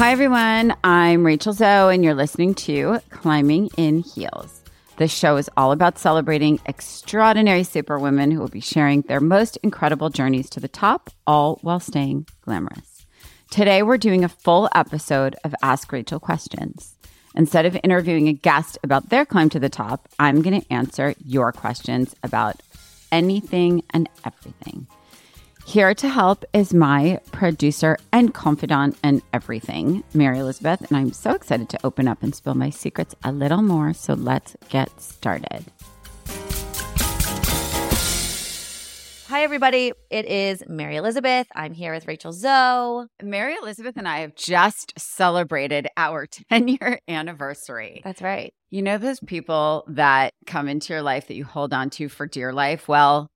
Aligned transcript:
Hi, 0.00 0.12
everyone. 0.12 0.74
I'm 0.82 1.26
Rachel 1.26 1.52
Zoe, 1.52 1.94
and 1.94 2.02
you're 2.02 2.14
listening 2.14 2.54
to 2.54 3.00
Climbing 3.10 3.68
in 3.76 3.98
Heels. 3.98 4.62
This 4.96 5.12
show 5.12 5.36
is 5.36 5.50
all 5.58 5.72
about 5.72 5.98
celebrating 5.98 6.58
extraordinary 6.64 7.64
superwomen 7.64 8.30
who 8.30 8.40
will 8.40 8.48
be 8.48 8.62
sharing 8.62 9.02
their 9.02 9.20
most 9.20 9.58
incredible 9.62 10.08
journeys 10.08 10.48
to 10.50 10.58
the 10.58 10.68
top, 10.68 11.10
all 11.26 11.58
while 11.60 11.80
staying 11.80 12.26
glamorous. 12.40 13.04
Today, 13.50 13.82
we're 13.82 13.98
doing 13.98 14.24
a 14.24 14.30
full 14.30 14.70
episode 14.74 15.36
of 15.44 15.54
Ask 15.62 15.92
Rachel 15.92 16.18
Questions. 16.18 16.96
Instead 17.34 17.66
of 17.66 17.76
interviewing 17.84 18.26
a 18.26 18.32
guest 18.32 18.78
about 18.82 19.10
their 19.10 19.26
climb 19.26 19.50
to 19.50 19.60
the 19.60 19.68
top, 19.68 20.08
I'm 20.18 20.40
going 20.40 20.62
to 20.62 20.72
answer 20.72 21.14
your 21.26 21.52
questions 21.52 22.16
about 22.22 22.62
anything 23.12 23.82
and 23.90 24.08
everything. 24.24 24.86
Here 25.66 25.94
to 25.94 26.08
help 26.08 26.44
is 26.52 26.74
my 26.74 27.20
producer 27.30 27.96
and 28.12 28.34
confidant 28.34 28.96
and 29.04 29.22
everything, 29.32 30.02
Mary 30.14 30.38
Elizabeth, 30.38 30.80
and 30.80 30.96
I'm 30.96 31.12
so 31.12 31.32
excited 31.32 31.68
to 31.68 31.78
open 31.84 32.08
up 32.08 32.22
and 32.22 32.34
spill 32.34 32.54
my 32.54 32.70
secrets 32.70 33.14
a 33.22 33.30
little 33.30 33.62
more. 33.62 33.92
So 33.92 34.14
let's 34.14 34.56
get 34.68 35.00
started. 35.00 35.66
Hi, 39.28 39.44
everybody. 39.44 39.92
It 40.10 40.26
is 40.26 40.64
Mary 40.66 40.96
Elizabeth. 40.96 41.46
I'm 41.54 41.72
here 41.72 41.94
with 41.94 42.08
Rachel 42.08 42.32
Zoe. 42.32 43.06
Mary 43.22 43.54
Elizabeth 43.62 43.96
and 43.96 44.08
I 44.08 44.20
have 44.20 44.34
just 44.34 44.92
celebrated 44.98 45.86
our 45.96 46.26
10 46.50 46.66
year 46.66 46.98
anniversary. 47.06 48.00
That's 48.02 48.22
right. 48.22 48.52
You 48.70 48.82
know, 48.82 48.98
those 48.98 49.20
people 49.20 49.84
that 49.86 50.34
come 50.46 50.68
into 50.68 50.92
your 50.94 51.02
life 51.02 51.28
that 51.28 51.36
you 51.36 51.44
hold 51.44 51.72
on 51.72 51.90
to 51.90 52.08
for 52.08 52.26
dear 52.26 52.52
life? 52.52 52.88
Well, 52.88 53.30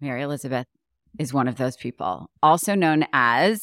Mary 0.00 0.22
Elizabeth 0.22 0.66
is 1.18 1.32
one 1.32 1.48
of 1.48 1.56
those 1.56 1.76
people, 1.76 2.30
also 2.42 2.74
known 2.74 3.04
as 3.12 3.62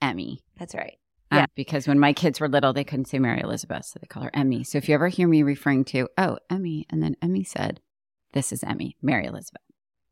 Emmy. 0.00 0.40
That's 0.58 0.74
right. 0.74 0.98
Uh, 1.30 1.36
Yeah. 1.36 1.46
because 1.54 1.86
when 1.86 1.98
my 1.98 2.12
kids 2.12 2.40
were 2.40 2.48
little, 2.48 2.72
they 2.72 2.84
couldn't 2.84 3.06
say 3.06 3.18
Mary 3.18 3.40
Elizabeth, 3.42 3.84
so 3.84 3.98
they 4.00 4.06
call 4.06 4.22
her 4.22 4.30
Emmy. 4.34 4.64
So 4.64 4.78
if 4.78 4.88
you 4.88 4.94
ever 4.94 5.08
hear 5.08 5.28
me 5.28 5.42
referring 5.42 5.84
to, 5.86 6.08
oh, 6.16 6.38
Emmy, 6.50 6.86
and 6.90 7.02
then 7.02 7.16
Emmy 7.20 7.44
said, 7.44 7.80
this 8.32 8.52
is 8.52 8.62
Emmy, 8.64 8.96
Mary 9.02 9.26
Elizabeth. 9.26 9.62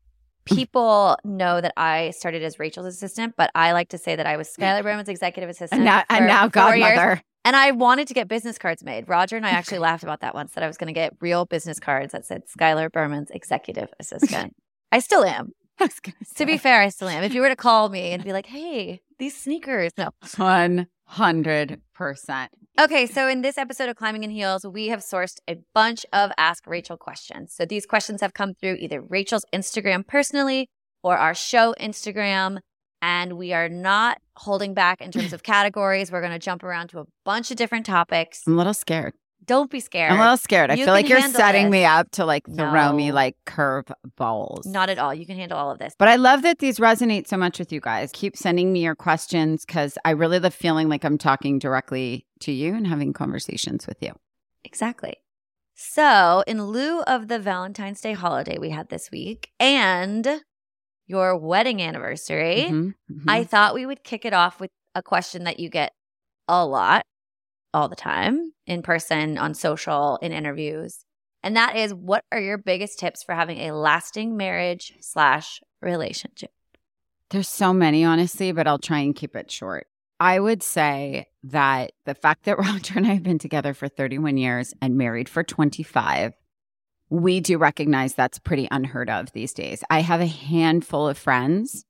People 0.45 1.17
know 1.23 1.59
that 1.59 1.73
I 1.75 2.11
started 2.11 2.43
as 2.43 2.59
Rachel's 2.59 2.85
assistant, 2.87 3.33
but 3.37 3.49
I 3.55 3.71
like 3.73 3.89
to 3.89 3.97
say 3.97 4.15
that 4.15 4.25
I 4.25 4.37
was 4.37 4.49
Skylar 4.55 4.83
Berman's 4.83 5.09
executive 5.09 5.49
assistant. 5.49 5.79
And 5.79 5.85
now, 5.85 6.03
and 6.09 6.27
now 6.27 6.49
four 6.49 6.75
years. 6.75 6.89
godmother. 6.95 7.21
And 7.43 7.55
I 7.55 7.71
wanted 7.71 8.07
to 8.09 8.13
get 8.13 8.27
business 8.27 8.57
cards 8.57 8.83
made. 8.83 9.07
Rodger 9.07 9.37
and 9.37 9.45
I 9.45 9.49
actually 9.59 9.79
laughed 9.79 10.03
about 10.03 10.19
that 10.21 10.35
once 10.35 10.53
that 10.53 10.63
I 10.63 10.67
was 10.67 10.77
going 10.77 10.87
to 10.87 10.93
get 10.93 11.13
real 11.21 11.45
business 11.45 11.79
cards 11.79 12.11
that 12.11 12.25
said 12.25 12.43
Skylar 12.47 12.91
Berman's 12.91 13.31
executive 13.31 13.89
assistant. 13.99 14.55
I 14.91 14.99
still 14.99 15.23
am. 15.23 15.51
I 15.79 15.85
was 15.85 15.99
gonna 15.99 16.15
To 16.35 16.45
be 16.45 16.57
fair, 16.57 16.81
I 16.81 16.89
still 16.89 17.07
am. 17.07 17.23
If 17.23 17.33
you 17.33 17.41
were 17.41 17.49
to 17.49 17.55
call 17.55 17.89
me 17.89 18.11
and 18.11 18.23
be 18.23 18.33
like, 18.33 18.47
hey, 18.47 19.01
these 19.19 19.35
sneakers. 19.35 19.91
No. 19.97 20.09
100%. 21.13 21.77
Okay, 22.79 23.05
so 23.07 23.27
in 23.27 23.41
this 23.41 23.57
episode 23.57 23.89
of 23.89 23.95
Climbing 23.95 24.23
in 24.23 24.29
Heels, 24.29 24.65
we 24.65 24.87
have 24.87 24.99
sourced 24.99 25.39
a 25.49 25.57
bunch 25.73 26.05
of 26.13 26.31
Ask 26.37 26.67
Rachel 26.67 26.97
questions. 26.97 27.53
So 27.53 27.65
these 27.65 27.85
questions 27.85 28.21
have 28.21 28.33
come 28.33 28.53
through 28.53 28.75
either 28.79 29.01
Rachel's 29.01 29.45
Instagram 29.53 30.05
personally 30.05 30.69
or 31.03 31.17
our 31.17 31.33
show 31.33 31.73
Instagram. 31.79 32.59
And 33.01 33.33
we 33.33 33.53
are 33.53 33.69
not 33.69 34.19
holding 34.35 34.73
back 34.73 35.01
in 35.01 35.11
terms 35.11 35.33
of 35.33 35.43
categories. 35.55 36.11
We're 36.11 36.21
going 36.21 36.33
to 36.33 36.39
jump 36.39 36.63
around 36.63 36.89
to 36.89 36.99
a 36.99 37.05
bunch 37.23 37.51
of 37.51 37.57
different 37.57 37.85
topics. 37.85 38.41
I'm 38.45 38.53
a 38.53 38.57
little 38.57 38.73
scared. 38.73 39.13
Don't 39.45 39.71
be 39.71 39.79
scared. 39.79 40.11
I'm 40.11 40.19
a 40.19 40.23
little 40.23 40.37
scared. 40.37 40.71
I 40.71 40.73
You 40.73 40.83
feel 40.85 40.93
like 40.93 41.07
you're 41.07 41.21
setting 41.21 41.65
this. 41.65 41.71
me 41.71 41.85
up 41.85 42.11
to 42.11 42.25
like 42.25 42.43
throw 42.53 42.91
me 42.91 43.11
like 43.13 43.37
curve 43.45 43.85
balls. 44.17 44.65
Not 44.65 44.89
at 44.89 44.99
all. 44.99 45.13
You 45.13 45.25
can 45.25 45.37
handle 45.37 45.57
all 45.57 45.71
of 45.71 45.79
this. 45.79 45.95
But 45.97 46.09
I 46.09 46.17
love 46.17 46.41
that 46.41 46.59
these 46.59 46.79
resonate 46.79 47.27
so 47.27 47.37
much 47.37 47.57
with 47.59 47.71
you 47.71 47.79
guys. 47.79 48.11
Keep 48.13 48.35
sending 48.35 48.73
me 48.73 48.83
your 48.83 48.95
questions 48.95 49.65
because 49.65 49.97
I 50.03 50.09
really 50.11 50.39
love 50.39 50.53
feeling 50.53 50.89
like 50.89 51.05
I'm 51.05 51.17
talking 51.17 51.59
directly 51.59 52.25
to 52.41 52.51
you 52.51 52.73
and 52.75 52.85
having 52.87 53.13
conversations 53.13 53.87
with 53.87 53.97
you. 54.01 54.11
Exactly. 54.65 55.15
So, 55.75 56.43
in 56.47 56.65
lieu 56.65 57.01
of 57.03 57.27
the 57.27 57.39
Valentine's 57.39 58.01
Day 58.01 58.13
holiday 58.13 58.57
we 58.57 58.71
had 58.71 58.89
this 58.89 59.11
week 59.11 59.51
and 59.59 60.41
your 61.05 61.37
wedding 61.37 61.81
anniversary, 61.81 62.65
Mhm, 62.69 62.95
mhm. 63.09 63.23
I 63.29 63.43
thought 63.45 63.73
we 63.75 63.85
would 63.85 64.03
kick 64.03 64.25
it 64.25 64.33
off 64.33 64.59
with 64.59 64.71
a 64.93 65.01
question 65.01 65.45
that 65.45 65.59
you 65.59 65.69
get 65.69 65.93
a 66.49 66.65
lot 66.65 67.05
all 67.73 67.89
the 67.89 67.95
time 67.95 68.53
in 68.65 68.81
person, 68.81 69.37
on 69.37 69.53
social, 69.53 70.17
in 70.21 70.31
interviews. 70.31 71.05
And 71.43 71.55
that 71.55 71.75
is 71.75 71.93
what 71.93 72.23
are 72.31 72.39
your 72.39 72.57
biggest 72.57 72.99
tips 72.99 73.23
for 73.23 73.33
having 73.35 73.59
a 73.59 73.75
lasting 73.75 74.35
marriage 74.35 74.93
slash 74.99 75.61
relationship? 75.81 76.51
There's 77.29 77.49
so 77.49 77.73
many, 77.73 78.03
honestly, 78.03 78.51
but 78.51 78.67
I'll 78.67 78.79
try 78.79 78.99
and 78.99 79.15
keep 79.15 79.35
it 79.35 79.51
short. 79.51 79.87
I 80.19 80.39
would 80.39 80.63
say 80.63 81.27
that 81.43 81.91
the 82.05 82.15
fact 82.15 82.45
that 82.45 82.57
Rodger 82.57 82.97
and 82.97 83.07
I 83.07 83.13
have 83.13 83.23
been 83.23 83.39
together 83.39 83.73
for 83.73 83.87
31 83.87 84.37
years 84.37 84.73
and 84.81 84.97
married 84.97 85.29
for 85.29 85.43
25, 85.43 86.33
we 87.09 87.39
do 87.39 87.57
recognize 87.57 88.13
that's 88.13 88.39
pretty 88.39 88.67
unheard 88.71 89.09
of 89.09 89.31
these 89.31 89.53
days. 89.53 89.83
I 89.89 90.01
have 90.01 90.21
a 90.21 90.25
handful 90.25 91.07
of 91.07 91.17
friends 91.17 91.85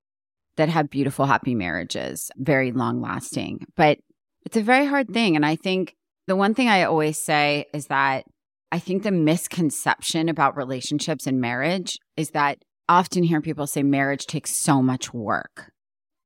that 0.57 0.69
have 0.69 0.89
beautiful, 0.89 1.25
happy 1.25 1.55
marriages, 1.55 2.31
very 2.37 2.71
long 2.71 3.01
lasting, 3.01 3.65
but 3.75 3.99
it's 4.47 4.55
a 4.55 4.61
very 4.61 4.85
hard 4.85 5.07
mm-hmm. 5.07 5.13
thing. 5.13 5.35
And 5.35 5.45
I 5.45 5.57
think 5.57 5.93
the 6.25 6.35
one 6.37 6.53
thing 6.53 6.69
I 6.69 6.83
always 6.83 7.21
say 7.21 7.65
is 7.73 7.87
that 7.87 8.23
I 8.71 8.79
think 8.79 9.03
the 9.03 9.11
misconception 9.11 10.29
about 10.29 10.55
relationships 10.55 11.27
and 11.27 11.41
marriage 11.41 11.99
is 12.15 12.29
that 12.29 12.63
often 12.87 13.23
hear 13.23 13.41
people 13.41 13.67
say 13.67 13.83
marriage 13.83 14.25
takes 14.25 14.55
so 14.55 14.81
much 14.81 15.13
work. 15.13 15.73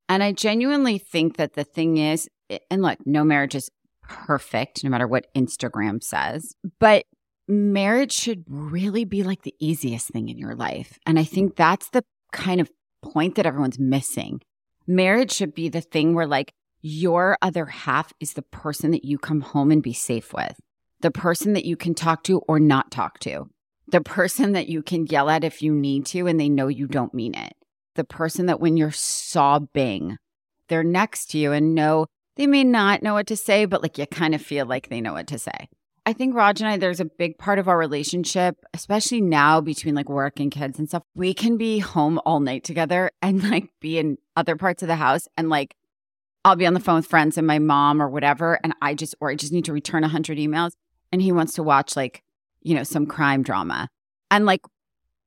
And 0.08 0.22
I 0.22 0.34
genuinely 0.34 1.00
think 1.00 1.38
that 1.38 1.54
the 1.54 1.64
thing 1.64 1.98
is, 1.98 2.30
and 2.70 2.84
look, 2.84 3.00
no 3.08 3.24
marriage 3.24 3.56
is 3.56 3.72
perfect, 4.04 4.84
no 4.84 4.92
matter 4.92 5.08
what 5.08 5.34
Instagram 5.36 6.04
says, 6.04 6.54
but 6.80 7.06
marriage 7.48 8.12
should 8.12 8.44
really 8.48 9.04
be 9.04 9.24
like 9.24 9.42
the 9.42 9.56
easiest 9.60 10.10
thing 10.10 10.30
in 10.30 10.38
your 10.38 10.54
life. 10.54 11.00
And 11.08 11.18
I 11.18 11.24
think 11.24 11.56
that's 11.56 11.90
the 11.90 12.04
kind 12.31 12.62
of 12.62 12.70
point 13.02 13.34
that 13.36 13.48
everyone's 13.48 13.80
missing. 13.80 14.42
Marriage 14.86 15.31
should 15.31 15.56
be 15.56 15.70
the 15.70 15.81
thing 15.81 16.14
where 16.14 16.28
like 16.28 16.54
your 16.81 17.38
other 17.42 17.66
half 17.66 18.14
is 18.19 18.34
the 18.34 18.42
person 18.42 18.92
that 18.92 19.06
you 19.06 19.18
come 19.18 19.42
home 19.42 19.72
and 19.72 19.84
be 19.84 19.94
safe 19.94 20.34
with, 20.34 20.59
the 21.02 21.12
person 21.12 21.53
that 21.53 21.66
you 21.66 21.75
can 21.75 21.94
talk 21.94 22.24
to 22.24 22.40
or 22.47 22.59
not 22.59 22.92
talk 22.92 23.19
to, 23.19 23.50
the 23.88 24.02
person 24.02 24.53
that 24.53 24.68
you 24.68 24.81
can 24.81 25.06
yell 25.08 25.30
at 25.30 25.44
if 25.44 25.62
you 25.62 25.74
need 25.74 26.06
to 26.08 26.28
and 26.28 26.40
they 26.40 26.50
know 26.50 26.68
you 26.68 26.88
don't 26.88 27.14
mean 27.14 27.36
it, 27.36 27.53
the 27.96 28.03
person 28.03 28.47
that 28.47 28.59
when 28.59 28.78
you're 28.78 28.92
sobbing, 28.92 30.18
they're 30.68 30.84
next 30.84 31.28
to 31.31 31.38
you 31.38 31.52
and 31.52 31.75
know 31.75 32.06
they 32.38 32.47
may 32.47 32.64
not 32.64 33.03
know 33.03 33.13
what 33.13 33.28
to 33.28 33.36
say, 33.36 33.66
but 33.66 33.81
like 33.84 33.98
you 33.98 34.08
kind 34.08 34.34
of 34.34 34.42
feel 34.42 34.66
like 34.66 34.90
they 34.90 35.02
know 35.02 35.13
what 35.13 35.28
to 35.28 35.38
say. 35.38 35.68
I 36.06 36.13
think 36.13 36.34
Raj 36.34 36.62
and 36.62 36.69
I, 36.69 36.78
there's 36.78 37.00
a 37.00 37.06
big 37.06 37.38
part 37.38 37.59
of 37.59 37.68
our 37.68 37.78
relationship, 37.78 38.56
especially 38.74 39.22
now 39.22 39.62
between 39.62 39.94
like 39.94 40.09
work 40.09 40.40
and 40.40 40.50
kids 40.50 40.80
and 40.80 40.88
stuff. 40.88 41.03
We 41.13 41.34
can 41.34 41.58
be 41.58 41.80
home 41.80 42.19
all 42.25 42.40
night 42.40 42.63
together 42.63 43.12
and 43.22 43.48
like 43.52 43.69
be 43.80 44.00
in 44.00 44.18
other 44.36 44.56
parts 44.56 44.81
of 44.81 44.88
the 44.88 44.96
house 44.96 45.28
and 45.38 45.50
like 45.50 45.75
I'll 46.44 46.56
be 46.56 46.66
on 46.66 46.74
the 46.74 46.79
phone 46.79 46.96
with 46.96 47.07
friends 47.07 47.38
and 47.38 47.46
my 47.46 47.59
mom 47.59 48.02
or 48.02 48.09
whatever. 48.09 48.59
And 48.63 48.74
I 48.81 48.96
just, 48.96 49.16
or 49.19 49.29
I 49.29 49.35
just 49.35 49.53
need 49.53 49.66
to 49.66 49.74
return 49.74 50.03
a 50.03 50.07
hundred 50.07 50.38
emails 50.38 50.72
and 51.12 51.22
he 51.22 51.31
wants 51.31 51.53
to 51.53 51.63
watch 51.63 51.96
like, 51.96 52.24
you 52.62 52.75
know, 52.75 52.84
some 52.84 53.06
crime 53.06 53.44
drama. 53.44 53.90
And 54.29 54.46
like, 54.46 54.62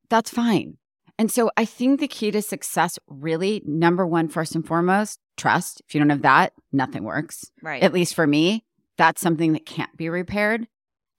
that's 0.09 0.31
fine. 0.31 0.79
And 1.19 1.31
so 1.31 1.51
I 1.57 1.65
think 1.65 2.01
the 2.01 2.09
key 2.09 2.31
to 2.33 2.43
success 2.43 2.99
really, 3.07 3.63
number 3.65 4.07
one, 4.07 4.29
first 4.29 4.55
and 4.55 4.67
foremost, 4.67 5.21
trust. 5.37 5.83
If 5.87 5.95
you 5.95 6.01
don't 6.01 6.11
have 6.11 6.23
that, 6.23 6.53
nothing 6.73 7.05
works. 7.05 7.51
Right. 7.63 7.83
At 7.83 7.93
least 7.93 8.15
for 8.15 8.27
me, 8.27 8.65
that's 8.97 9.21
something 9.21 9.53
that 9.53 9.67
can't 9.67 9.97
be 9.97 10.09
repaired. 10.09 10.67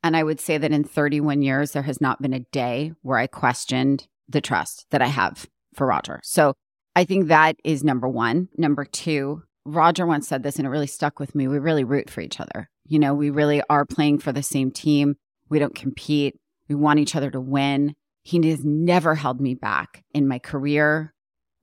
And 0.03 0.15
I 0.15 0.23
would 0.23 0.39
say 0.39 0.57
that 0.57 0.71
in 0.71 0.83
31 0.83 1.41
years, 1.41 1.71
there 1.71 1.83
has 1.83 2.01
not 2.01 2.21
been 2.21 2.33
a 2.33 2.41
day 2.51 2.91
where 3.01 3.17
I 3.17 3.27
questioned 3.27 4.07
the 4.27 4.41
trust 4.41 4.85
that 4.91 5.01
I 5.01 5.07
have 5.07 5.47
for 5.73 5.87
Rodger. 5.87 6.19
So 6.23 6.53
I 6.95 7.05
think 7.05 7.27
that 7.27 7.55
is 7.63 7.83
number 7.83 8.07
one. 8.07 8.49
Number 8.57 8.85
two, 8.85 9.43
Rodger 9.65 10.05
once 10.05 10.27
said 10.27 10.43
this 10.43 10.57
and 10.57 10.65
it 10.65 10.69
really 10.69 10.87
stuck 10.87 11.19
with 11.19 11.33
me. 11.33 11.47
We 11.47 11.59
really 11.59 11.83
root 11.83 12.09
for 12.09 12.21
each 12.21 12.39
other. 12.39 12.69
You 12.87 12.99
know, 12.99 13.13
we 13.13 13.29
really 13.29 13.61
are 13.69 13.85
playing 13.85 14.19
for 14.19 14.31
the 14.31 14.43
same 14.43 14.71
team. 14.71 15.15
We 15.49 15.59
don't 15.59 15.75
compete. 15.75 16.35
We 16.69 16.75
want 16.75 16.99
each 16.99 17.15
other 17.15 17.31
to 17.31 17.41
win. 17.41 17.95
He 18.23 18.47
has 18.49 18.63
never 18.63 19.15
held 19.15 19.41
me 19.41 19.55
back 19.55 20.03
in 20.13 20.27
my 20.27 20.39
career 20.39 21.13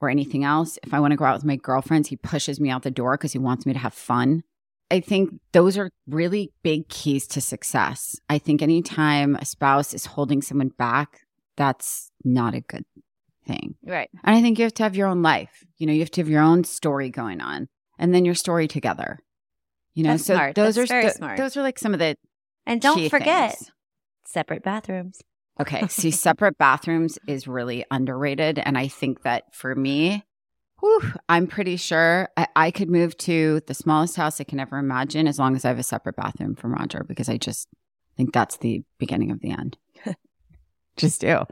or 0.00 0.10
anything 0.10 0.44
else. 0.44 0.78
If 0.82 0.92
I 0.92 1.00
want 1.00 1.12
to 1.12 1.16
go 1.16 1.24
out 1.24 1.34
with 1.34 1.44
my 1.44 1.56
girlfriends, 1.56 2.08
he 2.08 2.16
pushes 2.16 2.60
me 2.60 2.70
out 2.70 2.82
the 2.82 2.90
door 2.90 3.16
because 3.16 3.32
he 3.32 3.38
wants 3.38 3.66
me 3.66 3.72
to 3.72 3.78
have 3.78 3.94
fun. 3.94 4.42
I 4.90 5.00
think 5.00 5.30
those 5.52 5.78
are 5.78 5.90
really 6.06 6.52
big 6.62 6.88
keys 6.88 7.26
to 7.28 7.40
success. 7.40 8.16
I 8.28 8.38
think 8.38 8.62
anytime 8.62 9.36
a 9.36 9.44
spouse 9.44 9.94
is 9.94 10.06
holding 10.06 10.42
someone 10.42 10.68
back, 10.76 11.20
that's 11.56 12.10
not 12.24 12.54
a 12.54 12.60
good 12.60 12.84
thing. 13.46 13.76
right. 13.84 14.10
And 14.22 14.36
I 14.36 14.42
think 14.42 14.58
you 14.58 14.64
have 14.64 14.74
to 14.74 14.82
have 14.82 14.96
your 14.96 15.08
own 15.08 15.22
life. 15.22 15.64
You 15.78 15.86
know, 15.86 15.92
you 15.92 16.00
have 16.00 16.10
to 16.12 16.20
have 16.20 16.28
your 16.28 16.42
own 16.42 16.64
story 16.64 17.10
going 17.10 17.40
on 17.40 17.68
and 17.98 18.14
then 18.14 18.24
your 18.24 18.34
story 18.34 18.68
together. 18.68 19.18
You 19.94 20.04
know, 20.04 20.10
That's 20.10 20.24
so 20.24 20.34
smart. 20.34 20.54
those 20.54 20.76
That's 20.76 20.90
are 20.90 21.02
th- 21.02 21.36
those 21.36 21.56
are 21.56 21.62
like 21.62 21.78
some 21.78 21.92
of 21.92 21.98
the 21.98 22.16
And 22.66 22.80
don't 22.80 23.08
forget 23.10 23.54
things. 23.58 23.70
separate 24.24 24.62
bathrooms. 24.62 25.20
Okay. 25.60 25.86
See, 25.88 26.10
separate 26.12 26.56
bathrooms 26.56 27.18
is 27.26 27.46
really 27.46 27.84
underrated. 27.90 28.58
And 28.58 28.78
I 28.78 28.88
think 28.88 29.22
that 29.22 29.54
for 29.54 29.74
me, 29.74 30.24
Whew, 30.80 31.12
I'm 31.28 31.46
pretty 31.46 31.76
sure 31.76 32.28
I, 32.36 32.48
I 32.56 32.70
could 32.72 32.90
move 32.90 33.16
to 33.18 33.60
the 33.68 33.74
smallest 33.74 34.16
house 34.16 34.40
I 34.40 34.44
can 34.44 34.58
ever 34.58 34.78
imagine 34.78 35.28
as 35.28 35.38
long 35.38 35.54
as 35.54 35.64
I 35.64 35.68
have 35.68 35.78
a 35.78 35.84
separate 35.84 36.16
bathroom 36.16 36.56
from 36.56 36.72
Rodger 36.72 37.04
because 37.06 37.28
I 37.28 37.36
just 37.36 37.68
think 38.16 38.32
that's 38.32 38.56
the 38.56 38.82
beginning 38.98 39.30
of 39.30 39.40
the 39.40 39.50
end. 39.52 39.78
just 40.96 41.20
do. 41.20 41.42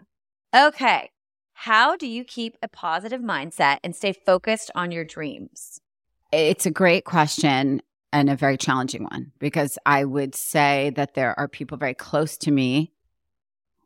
Okay. 0.57 1.11
How 1.53 1.95
do 1.97 2.09
you 2.09 2.25
keep 2.25 2.57
a 2.61 2.67
positive 2.69 3.21
mindset 3.21 3.79
and 3.85 3.95
stay 3.95 4.13
focused 4.13 4.71
on 4.75 4.91
your 4.91 5.05
dreams? 5.05 5.81
It's 6.33 6.67
a 6.67 6.71
great 6.71 7.05
question 7.05 7.83
and 8.13 8.31
a 8.31 8.37
very 8.37 8.57
challenging 8.57 9.05
one 9.05 9.33
because 9.39 9.79
I 9.87 10.05
would 10.05 10.35
say 10.35 10.93
that 10.97 11.15
there 11.15 11.39
are 11.39 11.49
people 11.49 11.77
very 11.77 11.95
close 11.95 12.37
to 12.39 12.51
me, 12.51 12.93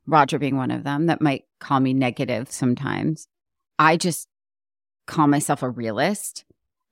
Rodger 0.06 0.38
being 0.38 0.56
one 0.56 0.70
of 0.70 0.84
them, 0.84 1.06
that 1.06 1.22
might 1.22 1.44
call 1.60 1.80
me 1.80 1.94
negative 1.94 2.50
sometimes. 2.50 3.28
I 3.78 3.96
just 3.96 4.28
call 5.06 5.26
myself 5.26 5.62
a 5.62 5.70
realist. 5.70 6.44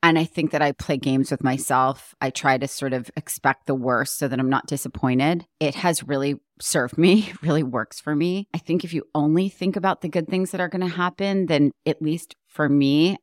And 0.05 0.19
I 0.19 0.25
think 0.25 0.51
that 0.51 0.63
I 0.63 0.73
play 0.73 0.97
games 0.97 1.31
with 1.31 1.45
myself. 1.45 2.13
I 2.21 2.31
try 2.31 2.59
to 2.59 2.67
sort 2.67 2.93
of 2.93 3.09
expect 3.17 3.67
the 3.67 3.75
worst 3.75 4.19
so 4.19 4.27
that 4.27 4.41
I'm 4.41 4.51
not 4.51 4.67
disappointed. 4.67 5.47
It 5.61 5.77
has 5.77 6.03
really 6.03 6.41
served 6.61 6.99
me, 6.99 7.33
really 7.43 7.63
works 7.63 8.01
for 8.01 8.17
me. 8.17 8.49
I 8.53 8.59
think 8.59 8.83
if 8.83 8.93
you 8.93 9.05
only 9.15 9.49
think 9.49 9.77
about 9.77 10.01
the 10.01 10.09
good 10.09 10.29
things 10.29 10.51
that 10.51 10.61
are 10.61 10.69
going 10.69 10.87
to 10.87 10.97
happen, 10.97 11.47
then 11.47 11.71
at 11.87 12.03
least 12.03 12.35
for 12.49 12.69
me, 12.69 13.17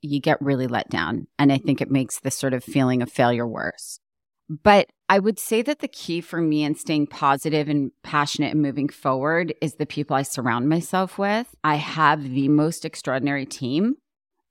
you 0.00 0.20
get 0.20 0.40
really 0.40 0.66
let 0.66 0.88
down. 0.88 1.26
And 1.38 1.52
I 1.52 1.58
think 1.58 1.80
it 1.80 1.90
makes 1.90 2.20
this 2.20 2.38
sort 2.38 2.54
of 2.54 2.64
feeling 2.64 3.02
of 3.02 3.10
failure 3.10 3.46
worse. 3.46 4.00
But 4.48 4.88
I 5.08 5.18
would 5.18 5.38
say 5.38 5.60
that 5.62 5.80
the 5.80 5.88
key 5.88 6.20
for 6.20 6.40
me 6.40 6.64
in 6.64 6.74
staying 6.74 7.08
positive 7.08 7.68
and 7.68 7.90
passionate 8.02 8.52
and 8.52 8.62
moving 8.62 8.88
forward 8.88 9.54
is 9.60 9.74
the 9.74 9.86
people 9.86 10.16
I 10.16 10.22
surround 10.22 10.68
myself 10.68 11.18
with. 11.18 11.54
I 11.62 11.74
have 11.74 12.22
the 12.22 12.48
most 12.48 12.84
extraordinary 12.84 13.44
team. 13.44 13.96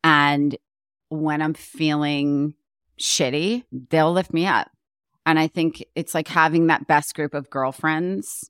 And 0.03 0.55
when 1.09 1.41
I'm 1.41 1.55
feeling 1.55 2.53
shitty, 2.99 3.63
they'll 3.71 4.13
lift 4.13 4.33
me 4.33 4.45
up. 4.45 4.69
And 5.25 5.39
I 5.39 5.47
think 5.47 5.83
it's 5.95 6.13
like 6.13 6.27
having 6.27 6.67
that 6.67 6.87
best 6.87 7.15
group 7.15 7.33
of 7.33 7.49
girlfriends 7.49 8.49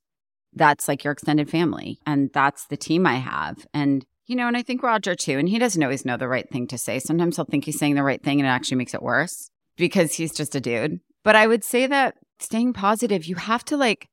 that's 0.53 0.87
like 0.87 1.03
your 1.03 1.13
extended 1.13 1.49
family. 1.49 1.99
And 2.05 2.29
that's 2.33 2.65
the 2.65 2.77
team 2.77 3.05
I 3.05 3.15
have. 3.15 3.65
And, 3.73 4.05
you 4.27 4.35
know, 4.35 4.47
and 4.47 4.57
I 4.57 4.61
think 4.61 4.83
Rodger 4.83 5.15
too. 5.15 5.39
And 5.39 5.49
he 5.49 5.57
doesn't 5.57 5.81
always 5.81 6.05
know 6.05 6.17
the 6.17 6.27
right 6.27 6.49
thing 6.49 6.67
to 6.67 6.77
say. 6.77 6.99
Sometimes 6.99 7.37
he'll 7.37 7.45
think 7.45 7.65
he's 7.65 7.79
saying 7.79 7.95
the 7.95 8.03
right 8.03 8.21
thing 8.21 8.39
and 8.39 8.47
it 8.47 8.51
actually 8.51 8.77
makes 8.77 8.93
it 8.93 9.01
worse 9.01 9.49
because 9.77 10.13
he's 10.13 10.35
just 10.35 10.55
a 10.55 10.59
dude. 10.59 10.99
But 11.23 11.35
I 11.35 11.47
would 11.47 11.63
say 11.63 11.87
that 11.87 12.15
staying 12.39 12.73
positive, 12.73 13.25
you 13.25 13.35
have 13.35 13.63
to 13.65 13.77
like, 13.77 14.09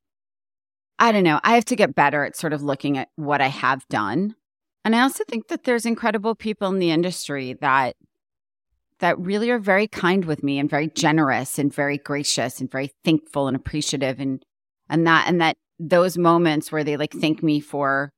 I 0.98 1.10
don't 1.12 1.24
know, 1.24 1.40
I 1.42 1.54
have 1.56 1.64
to 1.66 1.76
get 1.76 1.94
better 1.94 2.24
at 2.24 2.36
sort 2.36 2.52
of 2.52 2.62
looking 2.62 2.96
at 2.96 3.08
what 3.16 3.40
I 3.40 3.48
have 3.48 3.86
done. 3.88 4.36
And 4.84 4.94
I 4.94 5.00
also 5.00 5.24
think 5.28 5.48
that 5.48 5.64
there's 5.64 5.86
incredible 5.86 6.34
people 6.34 6.68
in 6.68 6.78
the 6.78 6.90
industry 6.90 7.54
that 7.60 7.96
that 9.00 9.18
really 9.18 9.50
are 9.50 9.58
very 9.58 9.88
kind 9.88 10.24
with 10.24 10.44
me 10.44 10.58
and 10.58 10.70
very 10.70 10.88
generous 10.88 11.58
and 11.58 11.74
very 11.74 11.98
gracious 11.98 12.60
and 12.60 12.70
very 12.70 12.92
thankful 13.04 13.48
and 13.48 13.56
appreciative 13.56 14.20
and 14.20 14.44
and 14.88 15.06
that 15.06 15.26
and 15.26 15.40
that 15.40 15.56
those 15.80 16.16
moments 16.16 16.70
where 16.70 16.84
they 16.84 16.96
like 16.96 17.12
thank 17.12 17.42
me 17.42 17.58
for 17.58 18.12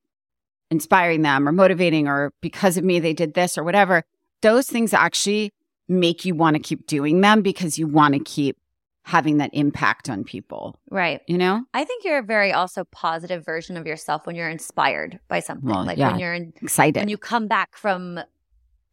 inspiring 0.71 1.23
them 1.23 1.49
or 1.49 1.53
motivating 1.53 2.09
or 2.09 2.33
because 2.41 2.77
of 2.77 2.85
me 2.85 2.99
they 2.99 3.13
did 3.13 3.35
this 3.35 3.57
or 3.57 3.63
whatever 3.65 4.03
those 4.43 4.67
things 4.67 4.93
actually 4.93 5.53
make 5.89 6.25
you 6.25 6.35
want 6.35 6.57
to 6.57 6.63
keep 6.63 6.87
doing 6.87 7.21
them 7.21 7.41
because 7.43 7.79
you 7.79 7.87
want 7.87 8.15
to 8.15 8.21
keep 8.21 8.57
having 9.05 9.37
that 9.39 9.51
impact 9.53 10.09
on 10.09 10.25
people 10.25 10.77
right 10.91 11.21
you 11.29 11.39
know 11.39 11.63
i 11.73 11.85
think 11.85 12.05
you're 12.05 12.19
a 12.19 12.23
very 12.23 12.53
also 12.53 12.83
positive 12.91 13.45
version 13.45 13.77
of 13.77 13.87
yourself 13.87 14.27
when 14.27 14.35
you're 14.35 14.49
inspired 14.51 15.21
by 15.29 15.39
something 15.39 15.69
Well, 15.71 15.85
like 15.85 15.97
yeah. 15.99 16.11
when 16.11 16.19
you're 16.19 16.35
in, 16.35 16.53
excited 16.61 16.99
when 17.01 17.09
you 17.09 17.17
come 17.19 17.47
back 17.47 17.77
from 17.77 18.17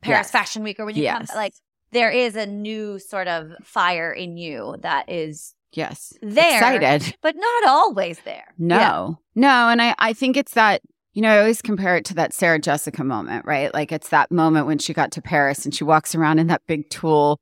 paris 0.02 0.28
Yes. 0.28 0.32
fashion 0.32 0.62
week 0.64 0.80
or 0.80 0.86
when 0.86 0.96
you 0.96 1.02
Yes. 1.04 1.30
come 1.32 1.36
like 1.38 1.54
there 1.92 2.12
is 2.12 2.36
a 2.36 2.46
new 2.46 3.00
sort 3.00 3.28
of 3.28 3.52
fire 3.64 4.12
in 4.12 4.38
you 4.38 4.76
that 4.82 5.10
is 5.10 5.56
yes 5.72 6.14
there 6.22 6.58
excited 6.76 7.16
but 7.24 7.36
not 7.36 7.68
always 7.68 8.20
there 8.20 8.54
No, 8.60 8.78
Yeah. 8.78 9.10
no. 9.34 9.70
And 9.70 9.82
I, 9.82 9.96
I 9.98 10.14
think 10.14 10.38
it's 10.38 10.54
that, 10.54 10.82
you 11.14 11.22
know, 11.22 11.30
I 11.30 11.40
always 11.40 11.62
compare 11.62 11.96
it 11.96 12.06
to 12.06 12.16
that 12.16 12.34
Sarah 12.34 12.60
Jessica 12.60 13.04
moment, 13.04 13.46
right? 13.46 13.74
Like 13.74 13.92
it's 13.92 14.10
that 14.10 14.32
moment 14.32 14.66
when 14.66 14.80
she 14.80 14.94
got 14.94 15.12
to 15.14 15.22
Paris 15.22 15.64
and 15.64 15.74
she 15.74 15.84
walks 15.84 16.16
around 16.16 16.40
in 16.40 16.48
that 16.48 16.66
big 16.68 16.90
tulle 16.90 17.40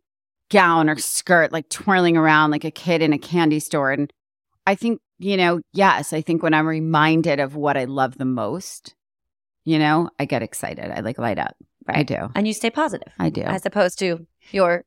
gown 0.50 0.90
or 0.90 0.98
skirt, 0.98 1.52
like 1.52 1.70
twirling 1.70 2.18
around 2.18 2.52
like 2.52 2.66
a 2.66 2.72
kid 2.72 3.02
in 3.02 3.14
a 3.14 3.18
candy 3.18 3.60
store. 3.60 3.92
And 3.92 4.12
I 4.68 4.76
think, 4.76 5.00
you 5.20 5.38
know, 5.38 5.62
yes, 5.72 6.12
I 6.12 6.22
think 6.22 6.44
when 6.44 6.54
I'm 6.54 6.68
reminded 6.68 7.40
of 7.40 7.56
what 7.56 7.78
I 7.78 7.86
love 7.86 8.18
the 8.18 8.26
most, 8.26 8.94
you 9.64 9.80
know, 9.80 10.10
I 10.20 10.26
get 10.26 10.44
excited. 10.44 10.92
I 10.92 11.00
like 11.00 11.18
light 11.18 11.40
up. 11.40 11.56
I 11.88 12.04
do. 12.04 12.30
and 12.36 12.48
you 12.48 12.54
stay 12.54 12.70
positive 12.70 13.12
I 13.18 13.30
do. 13.30 13.42
as 13.42 13.66
opposed 13.66 13.98
to 14.00 14.28
your 14.52 14.86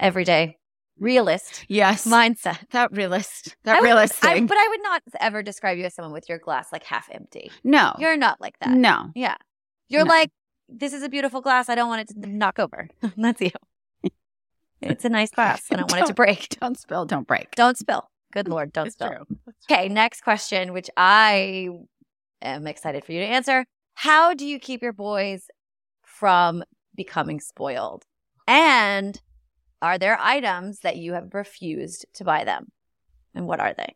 everyday 0.00 0.58
realist 0.98 1.64
yes. 1.68 2.06
mindset 2.06 2.68
that 2.70 2.90
realist, 2.92 3.48
I 3.48 3.52
that 3.64 3.80
would- 3.80 3.86
realist 3.86 4.24
I- 4.24 4.34
thing. 4.34 4.46
but 4.46 4.56
I 4.56 4.68
would 4.68 4.82
not 4.82 5.02
ever 5.20 5.42
describe 5.42 5.76
you 5.78 5.84
as 5.84 5.94
someone 5.94 6.12
with 6.12 6.28
your 6.28 6.38
glass 6.38 6.72
like 6.72 6.84
half 6.84 7.08
empty. 7.12 7.50
no, 7.64 7.94
You're 7.98 8.16
not 8.16 8.40
like 8.40 8.58
that. 8.60 8.70
no. 8.70 9.10
Yeah. 9.14 9.36
You're 9.88 10.04
No. 10.04 10.10
like, 10.10 10.30
this 10.68 10.92
is 10.92 11.02
a 11.02 11.08
beautiful 11.08 11.40
glass. 11.40 11.68
I 11.68 11.74
don't 11.76 11.88
want 11.88 12.10
it 12.10 12.20
to 12.22 12.28
knock 12.28 12.58
over. 12.58 12.88
That's 13.16 13.40
you. 13.40 13.50
It's 14.82 15.04
a 15.04 15.08
nice 15.08 15.30
glass. 15.30 15.62
I 15.70 15.76
don't 15.76 15.90
want 15.90 16.04
it 16.04 16.06
to 16.08 16.14
break. 16.14 16.48
Don't 16.60 16.78
spill, 16.78 17.06
don't 17.06 17.26
break. 17.26 17.50
Don't 17.52 17.78
spill. 17.78 18.10
Good 18.32 18.46
Lord, 18.46 18.72
don't 18.74 18.86
It's 18.88 18.94
spill. 18.94 19.08
true. 19.08 19.24
Okay, 19.70 19.88
next 19.88 20.20
question, 20.22 20.74
which 20.74 20.90
I 20.98 21.70
am 22.42 22.66
excited 22.66 23.02
for 23.04 23.12
you 23.12 23.20
to 23.20 23.26
answer. 23.26 23.64
How 23.94 24.34
do 24.34 24.46
you 24.46 24.58
keep 24.58 24.82
your 24.82 24.92
boys 24.92 25.48
from 26.02 26.62
becoming 26.94 27.40
spoiled? 27.40 28.04
And 28.46 29.18
are 29.82 29.98
there 29.98 30.18
items 30.20 30.80
that 30.80 30.96
you 30.96 31.12
have 31.12 31.34
refused 31.34 32.06
to 32.14 32.24
buy 32.24 32.44
them? 32.44 32.70
And 33.34 33.46
what 33.46 33.60
are 33.60 33.74
they? 33.74 33.94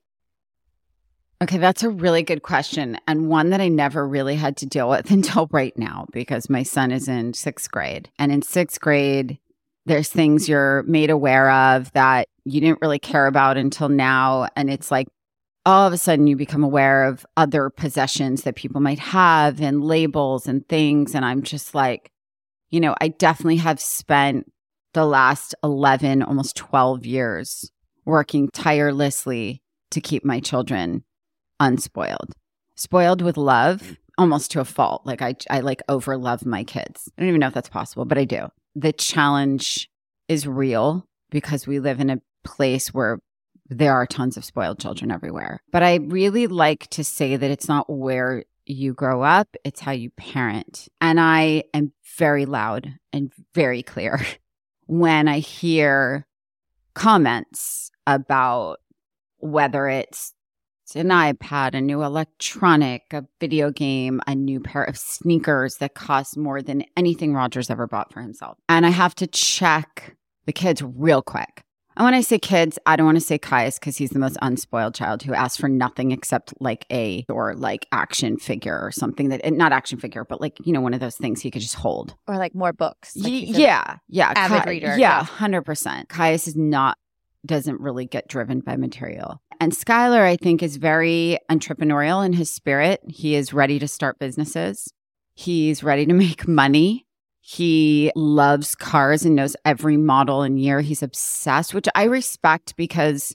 Okay, 1.42 1.56
that's 1.56 1.82
a 1.82 1.88
really 1.88 2.22
good 2.22 2.42
question. 2.42 2.98
And 3.08 3.28
one 3.28 3.50
that 3.50 3.62
I 3.62 3.68
never 3.68 4.06
really 4.06 4.36
had 4.36 4.58
to 4.58 4.66
deal 4.66 4.90
with 4.90 5.10
until 5.10 5.48
right 5.50 5.76
now 5.76 6.06
because 6.12 6.50
my 6.50 6.62
son 6.62 6.92
is 6.92 7.08
in 7.08 7.32
sixth 7.32 7.70
grade. 7.70 8.10
And 8.18 8.30
in 8.30 8.42
sixth 8.42 8.80
grade, 8.80 9.38
there's 9.86 10.08
things 10.08 10.48
you're 10.48 10.82
made 10.82 11.10
aware 11.10 11.50
of 11.50 11.90
that 11.92 12.28
you 12.44 12.60
didn't 12.60 12.82
really 12.82 12.98
care 12.98 13.26
about 13.26 13.56
until 13.56 13.88
now. 13.88 14.48
And 14.54 14.70
it's 14.70 14.90
like 14.90 15.08
all 15.64 15.86
of 15.86 15.92
a 15.92 15.98
sudden 15.98 16.26
you 16.26 16.36
become 16.36 16.62
aware 16.62 17.04
of 17.04 17.24
other 17.36 17.70
possessions 17.70 18.42
that 18.42 18.56
people 18.56 18.80
might 18.80 18.98
have 18.98 19.60
and 19.60 19.82
labels 19.82 20.46
and 20.46 20.68
things. 20.68 21.14
And 21.14 21.24
I'm 21.24 21.42
just 21.42 21.74
like, 21.74 22.10
you 22.70 22.80
know, 22.80 22.94
I 23.00 23.08
definitely 23.08 23.56
have 23.56 23.80
spent 23.80 24.50
the 24.92 25.04
last 25.04 25.54
11, 25.62 26.22
almost 26.22 26.56
12 26.56 27.06
years 27.06 27.70
working 28.04 28.48
tirelessly 28.52 29.62
to 29.90 30.00
keep 30.00 30.24
my 30.24 30.40
children 30.40 31.04
unspoiled, 31.58 32.34
spoiled 32.74 33.22
with 33.22 33.36
love, 33.36 33.96
almost 34.18 34.50
to 34.52 34.60
a 34.60 34.64
fault. 34.64 35.02
Like 35.04 35.22
I, 35.22 35.34
I 35.48 35.60
like 35.60 35.82
over 35.88 36.16
love 36.16 36.44
my 36.44 36.64
kids. 36.64 37.10
I 37.16 37.22
don't 37.22 37.28
even 37.28 37.40
know 37.40 37.48
if 37.48 37.54
that's 37.54 37.68
possible, 37.68 38.04
but 38.04 38.18
I 38.18 38.24
do. 38.24 38.48
The 38.74 38.92
challenge 38.92 39.88
is 40.28 40.46
real 40.46 41.06
because 41.30 41.66
we 41.66 41.80
live 41.80 42.00
in 42.00 42.10
a 42.10 42.20
place 42.44 42.92
where 42.92 43.20
there 43.68 43.94
are 43.94 44.06
tons 44.06 44.36
of 44.36 44.44
spoiled 44.44 44.80
children 44.80 45.10
everywhere. 45.10 45.60
But 45.70 45.82
I 45.82 45.96
really 45.96 46.46
like 46.48 46.88
to 46.90 47.04
say 47.04 47.36
that 47.36 47.50
it's 47.50 47.68
not 47.68 47.88
where 47.88 48.44
you 48.66 48.92
grow 48.92 49.22
up, 49.22 49.56
it's 49.64 49.80
how 49.80 49.92
you 49.92 50.10
parent. 50.10 50.88
And 51.00 51.20
I 51.20 51.64
am 51.72 51.92
very 52.16 52.46
loud 52.46 52.92
and 53.12 53.32
very 53.54 53.82
clear 53.82 54.20
when 54.90 55.28
I 55.28 55.38
hear 55.38 56.26
comments 56.94 57.92
about 58.08 58.80
whether 59.38 59.86
it's 59.86 60.34
an 60.96 61.10
iPad, 61.10 61.74
a 61.74 61.80
new 61.80 62.02
electronic, 62.02 63.04
a 63.12 63.24
video 63.38 63.70
game, 63.70 64.20
a 64.26 64.34
new 64.34 64.58
pair 64.58 64.82
of 64.82 64.98
sneakers 64.98 65.76
that 65.76 65.94
cost 65.94 66.36
more 66.36 66.60
than 66.60 66.84
anything 66.96 67.34
Rodger's 67.34 67.70
ever 67.70 67.86
bought 67.86 68.12
for 68.12 68.20
himself. 68.20 68.58
And 68.68 68.84
I 68.84 68.90
have 68.90 69.14
to 69.16 69.28
check 69.28 70.16
the 70.46 70.52
kids 70.52 70.82
real 70.82 71.22
quick. 71.22 71.62
And 72.00 72.06
when 72.06 72.14
I 72.14 72.22
say 72.22 72.38
kids, 72.38 72.78
I 72.86 72.96
don't 72.96 73.04
want 73.04 73.18
to 73.18 73.24
say 73.24 73.38
Kaius 73.38 73.78
because 73.78 73.98
he's 73.98 74.08
the 74.08 74.18
most 74.18 74.38
unspoiled 74.40 74.94
child 74.94 75.22
who 75.22 75.34
asks 75.34 75.58
for 75.58 75.68
nothing 75.68 76.12
except 76.12 76.54
like 76.58 76.86
a 76.90 77.26
or 77.28 77.54
like 77.54 77.84
action 77.92 78.38
figure 78.38 78.80
or 78.80 78.90
something 78.90 79.28
that 79.28 79.52
not 79.52 79.72
action 79.72 79.98
figure, 79.98 80.24
but 80.24 80.40
like, 80.40 80.56
you 80.64 80.72
know, 80.72 80.80
one 80.80 80.94
of 80.94 81.00
those 81.00 81.16
things 81.16 81.42
he 81.42 81.50
could 81.50 81.60
just 81.60 81.74
hold. 81.74 82.14
Or 82.26 82.38
like 82.38 82.54
more 82.54 82.72
books. 82.72 83.14
Like 83.16 83.30
a- 83.30 83.36
yeah, 83.36 83.96
yeah, 84.08 84.32
avid 84.34 84.64
reader, 84.64 84.86
Yeah, 84.86 84.96
yeah. 84.96 85.24
hundred 85.24 85.60
percent. 85.66 86.08
Kaius 86.08 86.48
is 86.48 86.56
not 86.56 86.96
doesn't 87.44 87.78
really 87.82 88.06
get 88.06 88.28
driven 88.28 88.60
by 88.60 88.76
material, 88.76 89.42
and 89.60 89.72
Skylar 89.72 90.22
I 90.22 90.36
think 90.36 90.62
is 90.62 90.78
very 90.78 91.38
entrepreneurial 91.50 92.24
in 92.24 92.32
his 92.32 92.50
spirit. 92.50 93.00
He 93.08 93.34
is 93.34 93.52
ready 93.52 93.78
to 93.78 93.86
start 93.86 94.18
businesses. 94.18 94.90
He's 95.34 95.82
ready 95.82 96.06
to 96.06 96.14
make 96.14 96.48
money. 96.48 97.04
He 97.52 98.12
loves 98.14 98.76
cars 98.76 99.24
and 99.24 99.34
knows 99.34 99.56
every 99.64 99.96
model 99.96 100.42
and 100.42 100.60
year. 100.60 100.82
He's 100.82 101.02
obsessed, 101.02 101.74
which 101.74 101.88
I 101.96 102.04
respect 102.04 102.76
because 102.76 103.34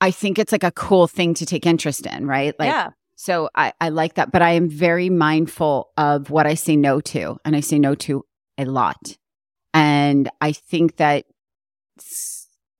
I 0.00 0.10
think 0.10 0.36
it's 0.36 0.50
like 0.50 0.64
a 0.64 0.72
cool 0.72 1.06
thing 1.06 1.34
to 1.34 1.46
take 1.46 1.64
interest 1.64 2.06
in, 2.06 2.26
right? 2.26 2.58
Like 2.58 2.72
yeah. 2.72 2.90
so 3.14 3.48
I, 3.54 3.72
I 3.80 3.90
like 3.90 4.14
that, 4.14 4.32
but 4.32 4.42
I 4.42 4.50
am 4.54 4.68
very 4.68 5.10
mindful 5.10 5.90
of 5.96 6.30
what 6.30 6.48
I 6.48 6.54
say 6.54 6.74
no 6.74 7.00
to, 7.02 7.38
and 7.44 7.54
I 7.54 7.60
say 7.60 7.78
no 7.78 7.94
to 7.94 8.24
a 8.58 8.64
lot. 8.64 9.16
And 9.72 10.28
I 10.40 10.50
think 10.50 10.96
that 10.96 11.24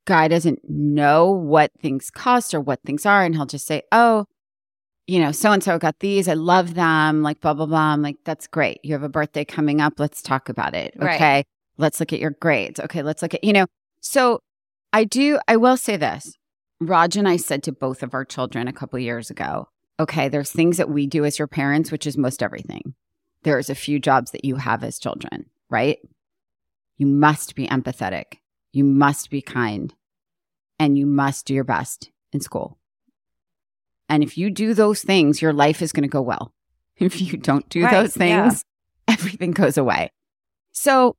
guy 0.05 0.27
doesn't 0.27 0.69
know 0.69 1.31
what 1.31 1.71
things 1.81 2.11
cost 2.11 2.55
or 2.55 2.61
what 2.61 2.81
things 2.85 3.07
are. 3.07 3.23
And 3.23 3.37
he'll 3.37 3.47
just 3.47 3.69
say, 3.69 3.83
oh, 3.93 4.25
you 5.11 5.19
know, 5.19 5.33
so 5.33 5.51
and 5.51 5.61
so 5.61 5.77
got 5.77 5.99
these. 5.99 6.29
I 6.29 6.35
love 6.35 6.75
them. 6.75 7.23
Like, 7.23 7.41
blah, 7.41 7.53
blah, 7.53 7.67
blah. 7.67 7.93
I'm 7.93 8.01
like, 8.01 8.19
that's 8.25 8.47
great. 8.47 8.79
You 8.85 8.93
have 8.93 9.03
a 9.03 9.09
birthday 9.09 9.45
coming 9.45 9.81
up. 9.81 9.95
Let's 9.99 10.23
talk 10.23 10.49
about 10.49 10.73
it. 10.73 10.95
Right. 10.97 11.17
Okay. 11.17 11.45
Let's 11.79 11.99
look 11.99 12.13
at 12.13 12.21
your 12.21 12.31
grades. 12.31 12.79
Okay. 12.79 13.03
Let's 13.03 13.21
look 13.21 13.35
at, 13.35 13.43
you 13.43 13.53
know, 13.53 13.67
so 14.01 14.39
I 14.93 15.03
do, 15.03 15.41
I 15.49 15.57
will 15.57 15.77
say 15.77 15.97
this. 15.97 16.37
Raj 16.81 17.17
and 17.17 17.29
I 17.29 17.39
said 17.39 17.65
to 17.65 17.73
both 17.73 18.05
of 18.05 18.15
our 18.15 18.25
children 18.25 18.69
a 18.69 18.73
couple 18.73 19.01
years 19.01 19.31
ago, 19.31 19.67
okay, 19.99 20.29
there's 20.29 20.53
things 20.53 20.77
that 20.77 20.89
we 20.89 21.09
do 21.09 21.25
as 21.25 21.41
your 21.41 21.49
parents, 21.49 21.91
which 21.91 22.07
is 22.07 22.17
most 22.17 22.41
everything. 22.41 22.95
There's 23.43 23.69
a 23.69 23.75
few 23.75 23.99
jobs 23.99 24.31
that 24.31 24.45
you 24.45 24.57
have 24.57 24.85
as 24.85 25.01
children, 25.01 25.47
right? 25.69 25.99
You 26.99 27.07
must 27.07 27.57
be 27.57 27.67
empathetic. 27.67 28.35
You 28.73 28.85
must 28.85 29.29
be 29.29 29.43
kind 29.43 29.93
and 30.79 30.97
you 30.97 31.05
must 31.05 31.47
do 31.47 31.55
your 31.55 31.65
best 31.65 32.13
in 32.33 32.41
school. 32.41 32.80
And 34.11 34.23
if 34.23 34.37
you 34.37 34.51
do 34.51 34.75
those 34.75 35.01
things, 35.03 35.41
your 35.41 35.53
life 35.55 35.81
is 35.81 35.93
going 35.93 36.03
to 36.03 36.09
go 36.09 36.21
well. 36.21 36.53
If 36.99 37.19
you 37.19 37.39
don't 37.39 37.67
do 37.71 37.83
Right, 37.85 37.93
those 37.93 38.15
yeah. 38.15 38.51
things, 38.51 38.65
everything 39.09 39.53
goes 39.53 39.79
away. 39.79 40.11
So, 40.73 41.17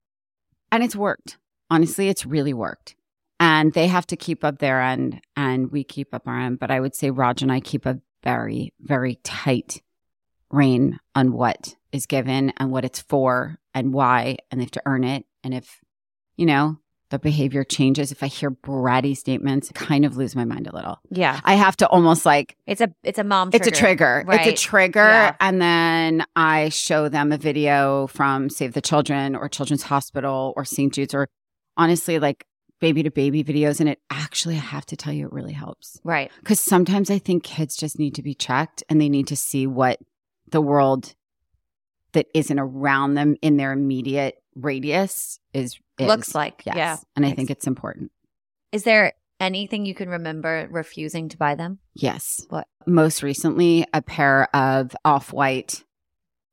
and 0.72 0.84
it's 0.84 0.96
worked. 0.96 1.38
Honestly, 1.72 2.08
it's 2.08 2.24
really 2.24 2.54
worked. 2.54 2.96
And 3.40 3.74
they 3.74 3.88
have 3.88 4.06
to 4.08 4.16
keep 4.16 4.44
up 4.44 4.60
their 4.60 4.80
end 4.80 5.22
and 5.36 5.72
we 5.72 5.84
keep 5.84 6.14
up 6.14 6.28
our 6.28 6.40
end. 6.40 6.60
But 6.60 6.70
I 6.70 6.80
would 6.80 6.94
say 6.94 7.10
Raj 7.10 7.42
and 7.42 7.52
I 7.52 7.62
keep 7.62 7.88
a 7.88 8.00
very, 8.24 8.74
very 8.80 9.16
tight 9.24 9.82
rein 10.52 11.00
on 11.16 11.32
what 11.34 11.76
is 11.92 12.06
given 12.06 12.54
and 12.58 12.70
what 12.72 12.86
it's 12.86 13.02
for 13.02 13.58
and 13.74 13.92
why. 13.92 14.38
And 14.52 14.62
they 14.62 14.66
have 14.66 14.72
to 14.72 14.84
earn 14.86 15.04
it. 15.04 15.26
And 15.44 15.56
if, 15.56 15.80
you 16.38 16.46
know, 16.46 16.78
the 17.12 17.20
behavior 17.20 17.66
changes, 17.66 18.12
if 18.12 18.24
I 18.24 18.28
hear 18.28 18.50
bratty 18.50 19.16
statements, 19.16 19.70
I 19.70 19.78
kind 19.78 20.06
of 20.06 20.16
lose 20.16 20.34
my 20.34 20.46
mind 20.46 20.68
a 20.68 20.74
little. 20.74 21.00
Yeah. 21.10 21.42
I 21.44 21.56
have 21.56 21.76
to 21.78 21.88
almost 21.88 22.26
like 22.26 22.58
It's 22.66 22.80
a 22.80 22.90
it's 23.04 23.20
a 23.20 23.24
mom 23.24 23.52
it's 23.54 23.68
a 23.68 23.72
trigger. 23.72 24.24
Right. 24.26 24.48
It's 24.48 24.62
a 24.62 24.64
trigger. 24.64 25.00
Yeah. 25.00 25.36
And 25.42 25.62
then 25.62 26.26
I 26.38 26.70
show 26.70 27.10
them 27.10 27.34
a 27.34 27.38
video 27.38 28.08
from 28.08 28.50
Save 28.50 28.74
the 28.74 28.82
Children 28.82 29.36
or 29.36 29.50
Children's 29.50 29.84
Hospital 29.84 30.54
or 30.56 30.64
St. 30.64 30.94
Jude's 30.94 31.14
or 31.14 31.28
honestly 31.76 32.18
like 32.18 32.46
baby 32.80 33.04
to 33.04 33.12
baby 33.12 33.44
videos. 33.44 33.82
And 33.82 33.90
it 33.90 34.00
actually, 34.10 34.56
I 34.56 34.60
have 34.60 34.86
to 34.88 34.96
tell 34.96 35.12
you, 35.12 35.26
it 35.26 35.34
really 35.34 35.54
helps. 35.54 36.00
Right. 36.06 36.32
Because 36.40 36.62
sometimes 36.62 37.12
I 37.12 37.20
think 37.20 37.44
kids 37.44 37.76
just 37.76 38.00
need 38.00 38.16
to 38.16 38.24
be 38.24 38.34
checked 38.34 38.86
and 38.90 39.02
they 39.02 39.10
need 39.10 39.28
to 39.28 39.36
see 39.36 39.68
what 39.68 40.00
the 40.50 40.62
world 40.62 41.14
that 42.14 42.28
isn't 42.34 42.60
around 42.60 43.16
them 43.16 43.36
in 43.42 43.58
their 43.58 43.74
immediate 43.74 44.42
radius 44.56 45.40
is. 45.54 45.78
Is. 46.02 46.08
Looks 46.08 46.36
like. 46.36 46.64
Yes. 46.66 46.76
Yeah. 46.76 46.98
And 47.16 47.26
I 47.26 47.32
think 47.32 47.50
it's 47.50 47.68
important. 47.68 48.12
Is 48.72 48.84
there 48.84 49.14
anything 49.40 49.86
you 49.86 49.96
can 49.96 50.10
remember 50.10 50.68
refusing 50.72 51.30
to 51.30 51.38
buy 51.38 51.56
them? 51.56 51.80
Yes. 51.94 52.46
What? 52.50 52.68
Most 52.86 53.24
recently, 53.24 53.86
a 53.94 54.02
pair 54.02 54.54
of 54.56 54.96
off 55.06 55.34
white 55.34 55.84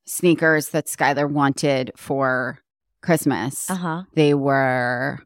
sneakers 0.07 0.71
that 0.71 0.87
Skylar 0.87 1.31
wanted 1.31 1.93
for 1.97 2.59
Christmas. 3.03 3.71
Uh-huh. 3.71 4.05
They 4.15 4.35
were, 4.35 5.19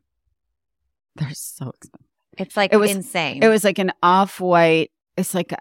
they're 1.16 1.30
so 1.34 1.70
expensive. 1.70 2.06
It's 2.38 2.56
like 2.56 2.72
It 2.72 2.78
was- 2.78 2.90
insane. 2.90 3.42
It 3.42 3.48
was 3.48 3.62
like 3.64 3.78
an 3.78 3.92
off 4.02 4.40
white, 4.40 4.90
it's 5.16 5.34
like, 5.34 5.52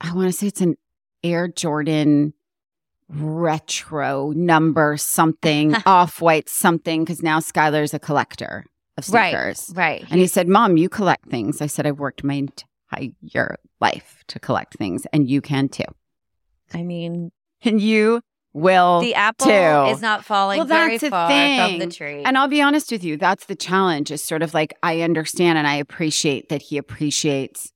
I 0.00 0.14
want 0.14 0.28
to 0.28 0.32
say 0.32 0.46
it's 0.46 0.60
an 0.60 0.76
Air 1.24 1.48
Jordan 1.48 2.32
retro 3.08 4.30
number 4.32 4.96
something, 4.96 5.74
off 5.86 6.20
white 6.20 6.48
something, 6.48 7.04
because 7.04 7.22
now 7.22 7.38
Skylar's 7.40 7.94
a 7.94 7.98
collector 7.98 8.64
of 8.96 9.04
sneakers. 9.04 9.70
right. 9.74 10.00
Right. 10.02 10.06
And 10.10 10.20
he 10.20 10.26
said, 10.26 10.48
Mom, 10.48 10.76
you 10.76 10.88
collect 10.88 11.28
things. 11.28 11.60
I 11.60 11.66
said, 11.66 11.86
I've 11.86 11.98
worked 11.98 12.24
my 12.24 12.34
entire 12.92 13.56
life 13.80 14.24
to 14.28 14.38
collect 14.40 14.76
things, 14.78 15.06
and 15.12 15.28
you 15.28 15.40
can 15.40 15.68
too. 15.68 15.84
I 16.74 16.82
mean, 16.82 17.30
And 17.62 17.80
you 17.80 18.20
will. 18.52 19.00
the 19.00 19.14
apple 19.14 19.46
too. 19.46 19.92
is 19.92 20.00
not 20.02 20.24
falling 20.24 20.58
Well, 20.58 20.66
very 20.66 20.98
far 20.98 21.28
from 21.28 21.72
the 21.74 21.78
thing. 21.78 21.90
tree. 21.90 22.22
and 22.24 22.36
I'll 22.38 22.48
be 22.48 22.62
honest 22.62 22.90
with 22.90 23.04
you, 23.04 23.16
that's 23.16 23.46
the 23.46 23.54
challenge 23.54 24.10
is 24.10 24.22
sort 24.22 24.42
of 24.42 24.54
like, 24.54 24.74
I 24.82 25.02
understand 25.02 25.58
and 25.58 25.66
I 25.66 25.76
appreciate 25.76 26.48
that 26.48 26.62
he 26.62 26.78
appreciates. 26.78 27.72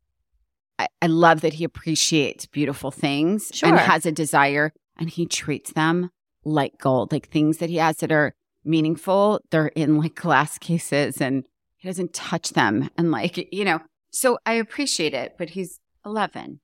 I, 0.79 0.89
I 1.03 1.07
love 1.09 1.43
that 1.43 1.53
he 1.55 1.65
appreciates 1.65 2.47
beautiful 2.47 2.91
things 2.91 3.51
Sure. 3.53 3.69
and 3.69 3.79
has 3.79 4.07
a 4.07 4.13
desire 4.13 4.73
and 5.01 5.11
he 5.11 5.27
treats 5.27 5.73
them 5.73 6.11
like 6.45 6.79
gold, 6.79 7.11
like 7.13 7.29
things 7.29 7.59
that 7.59 7.69
he 7.71 7.77
has 7.77 7.97
that 7.99 8.13
are 8.13 8.35
meaningful. 8.65 9.41
They're 9.51 9.69
in 9.69 9.97
like 9.99 10.15
glass 10.15 10.59
cases 10.59 11.21
and 11.21 11.45
he 11.77 11.89
doesn't 11.89 12.13
touch 12.13 12.51
them. 12.51 12.91
And 12.97 13.11
like, 13.11 13.49
you 13.53 13.65
know, 13.65 13.81
so 14.11 14.39
I 14.47 14.55
appreciate 14.55 15.15
it, 15.15 15.35
but 15.39 15.51
he's 15.51 15.81
11. 16.07 16.61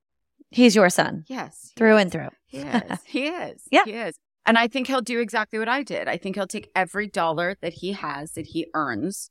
He's 0.50 0.76
your 0.76 0.90
son 0.90 1.24
Yes. 1.26 1.72
through 1.76 1.96
and 1.96 2.12
through. 2.12 2.28
He 2.46 2.58
is. 2.58 3.00
He 3.04 3.26
is. 3.26 3.62
Yeah. 3.72 3.84
He 3.84 3.92
is. 3.92 4.16
And 4.46 4.56
I 4.56 4.68
think 4.68 4.86
he'll 4.86 5.00
do 5.00 5.18
exactly 5.18 5.58
what 5.58 5.68
I 5.68 5.82
did. 5.82 6.06
I 6.06 6.16
think 6.18 6.36
he'll 6.36 6.46
take 6.46 6.70
every 6.76 7.08
dollar 7.08 7.56
that 7.62 7.72
he 7.74 7.92
has 7.92 8.32
that 8.32 8.46
he 8.46 8.66
earns 8.74 9.30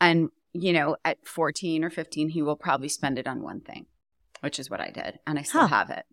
and, 0.00 0.30
you 0.52 0.72
know, 0.72 0.96
at 1.04 1.24
14 1.26 1.84
or 1.84 1.90
15, 1.90 2.30
he 2.30 2.42
will 2.42 2.56
probably 2.56 2.88
spend 2.88 3.18
it 3.18 3.28
on 3.28 3.42
one 3.42 3.60
thing, 3.60 3.86
which 4.40 4.58
is 4.58 4.68
what 4.70 4.80
I 4.80 4.90
did. 4.90 5.18
And 5.26 5.38
I 5.38 5.42
still 5.42 5.60
Huh. 5.62 5.66
have 5.68 5.90
it. 5.90 6.04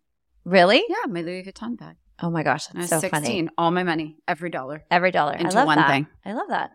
Really? 0.44 0.84
Yeah, 0.88 1.08
my 1.08 1.22
Louis 1.22 1.44
Vuitton 1.44 1.78
bag. 1.78 1.96
Oh 2.22 2.30
my 2.30 2.44
gosh, 2.44 2.68
When 2.74 2.82
I 2.82 2.86
that's 2.86 2.92
was 2.94 3.02
so 3.02 3.10
16, 3.10 3.22
funny. 3.48 3.50
all 3.58 3.72
my 3.72 3.84
money, 3.84 4.18
every 4.28 4.50
dollar. 4.50 4.84
Every 4.90 5.12
dollar. 5.12 5.34
I 5.34 5.40
Into 5.42 5.56
love 5.56 5.66
one 5.66 5.78
that. 5.78 5.90
thing. 5.90 6.08
I 6.26 6.34
love 6.34 6.48
that. 6.50 6.72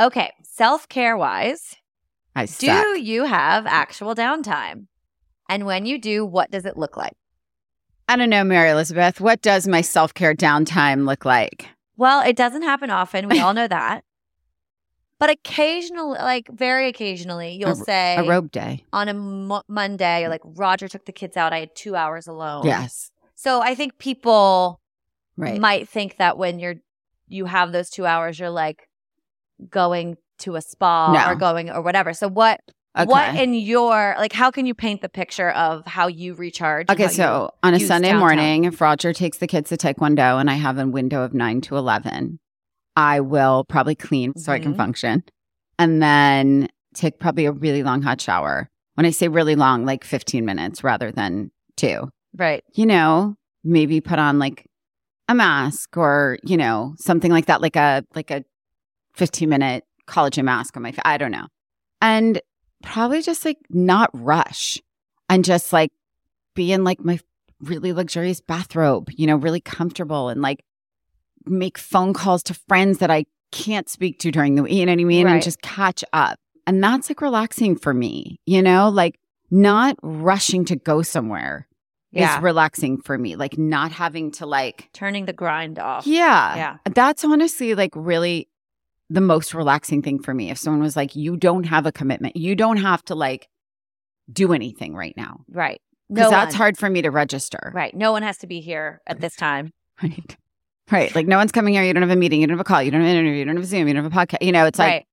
Okay, 0.00 0.32
self 0.44 0.88
care 0.88 1.16
wise, 1.16 1.76
I 2.34 2.46
do 2.46 2.98
you 3.00 3.24
have 3.24 3.66
actual 3.66 4.14
downtime? 4.14 4.86
And 5.48 5.66
when 5.66 5.86
you 5.86 5.98
do, 6.00 6.24
what 6.24 6.50
does 6.50 6.64
it 6.64 6.76
look 6.76 6.96
like? 6.96 7.12
I 8.08 8.16
don't 8.16 8.30
know, 8.30 8.42
Mary 8.44 8.70
Elizabeth. 8.70 9.20
What 9.20 9.42
does 9.42 9.68
my 9.68 9.80
self 9.80 10.14
care 10.14 10.34
downtime 10.34 11.04
look 11.06 11.24
like? 11.24 11.68
Well, 11.96 12.26
it 12.26 12.36
doesn't 12.36 12.62
happen 12.62 12.90
often. 12.90 13.28
We 13.28 13.38
all 13.40 13.54
know 13.54 13.68
that. 13.68 14.02
But 15.18 15.30
occasionally, 15.30 16.18
like 16.18 16.48
very 16.50 16.88
occasionally, 16.88 17.52
you'll 17.54 17.70
A- 17.72 17.76
say 17.76 18.16
A 18.16 18.24
robe 18.24 18.50
day. 18.50 18.84
on 18.92 19.08
a 19.08 19.14
mo- 19.14 19.62
Monday, 19.68 20.26
like 20.28 20.40
Rodger 20.44 20.88
took 20.88 21.04
the 21.04 21.12
kids 21.12 21.36
out. 21.36 21.52
I 21.52 21.60
had 21.60 21.76
two 21.76 21.94
hours 21.94 22.26
alone. 22.26 22.66
Yes. 22.66 23.10
So 23.42 23.60
I 23.60 23.74
think 23.74 23.98
people 23.98 24.80
Right. 25.36 25.60
might 25.60 25.88
think 25.88 26.18
that 26.18 26.38
when 26.38 26.60
you're 26.60 26.76
you 27.28 27.46
have 27.46 27.72
those 27.72 27.88
two 27.90 28.04
hours, 28.06 28.38
you're 28.38 28.50
like 28.50 28.88
going 29.68 30.16
to 30.40 30.54
a 30.56 30.60
spa 30.60 31.12
No. 31.12 31.30
or 31.32 31.34
going 31.34 31.68
or 31.70 31.82
whatever. 31.82 32.12
So 32.12 32.28
what 32.28 32.60
okay. 32.96 33.06
what 33.06 33.34
in 33.34 33.54
your 33.54 34.14
like 34.18 34.32
how 34.32 34.50
can 34.52 34.64
you 34.66 34.74
paint 34.74 35.00
the 35.00 35.08
picture 35.08 35.50
of 35.50 35.84
how 35.86 36.06
you 36.06 36.34
recharge? 36.34 36.88
Okay, 36.90 37.08
so 37.08 37.50
on 37.64 37.74
a 37.74 37.80
Sunday 37.80 38.08
downtown. 38.10 38.20
morning, 38.20 38.64
if 38.64 38.80
Rodger 38.80 39.12
takes 39.12 39.38
the 39.38 39.48
kids 39.48 39.70
to 39.70 39.76
Taekwondo 39.76 40.38
and 40.40 40.48
I 40.48 40.54
have 40.54 40.78
a 40.78 40.86
window 40.86 41.22
of 41.24 41.34
nine 41.34 41.60
to 41.62 41.76
11, 41.76 42.38
I 42.94 43.18
will 43.20 43.64
probably 43.64 43.94
clean 43.96 44.36
so 44.36 44.52
I 44.52 44.60
can 44.60 44.74
Mhm. 44.74 44.76
function 44.76 45.24
and 45.80 46.00
then 46.02 46.68
take 46.94 47.18
probably 47.18 47.46
a 47.46 47.52
really 47.52 47.82
long 47.82 48.02
hot 48.02 48.20
shower. 48.20 48.68
When 48.94 49.06
I 49.06 49.10
say 49.10 49.26
really 49.26 49.56
long, 49.56 49.84
like 49.86 50.04
15 50.04 50.44
minutes 50.44 50.84
rather 50.84 51.10
than 51.10 51.50
two. 51.76 52.08
Right. 52.36 52.64
You 52.72 52.86
know, 52.86 53.36
maybe 53.64 54.00
put 54.00 54.18
on 54.18 54.38
like 54.38 54.66
a 55.28 55.34
mask 55.34 55.96
or, 55.96 56.38
you 56.42 56.56
know, 56.56 56.94
something 56.98 57.30
like 57.30 57.46
that, 57.46 57.60
like 57.60 57.76
a, 57.76 58.04
like 58.14 58.30
a 58.30 58.44
15 59.14 59.48
minute 59.48 59.84
collagen 60.06 60.44
mask 60.44 60.76
on 60.76 60.82
my 60.82 60.92
face. 60.92 61.02
I 61.04 61.18
don't 61.18 61.30
know. 61.30 61.46
And 62.00 62.40
probably 62.82 63.22
just 63.22 63.44
like 63.44 63.58
not 63.70 64.10
rush 64.12 64.80
and 65.28 65.44
just 65.44 65.72
like 65.72 65.92
be 66.54 66.72
in 66.72 66.84
like 66.84 67.00
my 67.04 67.18
really 67.60 67.92
luxurious 67.92 68.40
bathrobe, 68.40 69.08
you 69.10 69.26
know, 69.26 69.36
really 69.36 69.60
comfortable 69.60 70.28
and 70.28 70.42
like 70.42 70.64
make 71.46 71.78
phone 71.78 72.12
calls 72.12 72.42
to 72.44 72.54
friends 72.54 72.98
that 72.98 73.10
I 73.10 73.24
can't 73.52 73.88
speak 73.88 74.18
to 74.20 74.30
during 74.30 74.54
the 74.54 74.62
week, 74.64 74.72
you 74.72 74.86
know 74.86 74.92
what 74.92 75.00
I 75.00 75.04
mean? 75.04 75.26
Right. 75.26 75.34
And 75.34 75.42
just 75.42 75.62
catch 75.62 76.04
up. 76.12 76.38
And 76.66 76.82
that's 76.82 77.08
like 77.10 77.20
relaxing 77.20 77.76
for 77.76 77.92
me, 77.92 78.40
you 78.46 78.62
know, 78.62 78.88
like 78.88 79.18
not 79.50 79.96
rushing 80.02 80.64
to 80.66 80.76
go 80.76 81.02
somewhere 81.02 81.68
Yeah. 82.12 82.36
is 82.36 82.42
relaxing 82.42 83.00
for 83.00 83.16
me. 83.16 83.36
Like 83.36 83.56
not 83.58 83.90
having 83.92 84.30
to 84.32 84.46
like, 84.46 84.90
Turning 84.92 85.24
the 85.24 85.32
grind 85.32 85.78
off. 85.78 86.06
yeah. 86.06 86.54
Yeah. 86.56 86.76
That's 86.94 87.24
honestly 87.24 87.74
like 87.74 87.90
really 87.94 88.48
the 89.10 89.20
most 89.20 89.54
relaxing 89.54 90.02
thing 90.02 90.22
for 90.22 90.32
me. 90.34 90.50
If 90.50 90.58
someone 90.58 90.82
was 90.82 90.96
like, 90.96 91.16
you 91.16 91.36
don't 91.36 91.64
have 91.64 91.86
a 91.86 91.92
commitment, 91.92 92.36
you 92.36 92.54
don't 92.54 92.76
have 92.78 93.02
to 93.06 93.14
like 93.14 93.48
do 94.32 94.52
anything 94.52 94.94
right 94.94 95.14
now. 95.16 95.40
Right. 95.50 95.80
Because 96.08 96.30
No 96.30 96.36
that's 96.36 96.54
one. 96.54 96.58
hard 96.58 96.78
for 96.78 96.90
me 96.90 97.02
to 97.02 97.10
register. 97.10 97.72
Right. 97.74 97.94
No 97.94 98.12
one 98.12 98.22
has 98.22 98.38
to 98.38 98.46
be 98.46 98.60
here 98.60 99.00
at 99.06 99.20
this 99.20 99.34
time. 99.36 99.72
Right. 100.02 100.36
Right. 100.90 101.14
Like 101.14 101.26
no 101.26 101.38
one's 101.38 101.52
coming 101.52 101.74
here. 101.74 101.82
You 101.84 101.94
don't 101.94 102.02
have 102.02 102.10
a 102.10 102.16
meeting. 102.16 102.40
You 102.40 102.46
don't 102.46 102.58
have 102.58 102.60
a 102.60 102.64
call. 102.64 102.82
You 102.82 102.90
don't 102.90 103.00
have 103.02 103.10
an 103.10 103.16
interview. 103.16 103.38
You 103.38 103.44
don't 103.46 103.56
have 103.56 103.64
a 103.64 103.68
Zoom. 103.68 103.88
You 103.88 103.94
don't 103.94 104.04
have 104.04 104.12
a 104.12 104.16
podcast. 104.16 104.42
You 104.44 104.52
know, 104.52 104.66
it's 104.66 104.78
like, 104.78 104.90
right. 104.90 105.06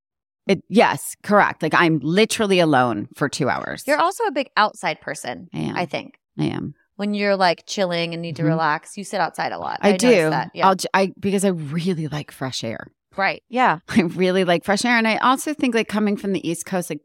it, 0.48 0.64
yes, 0.68 1.16
correct. 1.24 1.62
Like 1.62 1.74
I'm 1.76 2.00
literally 2.02 2.60
alone 2.60 3.08
for 3.16 3.30
two 3.30 3.50
hours. 3.50 3.84
You're 3.88 4.00
also 4.02 4.26
a 4.26 4.32
big 4.32 4.50
outside 4.58 5.00
person, 5.00 5.48
I 5.54 5.60
am. 5.60 5.76
I 5.78 5.86
think. 5.86 6.16
I 6.38 6.46
am. 6.46 6.74
When 7.00 7.14
you're 7.14 7.38
like 7.38 7.64
chilling 7.66 8.12
and 8.14 8.22
need 8.22 8.36
to 8.36 8.44
Mhm. 8.44 8.48
relax, 8.50 8.98
you 8.98 9.06
sit 9.06 9.22
outside 9.22 9.54
a 9.54 9.58
lot. 9.58 9.80
I, 9.82 9.92
noticed 9.92 10.02
do. 10.14 10.30
That. 10.32 10.52
Yeah. 10.54 10.68
I'll, 10.68 10.76
I, 10.94 11.14
because 11.18 11.46
I 11.46 11.50
really 11.50 12.10
like 12.10 12.30
fresh 12.30 12.62
air. 12.62 12.88
Right. 13.16 13.42
Yeah. 13.48 13.80
I 13.88 14.02
really 14.02 14.44
like 14.44 14.66
fresh 14.66 14.84
air. 14.84 14.98
And 14.98 15.08
I 15.08 15.16
also 15.18 15.54
think 15.54 15.74
like 15.74 15.88
coming 15.88 16.18
from 16.18 16.34
the 16.34 16.46
East 16.46 16.66
Coast, 16.66 16.90
like 16.90 17.00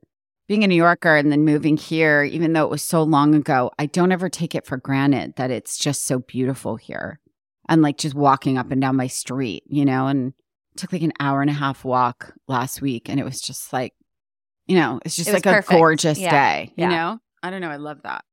being 0.49 0.65
a 0.65 0.67
New 0.67 0.75
Yorker 0.75 1.15
and 1.15 1.31
then 1.31 1.45
moving 1.45 1.77
here, 1.77 2.25
even 2.25 2.55
though 2.55 2.65
it 2.65 2.71
was 2.71 2.83
so 2.83 3.05
long 3.05 3.37
ago, 3.37 3.71
I 3.79 3.87
don't 3.87 4.11
ever 4.11 4.29
take 4.29 4.57
it 4.57 4.67
for 4.67 4.77
granted 4.79 5.35
that 5.37 5.53
it's 5.53 5.79
just 5.79 6.05
so 6.07 6.19
beautiful 6.19 6.75
here. 6.75 7.21
And 7.69 7.81
like 7.81 7.97
just 7.97 8.17
walking 8.17 8.59
up 8.59 8.73
and 8.73 8.81
down 8.81 8.97
my 8.97 9.07
street, 9.07 9.63
you 9.69 9.85
know, 9.85 10.09
and 10.09 10.33
took 10.77 10.93
like 10.93 11.03
an 11.03 11.13
hour 11.21 11.41
and 11.41 11.51
a 11.51 11.55
half 11.55 11.85
walk 11.85 12.35
last 12.49 12.83
week. 12.83 13.09
And 13.09 13.21
it 13.21 13.25
was 13.25 13.41
just 13.41 13.73
like, 13.73 13.93
you 14.67 14.77
know, 14.77 14.99
it's 15.05 15.15
just 15.15 15.29
It 15.29 15.35
like 15.35 15.45
perfect. 15.45 15.71
a 15.71 15.77
gorgeous 15.77 16.19
Yeah. 16.19 16.31
day, 16.33 16.73
you 16.77 16.83
Yeah. 16.83 16.89
know? 16.91 17.19
I 17.45 17.51
don't 17.51 17.61
know. 17.61 17.71
I 17.71 17.77
love 17.77 17.99
that. 18.03 18.25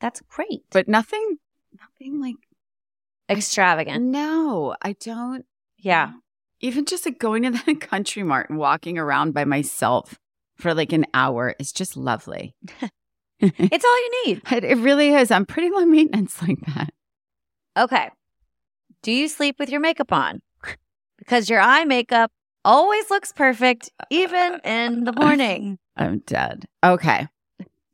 That's 0.00 0.20
great. 0.28 0.62
But 0.70 0.88
nothing, 0.88 1.38
nothing 1.78 2.20
like, 2.20 2.36
Extravagant. 3.30 4.02
no, 4.04 4.74
I 4.80 4.92
don't. 4.92 5.44
Yeah. 5.76 6.12
Even 6.60 6.84
just 6.86 7.04
like 7.06 7.18
going 7.18 7.42
to 7.42 7.50
the 7.66 7.74
country 7.74 8.22
mart 8.22 8.48
and 8.50 8.58
walking 8.58 8.96
around 8.98 9.32
by 9.34 9.44
myself 9.44 10.18
for 10.56 10.74
like 10.74 10.92
an 10.92 11.06
hour 11.14 11.54
is 11.58 11.72
just 11.72 11.96
lovely. 11.96 12.54
It's 13.40 13.84
all 13.84 13.98
you 14.04 14.22
need. 14.26 14.42
It, 14.50 14.64
it 14.64 14.78
really 14.78 15.10
is. 15.14 15.30
I'm 15.30 15.46
pretty 15.46 15.70
low 15.70 15.84
maintenance 15.84 16.42
like 16.42 16.58
that. 16.74 16.90
Okay. 17.78 18.10
Do 19.02 19.12
you 19.12 19.28
sleep 19.28 19.60
with 19.60 19.70
your 19.70 19.78
makeup 19.80 20.12
on? 20.12 20.40
Because 21.18 21.48
your 21.48 21.60
eye 21.60 21.84
makeup 21.84 22.32
always 22.64 23.10
looks 23.10 23.32
perfect, 23.32 23.90
even 24.10 24.58
in 24.64 25.04
the 25.04 25.12
morning. 25.12 25.78
I'm 25.96 26.18
dead. 26.26 26.66
Okay. 26.82 27.28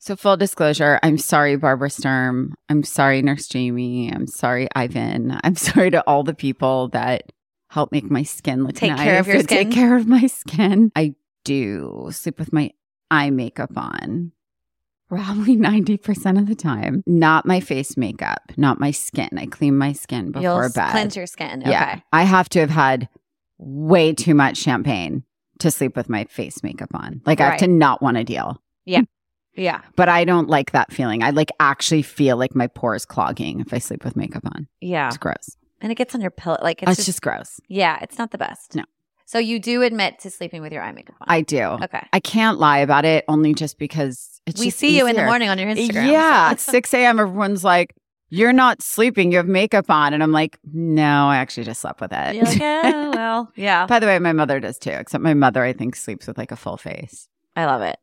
So 0.05 0.17
full 0.17 0.37
disclosure, 0.37 1.01
I'm 1.03 1.17
sorry, 1.17 1.57
Barbara 1.57 1.89
Sturm. 1.89 2.53
I'm 2.69 2.83
sorry, 2.83 3.23
Nurse 3.23 3.49
Jamie. 3.49 4.13
I'm 4.13 4.27
sorry, 4.27 4.69
Ivan. 4.77 5.41
I'm 5.43 5.57
sorry 5.57 5.91
to 5.93 6.07
all 6.07 6.23
the 6.23 6.35
people 6.35 6.89
that 6.89 7.33
help 7.71 7.91
make 7.91 8.11
my 8.11 8.23
skin 8.23 8.65
look 8.65 8.75
Take 8.75 8.91
nice 8.91 9.01
care 9.01 9.19
of 9.19 9.27
your 9.27 9.41
skin. 9.41 9.65
Take 9.65 9.71
care 9.73 9.97
of 9.97 10.07
my 10.07 10.27
skin. 10.27 10.93
I 10.95 11.15
do 11.43 12.11
sleep 12.11 12.39
with 12.39 12.53
my 12.53 12.73
eye 13.11 13.31
makeup 13.31 13.71
on. 13.79 14.33
Probably 15.09 15.57
90% 15.57 16.39
of 16.39 16.49
the 16.49 16.55
time. 16.55 17.03
Not 17.07 17.47
my 17.47 17.61
face 17.61 17.97
makeup, 17.97 18.53
not 18.59 18.79
my 18.79 18.91
skin. 18.91 19.31
I 19.39 19.47
clean 19.47 19.75
my 19.75 19.95
skin 19.95 20.33
before 20.33 20.43
You'll 20.43 20.71
bed. 20.71 20.91
cleanse 20.91 21.17
your 21.17 21.27
skin. 21.27 21.63
Yeah. 21.65 22.01
I 22.13 22.25
have 22.25 22.51
to 22.51 22.61
have 22.61 22.69
had 22.69 23.09
way 23.57 24.13
too 24.13 24.35
much 24.35 24.59
champagne 24.59 25.25
to 25.61 25.71
sleep 25.71 25.97
with 25.97 26.11
my 26.11 26.25
face 26.25 26.63
makeup 26.63 26.91
on. 26.93 27.23
Like 27.25 27.41
I 27.41 27.53
have 27.53 27.61
to 27.61 27.69
not 27.69 28.03
want 28.03 28.19
to 28.19 28.25
deal. 28.25 28.61
Yeah. 28.85 29.01
But 29.97 30.09
I 30.09 30.25
don't 30.25 30.49
like 30.49 30.73
that 30.73 30.93
feeling. 30.93 31.23
I 31.23 31.31
like 31.31 31.51
actually 31.61 32.03
feel 32.03 32.37
like 32.37 32.55
my 32.55 32.67
pores 32.67 33.05
clogging 33.05 33.61
if 33.61 33.73
I 33.73 33.79
sleep 33.79 34.05
with 34.05 34.17
makeup 34.17 34.43
on. 34.47 34.67
Yeah. 34.81 35.09
It's 35.09 35.17
gross. 35.17 35.57
And 35.81 35.93
it 35.93 35.97
gets 35.97 36.15
on 36.15 36.21
your 36.21 36.31
pillow. 36.31 36.59
Like 36.63 36.83
It's, 36.83 36.89
oh, 36.89 36.93
it's, 36.93 36.99
just, 36.99 37.07
just, 37.07 37.23
gross. 37.23 37.61
yeah, 37.69 37.99
it's 38.03 38.19
not 38.19 38.31
the 38.31 38.39
best. 38.39 38.75
No. 38.75 38.85
So 39.27 39.39
you 39.39 39.59
do 39.59 39.83
admit 39.83 40.19
to 40.21 40.31
sleeping 40.31 40.61
with 40.63 40.73
your 40.73 40.83
eye 40.83 40.93
makeup 40.93 41.17
on. 41.21 41.27
I 41.29 41.41
do. 41.41 41.61
okay. 41.63 42.07
I 42.13 42.21
can't 42.21 42.59
lie 42.59 42.79
about 42.79 43.05
it 43.05 43.25
only 43.29 43.55
just 43.55 43.79
because 43.79 44.41
it's 44.47 44.61
we 44.61 44.67
just 44.67 44.79
see 44.79 44.97
you 44.99 45.07
in 45.07 45.17
the 45.17 45.25
morning 45.25 45.49
on 45.49 45.59
your 45.59 45.69
Instagram. 45.75 46.11
Yeah. 46.11 46.49
so- 46.49 46.53
At 46.53 46.61
6 46.73 46.95
a.m. 46.95 47.19
Everyone's 47.21 47.65
like, 47.65 47.95
you're 48.31 48.53
not 48.53 48.83
sleeping. 48.83 49.31
You 49.31 49.39
have 49.39 49.47
makeup 49.47 49.89
on. 49.91 50.13
And 50.13 50.23
I'm 50.23 50.33
like, 50.33 50.59
no, 50.73 51.29
I 51.29 51.37
actually 51.37 51.65
just 51.65 51.81
slept 51.81 52.01
with 52.01 52.13
it. 52.13 52.35
You're 52.35 52.45
like, 52.45 52.61
oh, 52.61 53.11
well, 53.15 53.53
yeah. 53.57 53.87
By 53.87 53.99
the 53.99 54.07
way, 54.07 54.19
my 54.19 54.33
mother 54.33 54.59
does 54.61 54.79
too, 54.79 54.91
except 54.91 55.23
my 55.23 55.35
mother, 55.35 55.63
I 55.63 55.73
think, 55.73 55.97
sleeps 55.97 56.27
with 56.27 56.37
like 56.37 56.51
a 56.53 56.57
full 56.57 56.77
face. 56.77 57.29
I 57.57 57.67
love 57.67 57.83
it. 57.83 57.97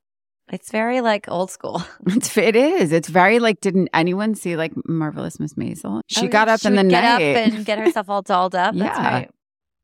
It's 0.51 0.69
very 0.71 1.01
like 1.01 1.27
old 1.29 1.49
school. 1.51 1.81
It's 2.07 2.35
it 2.37 2.55
is. 2.55 2.91
It's 2.91 3.07
very 3.09 3.39
like. 3.39 3.61
Didn't 3.61 3.89
anyone 3.93 4.35
see 4.35 4.55
like 4.57 4.73
marvelous 4.87 5.39
Miss 5.39 5.53
Maisel? 5.55 5.99
Oh, 5.99 6.01
she 6.07 6.25
Oh, 6.25 6.29
got 6.29 6.47
yeah, 6.47 6.53
up 6.55 6.59
she 6.59 6.67
in 6.67 6.75
the 6.75 6.83
get 6.83 7.01
night. 7.01 7.35
up 7.35 7.51
and 7.53 7.65
get 7.65 7.79
herself 7.85 8.09
all 8.09 8.21
dolled 8.21 8.53
up. 8.55 8.75
That's 8.75 8.97
Yeah. 8.99 9.13
right. 9.13 9.29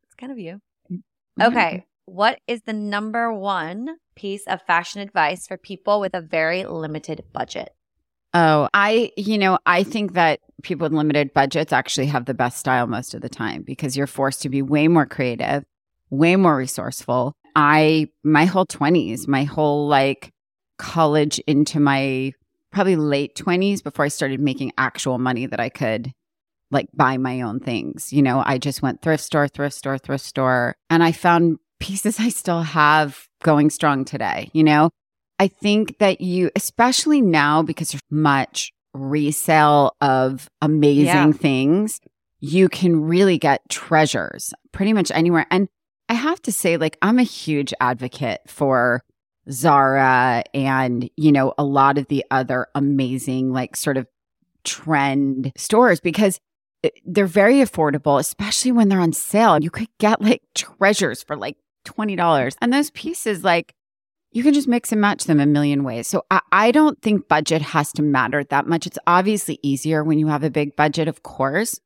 It's 0.05 0.15
kind 0.15 0.31
of 0.31 0.39
you. 0.39 0.59
Mm-hmm. 0.91 1.41
Okay. 1.41 1.85
What 2.05 2.39
is 2.47 2.61
the 2.61 2.73
number 2.73 3.33
one 3.33 3.97
piece 4.15 4.45
of 4.47 4.61
fashion 4.63 5.01
advice 5.01 5.45
for 5.47 5.57
people 5.57 5.99
with 5.99 6.13
a 6.13 6.21
very 6.21 6.65
limited 6.65 7.23
budget? 7.33 7.69
Oh, 8.33 8.67
I, 8.73 9.11
you 9.17 9.37
know, 9.37 9.57
I 9.65 9.83
think 9.83 10.13
that 10.13 10.39
people 10.63 10.85
with 10.85 10.93
limited 10.93 11.33
budgets 11.33 11.71
actually 11.73 12.07
have 12.07 12.25
the 12.25 12.33
best 12.33 12.57
style 12.57 12.87
most 12.87 13.13
of 13.13 13.21
the 13.21 13.29
time 13.29 13.61
because 13.63 13.95
you're 13.97 14.07
forced 14.07 14.41
to 14.43 14.49
be 14.49 14.61
way 14.61 14.87
more 14.87 15.05
creative, 15.05 15.63
way 16.09 16.35
more 16.35 16.55
resourceful. 16.55 17.33
I, 17.55 18.07
my 18.23 18.45
whole 18.45 18.65
20s, 18.65 19.27
my 19.27 19.43
whole 19.43 19.87
like 19.87 20.31
college 20.77 21.39
into 21.39 21.79
my 21.79 22.33
probably 22.71 22.95
late 22.95 23.35
20s 23.35 23.83
before 23.83 24.05
I 24.05 24.09
started 24.09 24.39
making 24.39 24.71
actual 24.77 25.17
money 25.17 25.45
that 25.45 25.59
I 25.59 25.69
could 25.69 26.11
like 26.69 26.87
buy 26.93 27.17
my 27.17 27.41
own 27.41 27.59
things. 27.59 28.11
You 28.11 28.21
know, 28.21 28.43
I 28.45 28.57
just 28.57 28.81
went 28.81 29.01
thrift 29.01 29.23
store, 29.23 29.47
thrift 29.47 29.75
store, 29.75 29.97
thrift 29.97 30.25
store, 30.25 30.75
and 30.89 31.01
I 31.03 31.11
found 31.11 31.59
pieces 31.79 32.19
I 32.19 32.29
still 32.29 32.61
have 32.63 33.27
going 33.43 33.69
strong 33.69 34.05
today, 34.05 34.49
you 34.53 34.63
know? 34.63 34.89
I 35.39 35.47
think 35.47 35.99
that 35.99 36.19
you, 36.19 36.49
especially 36.55 37.21
now, 37.21 37.61
because 37.61 37.91
there's 37.91 38.01
much 38.09 38.71
resale 38.93 39.95
of 40.01 40.49
amazing 40.61 41.05
Yeah. 41.05 41.31
things, 41.31 41.99
you 42.39 42.67
can 42.69 43.01
really 43.01 43.37
get 43.37 43.61
treasures 43.69 44.53
pretty 44.71 44.93
much 44.93 45.11
anywhere. 45.11 45.45
And 45.51 45.67
I 46.09 46.13
have 46.15 46.41
to 46.43 46.51
say, 46.51 46.77
like, 46.77 46.97
I'm 47.01 47.19
a 47.19 47.23
huge 47.23 47.73
advocate 47.79 48.41
for 48.47 49.03
Zara 49.51 50.43
and, 50.53 51.09
you 51.17 51.31
know, 51.31 51.53
a 51.57 51.63
lot 51.63 51.97
of 51.97 52.07
the 52.07 52.25
other 52.31 52.67
amazing, 52.75 53.51
like, 53.51 53.75
sort 53.75 53.97
of 53.97 54.07
trend 54.63 55.51
stores 55.55 55.99
because 55.99 56.39
eh, 56.83 56.89
they're 57.05 57.25
very 57.25 57.55
affordable, 57.55 58.19
especially 58.19 58.71
when 58.71 58.89
they're 58.89 58.99
on 58.99 59.13
sale. 59.13 59.57
You 59.61 59.69
could 59.69 59.87
get 59.99 60.21
like 60.21 60.41
treasures 60.53 61.23
for 61.23 61.35
like 61.35 61.57
$20. 61.85 62.55
And 62.61 62.73
those 62.73 62.91
pieces, 62.91 63.43
like, 63.43 63.73
you 64.31 64.43
can 64.43 64.53
just 64.53 64.67
mix 64.67 64.91
and 64.91 65.01
match 65.01 65.23
them 65.23 65.39
a 65.39 65.45
million 65.45 65.83
ways. 65.83 66.07
So 66.07 66.23
I, 66.29 66.41
I 66.51 66.71
don't 66.71 67.01
think 67.01 67.27
budget 67.27 67.61
has 67.61 67.91
to 67.93 68.03
matter 68.03 68.43
that 68.43 68.67
much. 68.67 68.85
It's 68.85 68.99
obviously 69.07 69.57
easier 69.63 70.03
when 70.03 70.19
you 70.19 70.27
have 70.27 70.43
a 70.43 70.49
big 70.49 70.75
budget, 70.75 71.07
of 71.07 71.23
course. 71.23 71.79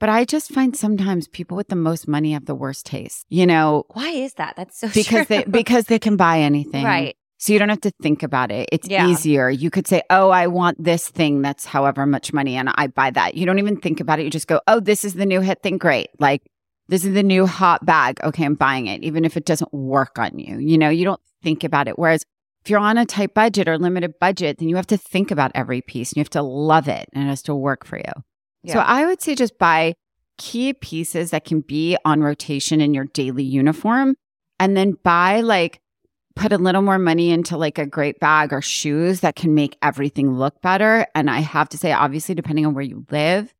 But 0.00 0.08
I 0.08 0.24
just 0.24 0.50
find 0.52 0.76
sometimes 0.76 1.26
people 1.28 1.56
with 1.56 1.68
the 1.68 1.76
most 1.76 2.06
money 2.06 2.32
have 2.32 2.44
the 2.46 2.54
worst 2.54 2.86
taste, 2.86 3.24
you 3.28 3.46
know, 3.46 3.84
Why 3.94 4.10
is 4.10 4.34
that? 4.34 4.54
That's 4.56 4.78
so 4.78 4.88
because 4.88 5.26
true. 5.26 5.36
they 5.36 5.44
because 5.50 5.86
they 5.86 5.98
can 5.98 6.16
buy 6.16 6.40
anything. 6.40 6.84
right. 6.84 7.16
So 7.40 7.52
you 7.52 7.60
don't 7.60 7.68
have 7.68 7.80
to 7.82 7.92
think 8.02 8.22
about 8.24 8.50
it. 8.50 8.68
It's 8.72 8.88
Yeah. 8.88 9.06
easier. 9.08 9.48
You 9.48 9.70
could 9.70 9.86
say, 9.86 10.02
"Oh, 10.10 10.30
I 10.30 10.48
want 10.48 10.82
this 10.82 11.08
thing 11.08 11.40
that's 11.42 11.64
however 11.64 12.04
much 12.04 12.32
money 12.32 12.56
and 12.56 12.68
I 12.74 12.88
buy 12.88 13.10
that." 13.10 13.36
You 13.36 13.46
don't 13.46 13.60
even 13.60 13.76
think 13.76 14.00
about 14.00 14.18
it. 14.18 14.24
You 14.24 14.30
just 14.30 14.48
go, 14.48 14.60
"Oh, 14.66 14.80
this 14.80 15.04
is 15.04 15.14
the 15.14 15.26
new 15.26 15.40
hit 15.40 15.62
thing. 15.62 15.78
Great." 15.78 16.08
Like 16.18 16.42
this 16.88 17.04
is 17.04 17.14
the 17.14 17.22
new 17.22 17.46
hot 17.46 17.86
bag. 17.86 18.18
Okay, 18.24 18.44
I'm 18.44 18.54
buying 18.54 18.86
it 18.88 19.02
even 19.04 19.24
if 19.24 19.36
it 19.36 19.44
doesn't 19.44 19.72
work 19.72 20.18
on 20.18 20.38
you. 20.38 20.58
You 20.58 20.78
know, 20.78 20.88
you 20.88 21.04
don't 21.04 21.20
think 21.42 21.62
about 21.62 21.86
it. 21.86 21.96
Whereas 21.98 22.24
if 22.64 22.70
you're 22.70 22.80
on 22.80 22.98
a 22.98 23.06
tight 23.06 23.34
budget 23.34 23.68
or 23.68 23.78
limited 23.78 24.14
budget, 24.20 24.58
then 24.58 24.68
you 24.68 24.74
have 24.76 24.86
to 24.88 24.96
think 24.96 25.30
about 25.30 25.52
every 25.54 25.80
piece 25.80 26.10
and 26.10 26.16
you 26.16 26.20
have 26.22 26.30
to 26.30 26.42
love 26.42 26.88
it 26.88 27.08
and 27.12 27.24
it 27.24 27.28
has 27.28 27.42
to 27.42 27.54
work 27.54 27.84
for 27.86 27.98
you. 27.98 28.12
So 28.66 28.80
I 28.80 29.06
would 29.06 29.22
say 29.22 29.34
just 29.34 29.58
buy 29.58 29.94
key 30.36 30.72
pieces 30.72 31.30
that 31.30 31.44
can 31.44 31.60
be 31.60 31.96
on 32.04 32.22
rotation 32.22 32.80
in 32.80 32.94
your 32.94 33.06
daily 33.06 33.44
uniform 33.44 34.14
and 34.58 34.76
then 34.76 34.96
buy 35.02 35.40
like 35.40 35.80
put 36.34 36.52
a 36.52 36.58
little 36.58 36.82
more 36.82 36.98
money 36.98 37.30
into 37.30 37.56
like 37.56 37.78
a 37.78 37.86
great 37.86 38.20
bag 38.20 38.52
or 38.52 38.62
shoes 38.62 39.20
that 39.20 39.34
can 39.34 39.54
make 39.54 39.76
everything 39.82 40.32
look 40.32 40.60
better. 40.62 41.06
And 41.14 41.28
I 41.28 41.40
have 41.40 41.68
to 41.70 41.78
say, 41.78 41.92
obviously, 41.92 42.34
depending 42.34 42.64
on 42.64 42.74
where 42.74 42.84
you 42.84 43.04
live, 43.10 43.52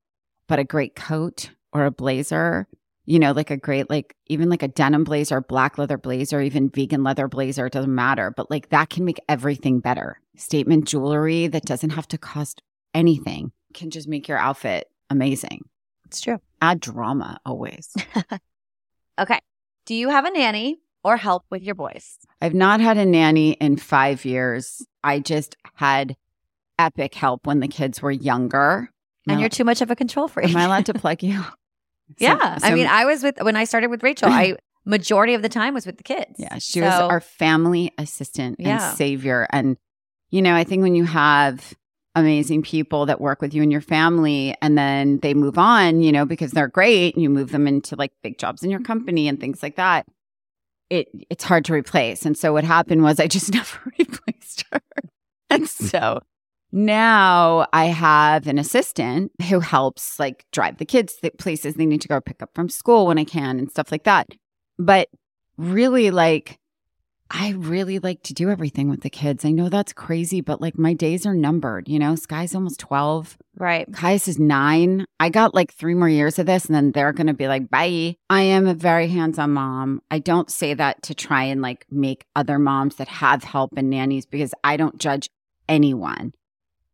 but 0.46 0.60
a 0.60 0.64
great 0.64 0.94
coat 0.94 1.50
or 1.72 1.84
a 1.84 1.90
blazer, 1.90 2.68
you 3.04 3.18
know, 3.18 3.32
like 3.32 3.50
a 3.50 3.56
great, 3.56 3.90
like 3.90 4.14
even 4.28 4.48
like 4.48 4.62
a 4.62 4.68
denim 4.68 5.02
blazer, 5.02 5.40
black 5.40 5.76
leather 5.76 5.98
blazer, 5.98 6.40
even 6.40 6.70
vegan 6.70 7.02
leather 7.02 7.26
blazer, 7.26 7.66
it 7.66 7.72
doesn't 7.72 7.94
matter. 7.94 8.32
But 8.36 8.50
like 8.50 8.68
that 8.68 8.90
can 8.90 9.04
make 9.04 9.20
everything 9.28 9.80
better. 9.80 10.20
Statement 10.36 10.86
jewelry 10.86 11.48
that 11.48 11.64
doesn't 11.64 11.90
have 11.90 12.06
to 12.08 12.18
cost 12.18 12.62
anything 12.94 13.50
can 13.74 13.90
just 13.90 14.08
make 14.08 14.28
your 14.28 14.38
outfit 14.38 14.88
amazing. 15.10 15.62
It's 16.06 16.20
true. 16.20 16.40
Add 16.62 16.80
drama 16.80 17.38
always. 17.44 17.94
Okay. 19.18 19.38
Do 19.86 19.94
you 19.94 20.10
have 20.10 20.24
a 20.24 20.30
nanny 20.30 20.78
or 21.02 21.16
help 21.16 21.44
with 21.50 21.62
your 21.62 21.74
boys? 21.74 22.18
I've 22.40 22.54
not 22.54 22.80
had 22.80 22.98
a 22.98 23.04
nanny 23.04 23.52
in 23.52 23.76
five 23.76 24.24
years. 24.24 24.80
I 25.02 25.18
just 25.18 25.56
had 25.74 26.16
epic 26.78 27.14
help 27.14 27.46
when 27.46 27.60
the 27.60 27.68
kids 27.68 28.00
were 28.00 28.12
younger. 28.12 28.90
And 29.26 29.38
I- 29.38 29.40
you're 29.40 29.48
too 29.48 29.64
much 29.64 29.80
of 29.80 29.90
a 29.90 29.96
control 29.96 30.28
freak. 30.28 30.50
am 30.50 30.56
I 30.56 30.64
allowed 30.64 30.86
to 30.86 30.94
plug 30.94 31.22
you? 31.22 31.42
yeah. 32.18 32.58
So- 32.58 32.66
I 32.68 32.74
mean, 32.74 32.86
I 32.86 33.04
was 33.06 33.22
with 33.22 33.38
when 33.42 33.56
I 33.56 33.64
started 33.64 33.88
with 33.88 34.02
Rachel. 34.04 34.28
I 34.28 34.54
majority 34.84 35.34
of 35.34 35.42
the 35.42 35.48
time 35.48 35.74
was 35.74 35.84
with 35.84 35.96
the 35.96 36.04
kids. 36.04 36.36
Yeah, 36.38 36.58
she 36.58 36.80
was 36.80 36.92
our 36.94 37.20
family 37.20 37.92
assistant 37.98 38.56
Yeah. 38.60 38.88
and 38.90 38.96
savior. 38.96 39.46
And, 39.50 39.76
you 40.30 40.42
know, 40.42 40.54
I 40.54 40.62
think 40.64 40.82
when 40.82 40.94
you 40.94 41.04
have 41.04 41.74
amazing 42.18 42.62
people 42.62 43.06
that 43.06 43.20
work 43.20 43.40
with 43.40 43.54
you 43.54 43.62
and 43.62 43.72
your 43.72 43.80
family 43.80 44.54
and 44.60 44.76
then 44.76 45.18
they 45.20 45.34
move 45.34 45.58
on, 45.58 46.00
you 46.00 46.12
know, 46.12 46.24
because 46.24 46.52
they're 46.52 46.68
great 46.68 47.14
and 47.14 47.22
you 47.22 47.30
move 47.30 47.50
them 47.50 47.66
into 47.66 47.96
like 47.96 48.12
big 48.22 48.38
jobs 48.38 48.62
in 48.62 48.70
your 48.70 48.80
company 48.80 49.28
and 49.28 49.40
things 49.40 49.62
like 49.62 49.76
that, 49.76 50.06
it 50.90 51.08
it's 51.30 51.44
hard 51.44 51.64
to 51.66 51.72
replace. 51.72 52.24
And 52.24 52.36
so 52.36 52.52
what 52.52 52.64
happened 52.64 53.02
was 53.02 53.20
I 53.20 53.26
just 53.26 53.52
never 53.54 53.78
replaced 53.98 54.64
her. 54.72 54.80
And 55.50 55.62
hmm. 55.62 55.86
so 55.86 56.20
now 56.70 57.66
I 57.72 57.86
have 57.86 58.46
an 58.46 58.58
assistant 58.58 59.32
who 59.48 59.60
helps 59.60 60.18
like 60.18 60.44
drive 60.52 60.78
the 60.78 60.84
kids 60.84 61.14
to 61.22 61.30
places 61.30 61.74
they 61.74 61.86
need 61.86 62.02
to 62.02 62.08
go 62.08 62.20
pick 62.20 62.42
up 62.42 62.50
from 62.54 62.68
school 62.68 63.06
when 63.06 63.18
I 63.18 63.24
can 63.24 63.58
and 63.58 63.70
stuff 63.70 63.90
like 63.90 64.04
that. 64.04 64.28
But 64.78 65.08
really 65.56 66.10
like 66.10 66.57
I 67.30 67.50
really 67.50 67.98
like 67.98 68.22
to 68.24 68.34
do 68.34 68.48
everything 68.48 68.88
with 68.88 69.02
the 69.02 69.10
kids. 69.10 69.44
I 69.44 69.50
know 69.50 69.68
that's 69.68 69.92
crazy, 69.92 70.40
but 70.40 70.62
like 70.62 70.78
my 70.78 70.94
days 70.94 71.26
are 71.26 71.34
numbered, 71.34 71.86
you 71.86 71.98
know? 71.98 72.14
Sky's 72.14 72.54
almost 72.54 72.80
12. 72.80 73.36
Right. 73.56 73.90
Kaius 73.90 74.28
is 74.28 74.38
nine. 74.38 75.04
I 75.20 75.28
got 75.28 75.54
like 75.54 75.72
three 75.74 75.94
more 75.94 76.08
years 76.08 76.38
of 76.38 76.46
this, 76.46 76.64
and 76.64 76.74
then 76.74 76.92
they're 76.92 77.12
going 77.12 77.26
to 77.26 77.34
be 77.34 77.48
like, 77.48 77.68
bye. 77.68 78.16
I 78.30 78.42
am 78.42 78.66
a 78.66 78.74
very 78.74 79.08
hands 79.08 79.38
on 79.38 79.52
mom. 79.52 80.00
I 80.10 80.20
don't 80.20 80.50
say 80.50 80.72
that 80.74 81.02
to 81.02 81.14
try 81.14 81.44
and 81.44 81.60
like 81.60 81.84
make 81.90 82.24
other 82.34 82.58
moms 82.58 82.96
that 82.96 83.08
have 83.08 83.44
help 83.44 83.72
and 83.76 83.90
nannies 83.90 84.24
because 84.24 84.54
I 84.64 84.78
don't 84.78 84.98
judge 84.98 85.28
anyone. 85.68 86.32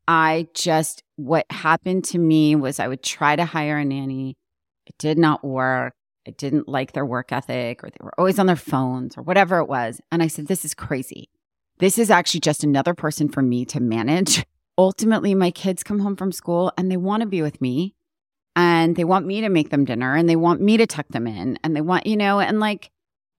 I 0.08 0.48
just, 0.54 1.02
what 1.16 1.46
happened 1.50 2.04
to 2.06 2.18
me 2.18 2.56
was 2.56 2.80
I 2.80 2.88
would 2.88 3.02
try 3.04 3.36
to 3.36 3.44
hire 3.44 3.78
a 3.78 3.84
nanny. 3.84 4.36
It 4.86 4.98
did 4.98 5.16
not 5.16 5.44
work. 5.44 5.94
I 6.26 6.30
didn't 6.30 6.68
like 6.68 6.92
their 6.92 7.04
work 7.06 7.32
ethic 7.32 7.84
or 7.84 7.90
they 7.90 8.00
were 8.00 8.18
always 8.18 8.38
on 8.38 8.46
their 8.46 8.56
phones 8.56 9.16
or 9.16 9.22
whatever 9.22 9.58
it 9.58 9.68
was. 9.68 10.00
And 10.10 10.22
I 10.22 10.28
said, 10.28 10.46
this 10.46 10.64
is 10.64 10.74
crazy. 10.74 11.28
This 11.78 11.98
is 11.98 12.10
actually 12.10 12.40
just 12.40 12.64
another 12.64 12.94
person 12.94 13.28
for 13.28 13.42
me 13.42 13.64
to 13.66 13.80
manage. 13.80 14.44
Ultimately, 14.78 15.34
my 15.34 15.50
kids 15.50 15.82
come 15.82 16.00
home 16.00 16.16
from 16.16 16.32
school 16.32 16.72
and 16.76 16.90
they 16.90 16.96
want 16.96 17.20
to 17.20 17.26
be 17.26 17.42
with 17.42 17.60
me 17.60 17.94
and 18.56 18.96
they 18.96 19.04
want 19.04 19.26
me 19.26 19.40
to 19.40 19.48
make 19.48 19.70
them 19.70 19.84
dinner 19.84 20.14
and 20.14 20.28
they 20.28 20.36
want 20.36 20.60
me 20.60 20.76
to 20.76 20.86
tuck 20.86 21.06
them 21.08 21.26
in 21.26 21.58
and 21.62 21.76
they 21.76 21.80
want, 21.80 22.06
you 22.06 22.16
know, 22.16 22.40
and 22.40 22.60
like 22.60 22.90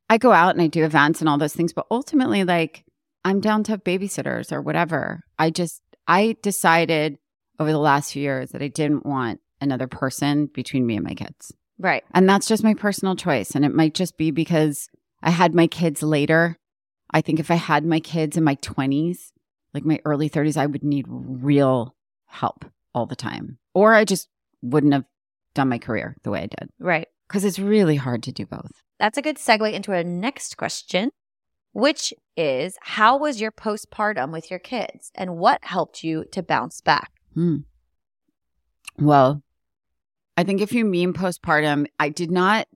I 0.10 0.18
go 0.18 0.32
out 0.32 0.54
and 0.54 0.62
I 0.62 0.68
do 0.68 0.86
events 0.86 1.20
and 1.20 1.30
all 1.30 1.38
those 1.38 1.56
things, 1.56 1.74
but 1.74 1.88
ultimately, 1.90 2.44
like 2.44 2.86
I'm 3.24 3.40
down 3.40 3.64
to 3.64 3.72
have 3.72 3.84
babysitters 3.84 4.52
or 4.52 4.62
whatever. 4.62 5.24
I 5.40 5.50
just, 5.50 5.82
I 6.08 6.38
decided 6.42 7.18
over 7.60 7.72
the 7.72 7.80
last 7.80 8.14
few 8.14 8.22
years 8.22 8.52
that 8.52 8.62
I 8.62 8.68
didn't 8.68 9.06
want 9.06 9.42
another 9.62 9.88
person 9.88 10.48
between 10.48 10.86
me 10.86 10.96
and 10.96 11.06
my 11.06 11.16
kids. 11.16 11.54
Right. 11.78 12.04
And 12.14 12.28
that's 12.30 12.48
just 12.48 12.64
my 12.64 12.74
personal 12.74 13.16
choice. 13.16 13.52
And 13.56 13.66
it 13.66 13.74
might 13.74 13.94
just 13.94 14.18
be 14.18 14.32
because 14.32 14.88
I 15.22 15.32
had 15.32 15.54
my 15.54 15.68
kids 15.68 16.02
later. 16.02 16.58
I 17.12 17.22
think 17.22 17.40
if 17.40 17.52
I 17.52 17.56
had 17.56 17.86
my 17.86 18.00
kids 18.00 18.38
in 18.38 18.44
my 18.44 18.56
20s, 18.56 19.32
like 19.74 19.86
my 19.86 20.00
early 20.06 20.30
30s, 20.30 20.58
I 20.58 20.66
would 20.66 20.84
need 20.84 21.06
real 21.08 21.96
help 22.28 22.66
all 22.94 23.06
the 23.06 23.16
time. 23.16 23.58
Or 23.74 23.94
I 23.94 24.06
just 24.06 24.30
wouldn't 24.62 24.94
have 24.94 25.06
done 25.54 25.70
my 25.70 25.78
career 25.78 26.16
the 26.24 26.32
way 26.32 26.44
I 26.44 26.48
did 26.48 26.70
Right. 26.80 27.08
because 27.28 27.44
it's 27.44 27.60
really 27.60 27.98
hard 27.98 28.24
to 28.24 28.32
do 28.32 28.46
both. 28.46 28.72
That's 29.00 29.18
a 29.18 29.22
good 29.22 29.38
segue 29.38 29.72
into 29.74 29.92
our 29.92 30.04
next 30.04 30.56
question, 30.58 31.10
which 31.74 32.14
is 32.38 32.78
how 32.82 33.18
was 33.18 33.42
your 33.42 33.52
postpartum 33.52 34.32
with 34.32 34.50
your 34.50 34.60
kids 34.60 35.12
and 35.16 35.36
what 35.38 35.64
helped 35.64 36.04
you 36.04 36.26
to 36.32 36.42
bounce 36.42 36.80
back? 36.82 37.12
Hmm. 37.34 37.58
Well, 38.98 39.44
I 40.38 40.44
think 40.44 40.62
if 40.62 40.74
you 40.74 40.86
mean 40.86 41.14
postpartum, 41.14 41.88
I 42.00 42.10
did 42.10 42.32
not, 42.32 42.68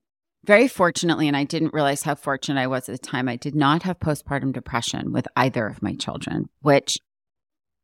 very 0.46 0.68
fortunately, 0.68 1.28
and 1.28 1.36
I 1.36 1.44
didn't 1.44 1.74
realize 1.74 2.04
how 2.04 2.16
fortunate 2.16 2.60
I 2.60 2.68
was 2.68 2.88
at 2.88 3.02
the 3.02 3.08
time, 3.08 3.28
I 3.28 3.36
did 3.36 3.56
not 3.56 3.84
have 3.84 4.00
postpartum 4.00 4.54
depression 4.54 5.12
with 5.12 5.28
either 5.36 5.68
of 5.68 5.82
my 5.82 5.96
children, 5.96 6.50
which 6.62 6.98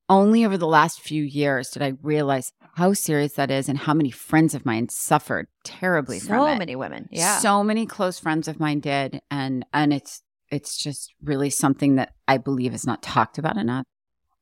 only 0.07 0.45
over 0.45 0.57
the 0.57 0.67
last 0.67 1.01
few 1.01 1.23
years 1.23 1.69
did 1.69 1.81
I 1.81 1.93
realize 2.01 2.51
how 2.75 2.93
serious 2.93 3.33
that 3.33 3.51
is 3.51 3.69
and 3.69 3.77
how 3.77 3.93
many 3.93 4.11
friends 4.11 4.53
of 4.53 4.65
mine 4.65 4.89
suffered 4.89 5.47
terribly 5.63 6.19
from 6.19 6.39
So 6.39 6.55
many 6.57 6.75
women. 6.75 7.09
Yeah. 7.11 7.39
So 7.39 7.63
many 7.63 7.85
close 7.85 8.19
friends 8.19 8.47
of 8.47 8.59
mine 8.59 8.81
did. 8.81 9.21
And 9.31 9.65
and 9.73 9.93
it's 9.93 10.21
it's 10.51 10.77
just 10.77 11.13
really 11.23 11.49
something 11.49 11.95
that 11.95 12.13
I 12.27 12.38
believe 12.38 12.73
is 12.73 12.85
not 12.85 13.01
talked 13.01 13.38
about 13.38 13.57
enough. 13.57 13.85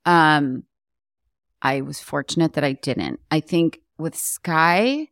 Um 0.05 0.63
I 1.61 1.81
was 1.81 2.01
fortunate 2.01 2.53
that 2.53 2.63
I 2.65 2.73
didn't. 2.73 3.21
I 3.31 3.39
think 3.39 3.79
with 3.97 4.15
Sky, 4.15 5.07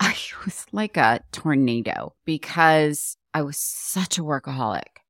I 0.02 0.16
was 0.44 0.66
like 0.72 0.96
a 0.96 1.20
tornado 1.30 2.14
because 2.24 3.16
I 3.34 3.42
was 3.42 3.58
such 3.58 4.18
a 4.18 4.22
workaholic 4.22 5.00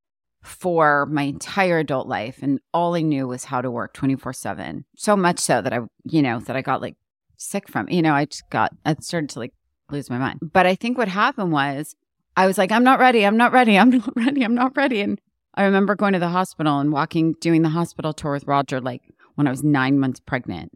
for 0.43 1.07
my 1.07 1.23
entire 1.23 1.79
adult 1.79 2.09
life. 2.09 2.41
And 2.43 2.61
all 2.75 2.97
I 2.97 3.03
knew 3.03 3.29
was 3.29 3.45
how 3.45 3.61
to 3.61 3.71
work 3.71 3.95
24 3.95 4.33
7. 4.33 4.85
So 4.97 5.17
much 5.17 5.39
so 5.39 5.63
that 5.63 5.73
I, 5.73 5.81
you 6.05 6.23
know, 6.23 6.41
that 6.41 6.57
I 6.57 6.63
got 6.63 6.83
like 6.83 6.97
sick 7.37 7.69
from, 7.69 7.89
you 7.89 8.03
know, 8.03 8.15
I 8.15 8.25
just 8.25 8.49
got, 8.51 8.75
I 8.85 8.97
started 9.01 9.31
to 9.31 9.39
like 9.39 9.55
lose 9.91 10.11
my 10.11 10.19
mind. 10.19 10.41
But 10.53 10.67
I 10.67 10.75
think 10.75 10.99
what 10.99 11.09
happened 11.09 11.53
was 11.53 11.95
I 12.37 12.47
was 12.47 12.59
like, 12.59 12.73
I'm 12.73 12.85
not 12.85 12.99
ready. 12.99 13.25
I'm 13.25 13.37
not 13.37 13.53
ready. 13.53 13.79
I'm 13.79 13.91
not 13.91 14.17
ready. 14.17 14.43
I'm 14.43 14.55
not 14.55 14.77
ready. 14.77 15.01
And 15.03 15.21
I 15.55 15.65
remember 15.65 15.95
going 15.95 16.15
to 16.15 16.19
the 16.19 16.29
hospital 16.29 16.79
and 16.79 16.93
walking, 16.93 17.35
doing 17.41 17.63
the 17.63 17.69
hospital 17.69 18.13
tour 18.13 18.33
with 18.33 18.47
Rodger, 18.47 18.81
like 18.81 19.03
when 19.35 19.47
I 19.47 19.51
was 19.51 19.63
nine 19.63 19.99
months 19.99 20.21
pregnant. 20.21 20.73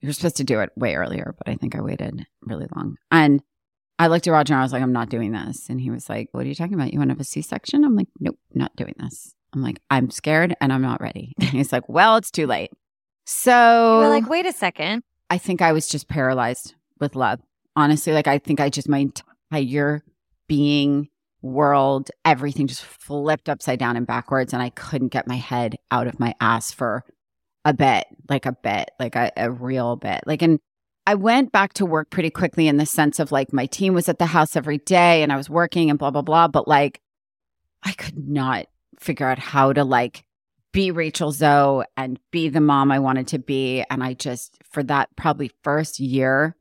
You 0.00 0.08
were 0.08 0.12
supposed 0.12 0.36
to 0.36 0.44
do 0.44 0.60
it 0.60 0.70
way 0.76 0.94
earlier, 0.94 1.34
but 1.36 1.48
I 1.48 1.56
think 1.56 1.74
I 1.74 1.80
waited 1.80 2.24
really 2.42 2.68
long. 2.74 2.96
And 3.10 3.42
I 3.98 4.06
looked 4.06 4.26
at 4.26 4.30
Rodger 4.30 4.54
and 4.54 4.60
I 4.60 4.64
was 4.64 4.72
like, 4.72 4.82
I'm 4.82 4.92
not 4.92 5.08
doing 5.08 5.32
this. 5.32 5.68
And 5.68 5.80
he 5.80 5.90
was 5.90 6.08
like, 6.08 6.28
What 6.32 6.44
are 6.44 6.48
you 6.48 6.54
talking 6.54 6.74
about? 6.74 6.92
You 6.92 6.98
want 6.98 7.10
to 7.10 7.14
have 7.14 7.20
a 7.20 7.24
C 7.24 7.42
section? 7.42 7.84
I'm 7.84 7.96
like, 7.96 8.08
Nope, 8.20 8.38
not 8.54 8.74
doing 8.76 8.94
this. 8.98 9.34
I'm 9.52 9.62
like, 9.62 9.80
I'm 9.90 10.10
scared 10.10 10.54
and 10.60 10.72
I'm 10.72 10.82
not 10.82 11.00
ready. 11.00 11.34
And 11.40 11.50
he's 11.50 11.72
like, 11.72 11.88
Well, 11.88 12.16
it's 12.16 12.30
too 12.30 12.46
late. 12.46 12.70
So 13.24 14.00
We're 14.00 14.08
like, 14.08 14.28
wait 14.28 14.46
a 14.46 14.52
second. 14.52 15.02
I 15.30 15.38
think 15.38 15.60
I 15.60 15.72
was 15.72 15.88
just 15.88 16.08
paralyzed 16.08 16.74
with 17.00 17.16
love. 17.16 17.40
Honestly, 17.76 18.12
like 18.12 18.26
I 18.26 18.38
think 18.38 18.60
I 18.60 18.70
just 18.70 18.88
my 18.88 19.06
entire 19.50 20.02
being, 20.48 21.08
world, 21.42 22.10
everything 22.24 22.66
just 22.66 22.82
flipped 22.82 23.48
upside 23.48 23.78
down 23.78 23.96
and 23.96 24.06
backwards, 24.06 24.52
and 24.52 24.62
I 24.62 24.70
couldn't 24.70 25.08
get 25.08 25.26
my 25.28 25.36
head 25.36 25.76
out 25.90 26.06
of 26.06 26.18
my 26.18 26.34
ass 26.40 26.72
for 26.72 27.04
a 27.64 27.72
bit, 27.72 28.06
like 28.28 28.46
a 28.46 28.52
bit, 28.52 28.90
like 28.98 29.14
a, 29.14 29.32
a 29.36 29.50
real 29.50 29.96
bit. 29.96 30.22
Like, 30.26 30.42
and 30.42 30.58
I 31.08 31.14
went 31.14 31.52
back 31.52 31.72
to 31.74 31.86
work 31.86 32.10
pretty 32.10 32.28
quickly 32.28 32.68
in 32.68 32.76
the 32.76 32.84
sense 32.84 33.18
of 33.18 33.32
like 33.32 33.50
my 33.50 33.64
team 33.64 33.94
was 33.94 34.10
at 34.10 34.18
the 34.18 34.26
house 34.26 34.56
every 34.56 34.76
day 34.76 35.22
and 35.22 35.32
I 35.32 35.38
was 35.38 35.48
working 35.48 35.88
and 35.88 35.98
blah 35.98 36.10
blah 36.10 36.20
blah. 36.20 36.48
But 36.48 36.68
like, 36.68 37.00
I 37.82 37.92
could 37.92 38.28
not 38.28 38.66
figure 39.00 39.26
out 39.26 39.38
how 39.38 39.72
to 39.72 39.84
like 39.84 40.26
be 40.70 40.90
Rachel 40.90 41.32
Zoe 41.32 41.86
and 41.96 42.20
be 42.30 42.50
the 42.50 42.60
mom 42.60 42.92
I 42.92 42.98
wanted 42.98 43.26
to 43.28 43.38
be. 43.38 43.82
And 43.88 44.04
I 44.04 44.12
just, 44.12 44.58
for 44.70 44.82
that 44.82 45.08
probably 45.16 45.50
first 45.64 45.98
year, 45.98 46.54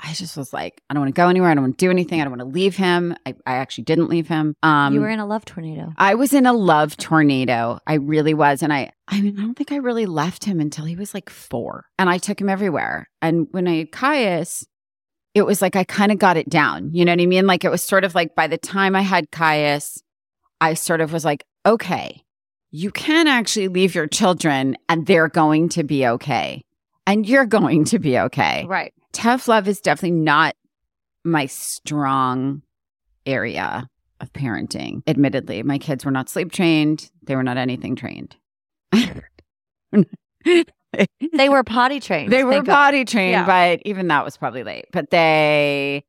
I 0.00 0.12
just 0.12 0.36
was 0.36 0.52
like, 0.52 0.80
I 0.88 0.94
don't 0.94 1.02
want 1.02 1.14
to 1.14 1.20
go 1.20 1.28
anywhere. 1.28 1.50
I 1.50 1.54
don't 1.54 1.64
want 1.64 1.78
to 1.78 1.84
do 1.84 1.90
anything. 1.90 2.20
I 2.20 2.24
don't 2.24 2.30
want 2.30 2.40
to 2.40 2.54
leave 2.54 2.76
him. 2.76 3.16
I, 3.26 3.34
I 3.46 3.54
actually 3.54 3.84
didn't 3.84 4.08
leave 4.08 4.28
him. 4.28 4.54
Um, 4.62 4.94
you 4.94 5.00
were 5.00 5.08
in 5.08 5.18
a 5.18 5.26
love 5.26 5.44
tornado. 5.44 5.92
I 5.96 6.14
was 6.14 6.32
in 6.32 6.46
a 6.46 6.52
love 6.52 6.96
tornado. 6.96 7.80
I 7.86 7.94
really 7.94 8.34
was. 8.34 8.62
And 8.62 8.72
I, 8.72 8.92
I 9.08 9.20
mean, 9.20 9.38
I 9.38 9.42
don't 9.42 9.54
think 9.54 9.72
I 9.72 9.76
really 9.76 10.06
left 10.06 10.44
him 10.44 10.60
until 10.60 10.84
he 10.84 10.94
was 10.94 11.14
like 11.14 11.28
four. 11.28 11.86
And 11.98 12.08
I 12.08 12.18
took 12.18 12.40
him 12.40 12.48
everywhere. 12.48 13.08
And 13.20 13.48
when 13.50 13.66
I 13.66 13.78
had 13.78 13.90
Kaius, 13.90 14.64
it 15.34 15.42
was 15.42 15.60
like 15.60 15.74
I 15.74 15.84
kind 15.84 16.12
of 16.12 16.18
got 16.18 16.36
it 16.36 16.48
down. 16.48 16.90
You 16.92 17.04
know 17.04 17.12
what 17.12 17.20
I 17.20 17.26
mean? 17.26 17.46
Like 17.46 17.64
it 17.64 17.70
was 17.70 17.82
sort 17.82 18.04
of 18.04 18.14
like 18.14 18.34
by 18.34 18.46
the 18.46 18.58
time 18.58 18.94
I 18.94 19.02
had 19.02 19.30
Kaius, 19.30 20.00
I 20.60 20.74
sort 20.74 21.00
of 21.00 21.12
was 21.12 21.24
like, 21.24 21.44
okay, 21.66 22.22
you 22.70 22.90
can 22.90 23.26
actually 23.26 23.68
leave 23.68 23.94
your 23.94 24.06
children 24.06 24.76
and 24.88 25.06
they're 25.06 25.28
going 25.28 25.70
to 25.70 25.84
be 25.84 26.06
okay. 26.06 26.62
And 27.06 27.26
you're 27.26 27.46
going 27.46 27.84
to 27.86 27.98
be 27.98 28.18
okay. 28.18 28.66
Right. 28.66 28.92
Tough 29.18 29.48
love 29.48 29.66
is 29.68 29.80
definitely 29.80 30.12
not 30.20 30.54
my 31.24 31.46
strong 31.46 32.62
area 33.26 33.88
of 34.20 34.32
parenting. 34.32 35.02
Admittedly, 35.06 35.62
my 35.62 35.78
kids 35.78 36.04
were 36.04 36.10
not 36.10 36.28
sleep 36.28 36.52
trained. 36.52 37.10
They 37.24 37.34
were 37.36 37.42
not 37.42 37.56
anything 37.56 37.96
trained. 37.96 38.36
They 41.36 41.48
were 41.50 41.62
potty 41.64 42.00
trained. 42.00 42.32
They 42.32 42.44
were 42.44 42.62
God. 42.62 42.66
potty 42.66 43.04
trained, 43.04 43.32
Yeah. 43.32 43.44
but 43.46 43.80
even 43.84 44.08
that 44.08 44.24
was 44.24 44.36
probably 44.38 44.64
late. 44.64 44.86
But 44.90 45.10
they, 45.10 46.02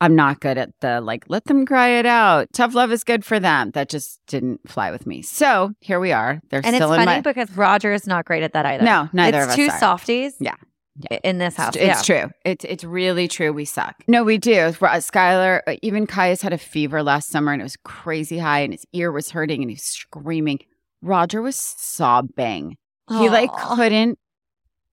I'm 0.00 0.14
not 0.14 0.40
good 0.40 0.58
at 0.58 0.70
the 0.80 1.00
like, 1.00 1.24
let 1.28 1.44
them 1.44 1.64
cry 1.64 1.88
it 1.98 2.04
out. 2.04 2.48
Tough 2.52 2.74
love 2.74 2.92
is 2.92 3.02
good 3.02 3.24
for 3.24 3.40
them. 3.40 3.70
That 3.70 3.88
just 3.88 4.20
didn't 4.26 4.68
fly 4.68 4.90
with 4.90 5.06
me. 5.06 5.22
So 5.22 5.72
here 5.80 5.98
we 6.00 6.12
are. 6.12 6.40
They're 6.50 6.58
And 6.58 6.68
it's 6.68 6.76
still 6.76 6.92
in 6.92 6.98
funny 7.00 7.16
my. 7.18 7.20
because 7.22 7.50
Rodger 7.56 7.94
is 7.94 8.06
not 8.06 8.26
great 8.26 8.42
at 8.42 8.52
that 8.52 8.66
either. 8.66 8.84
No, 8.84 9.08
neither 9.14 9.38
it's 9.38 9.46
of 9.46 9.50
us 9.52 9.56
two 9.56 9.68
are. 9.68 9.78
softies. 9.78 10.34
Yeah. 10.38 10.54
Yeah. 10.98 11.18
In 11.22 11.38
this 11.38 11.56
house. 11.56 11.76
It's, 11.76 11.84
it's 11.84 12.08
yeah. 12.08 12.22
true. 12.22 12.32
It's 12.44 12.64
it's 12.64 12.84
really 12.84 13.28
true. 13.28 13.52
We 13.52 13.64
suck. 13.64 13.96
No, 14.08 14.24
we 14.24 14.38
do. 14.38 14.58
Uh, 14.58 14.72
Skylar, 14.72 15.60
uh, 15.66 15.76
even 15.82 16.06
Kaius 16.06 16.42
had 16.42 16.52
a 16.52 16.58
fever 16.58 17.02
last 17.02 17.30
summer 17.30 17.52
and 17.52 17.62
it 17.62 17.64
was 17.64 17.76
crazy 17.84 18.38
high 18.38 18.60
and 18.60 18.72
his 18.72 18.84
ear 18.92 19.12
was 19.12 19.30
hurting 19.30 19.62
and 19.62 19.70
he 19.70 19.74
was 19.74 19.82
screaming. 19.82 20.58
Rodger 21.00 21.42
was 21.42 21.56
sobbing. 21.56 22.76
He 23.08 23.28
like 23.28 23.52
couldn't 23.52 24.18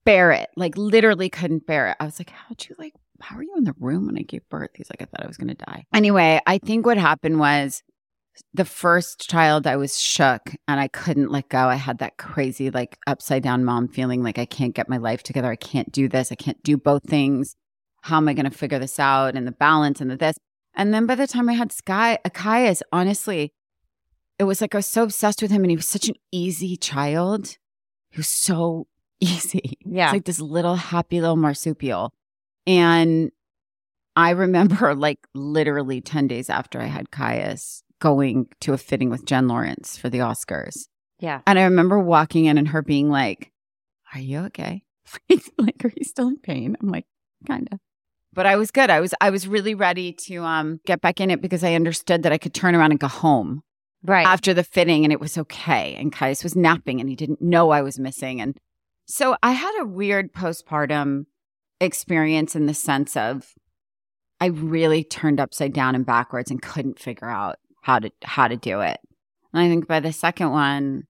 bear 0.04 0.32
it. 0.32 0.48
Like 0.56 0.76
literally 0.76 1.28
couldn't 1.28 1.66
bear 1.66 1.88
it. 1.88 1.96
I 2.00 2.04
was 2.04 2.18
like, 2.18 2.30
how'd 2.30 2.64
you 2.68 2.74
like 2.78 2.94
how 3.20 3.36
are 3.36 3.42
you 3.42 3.54
in 3.56 3.64
the 3.64 3.74
room 3.78 4.06
when 4.06 4.16
I 4.16 4.22
gave 4.22 4.48
birth? 4.48 4.70
He's 4.74 4.90
like, 4.90 5.02
I 5.02 5.04
thought 5.04 5.24
I 5.24 5.28
was 5.28 5.36
gonna 5.36 5.54
die. 5.54 5.84
Anyway, 5.92 6.40
I 6.46 6.58
think 6.58 6.86
what 6.86 6.98
happened 6.98 7.38
was 7.38 7.82
the 8.54 8.64
first 8.64 9.28
child 9.28 9.66
I 9.66 9.76
was 9.76 10.00
shook 10.00 10.54
and 10.66 10.80
I 10.80 10.88
couldn't 10.88 11.30
let 11.30 11.48
go. 11.48 11.68
I 11.68 11.76
had 11.76 11.98
that 11.98 12.18
crazy 12.18 12.70
like 12.70 12.98
upside 13.06 13.42
down 13.42 13.64
mom 13.64 13.88
feeling 13.88 14.22
like 14.22 14.38
I 14.38 14.46
can't 14.46 14.74
get 14.74 14.88
my 14.88 14.96
life 14.96 15.22
together. 15.22 15.50
I 15.50 15.56
can't 15.56 15.92
do 15.92 16.08
this. 16.08 16.32
I 16.32 16.34
can't 16.34 16.62
do 16.62 16.76
both 16.76 17.04
things. 17.04 17.56
How 18.02 18.16
am 18.16 18.28
I 18.28 18.34
going 18.34 18.50
to 18.50 18.56
figure 18.56 18.78
this 18.78 18.98
out 18.98 19.36
and 19.36 19.46
the 19.46 19.52
balance 19.52 20.00
and 20.00 20.10
the 20.10 20.16
this? 20.16 20.36
And 20.74 20.94
then 20.94 21.06
by 21.06 21.14
the 21.14 21.26
time 21.26 21.48
I 21.48 21.54
had 21.54 21.72
Sky 21.72 22.18
Kaius, 22.24 22.82
honestly, 22.92 23.52
it 24.38 24.44
was 24.44 24.60
like 24.60 24.74
I 24.74 24.78
was 24.78 24.86
so 24.86 25.02
obsessed 25.02 25.42
with 25.42 25.50
him 25.50 25.64
and 25.64 25.70
he 25.70 25.76
was 25.76 25.88
such 25.88 26.08
an 26.08 26.14
easy 26.30 26.76
child. 26.76 27.56
He 28.10 28.18
was 28.18 28.28
so 28.28 28.86
easy. 29.20 29.78
Yeah. 29.84 30.06
It's 30.06 30.12
like 30.12 30.24
this 30.24 30.40
little 30.40 30.76
happy 30.76 31.20
little 31.20 31.36
marsupial. 31.36 32.12
And 32.66 33.32
I 34.14 34.30
remember 34.30 34.94
like 34.96 35.26
literally 35.34 36.00
10 36.00 36.28
days 36.28 36.50
after 36.50 36.80
I 36.80 36.86
had 36.86 37.10
Kaius, 37.10 37.82
going 38.00 38.48
to 38.60 38.72
a 38.72 38.78
fitting 38.78 39.10
with 39.10 39.24
Jen 39.26 39.48
Lawrence 39.48 39.96
for 39.98 40.08
the 40.08 40.18
Oscars. 40.18 40.86
Yeah. 41.20 41.40
And 41.46 41.58
I 41.58 41.64
remember 41.64 41.98
walking 41.98 42.44
in 42.44 42.58
and 42.58 42.68
her 42.68 42.82
being 42.82 43.10
like, 43.10 43.50
Are 44.14 44.20
you 44.20 44.38
okay? 44.46 44.82
like, 45.58 45.84
are 45.84 45.92
you 45.96 46.04
still 46.04 46.28
in 46.28 46.38
pain? 46.38 46.76
I'm 46.80 46.88
like, 46.88 47.06
kinda. 47.46 47.78
But 48.34 48.46
I 48.46 48.56
was 48.56 48.70
good. 48.70 48.90
I 48.90 49.00
was 49.00 49.14
I 49.20 49.30
was 49.30 49.48
really 49.48 49.74
ready 49.74 50.12
to 50.26 50.36
um 50.44 50.80
get 50.86 51.00
back 51.00 51.20
in 51.20 51.30
it 51.30 51.40
because 51.40 51.64
I 51.64 51.74
understood 51.74 52.22
that 52.22 52.32
I 52.32 52.38
could 52.38 52.54
turn 52.54 52.74
around 52.74 52.90
and 52.92 53.00
go 53.00 53.08
home 53.08 53.62
Right. 54.04 54.26
after 54.26 54.54
the 54.54 54.62
fitting 54.62 55.02
and 55.04 55.12
it 55.12 55.18
was 55.20 55.36
okay. 55.38 55.94
And 55.96 56.12
Kaius 56.12 56.44
was 56.44 56.54
napping 56.54 57.00
and 57.00 57.08
he 57.08 57.16
didn't 57.16 57.42
know 57.42 57.70
I 57.70 57.82
was 57.82 57.98
missing. 57.98 58.40
And 58.40 58.56
so 59.06 59.36
I 59.42 59.52
had 59.52 59.80
a 59.80 59.86
weird 59.86 60.32
postpartum 60.32 61.24
experience 61.80 62.54
in 62.54 62.66
the 62.66 62.74
sense 62.74 63.16
of 63.16 63.54
I 64.40 64.46
really 64.46 65.02
turned 65.02 65.40
upside 65.40 65.72
down 65.72 65.94
and 65.94 66.06
backwards 66.06 66.50
and 66.50 66.62
couldn't 66.62 66.98
figure 67.00 67.28
out 67.28 67.56
how 67.88 67.98
to 67.98 68.10
how 68.22 68.46
to 68.46 68.56
do 68.56 68.82
it. 68.82 69.00
And 69.54 69.62
I 69.62 69.68
think 69.68 69.88
by 69.88 69.98
the 70.00 70.12
second 70.12 70.50
one, 70.50 71.04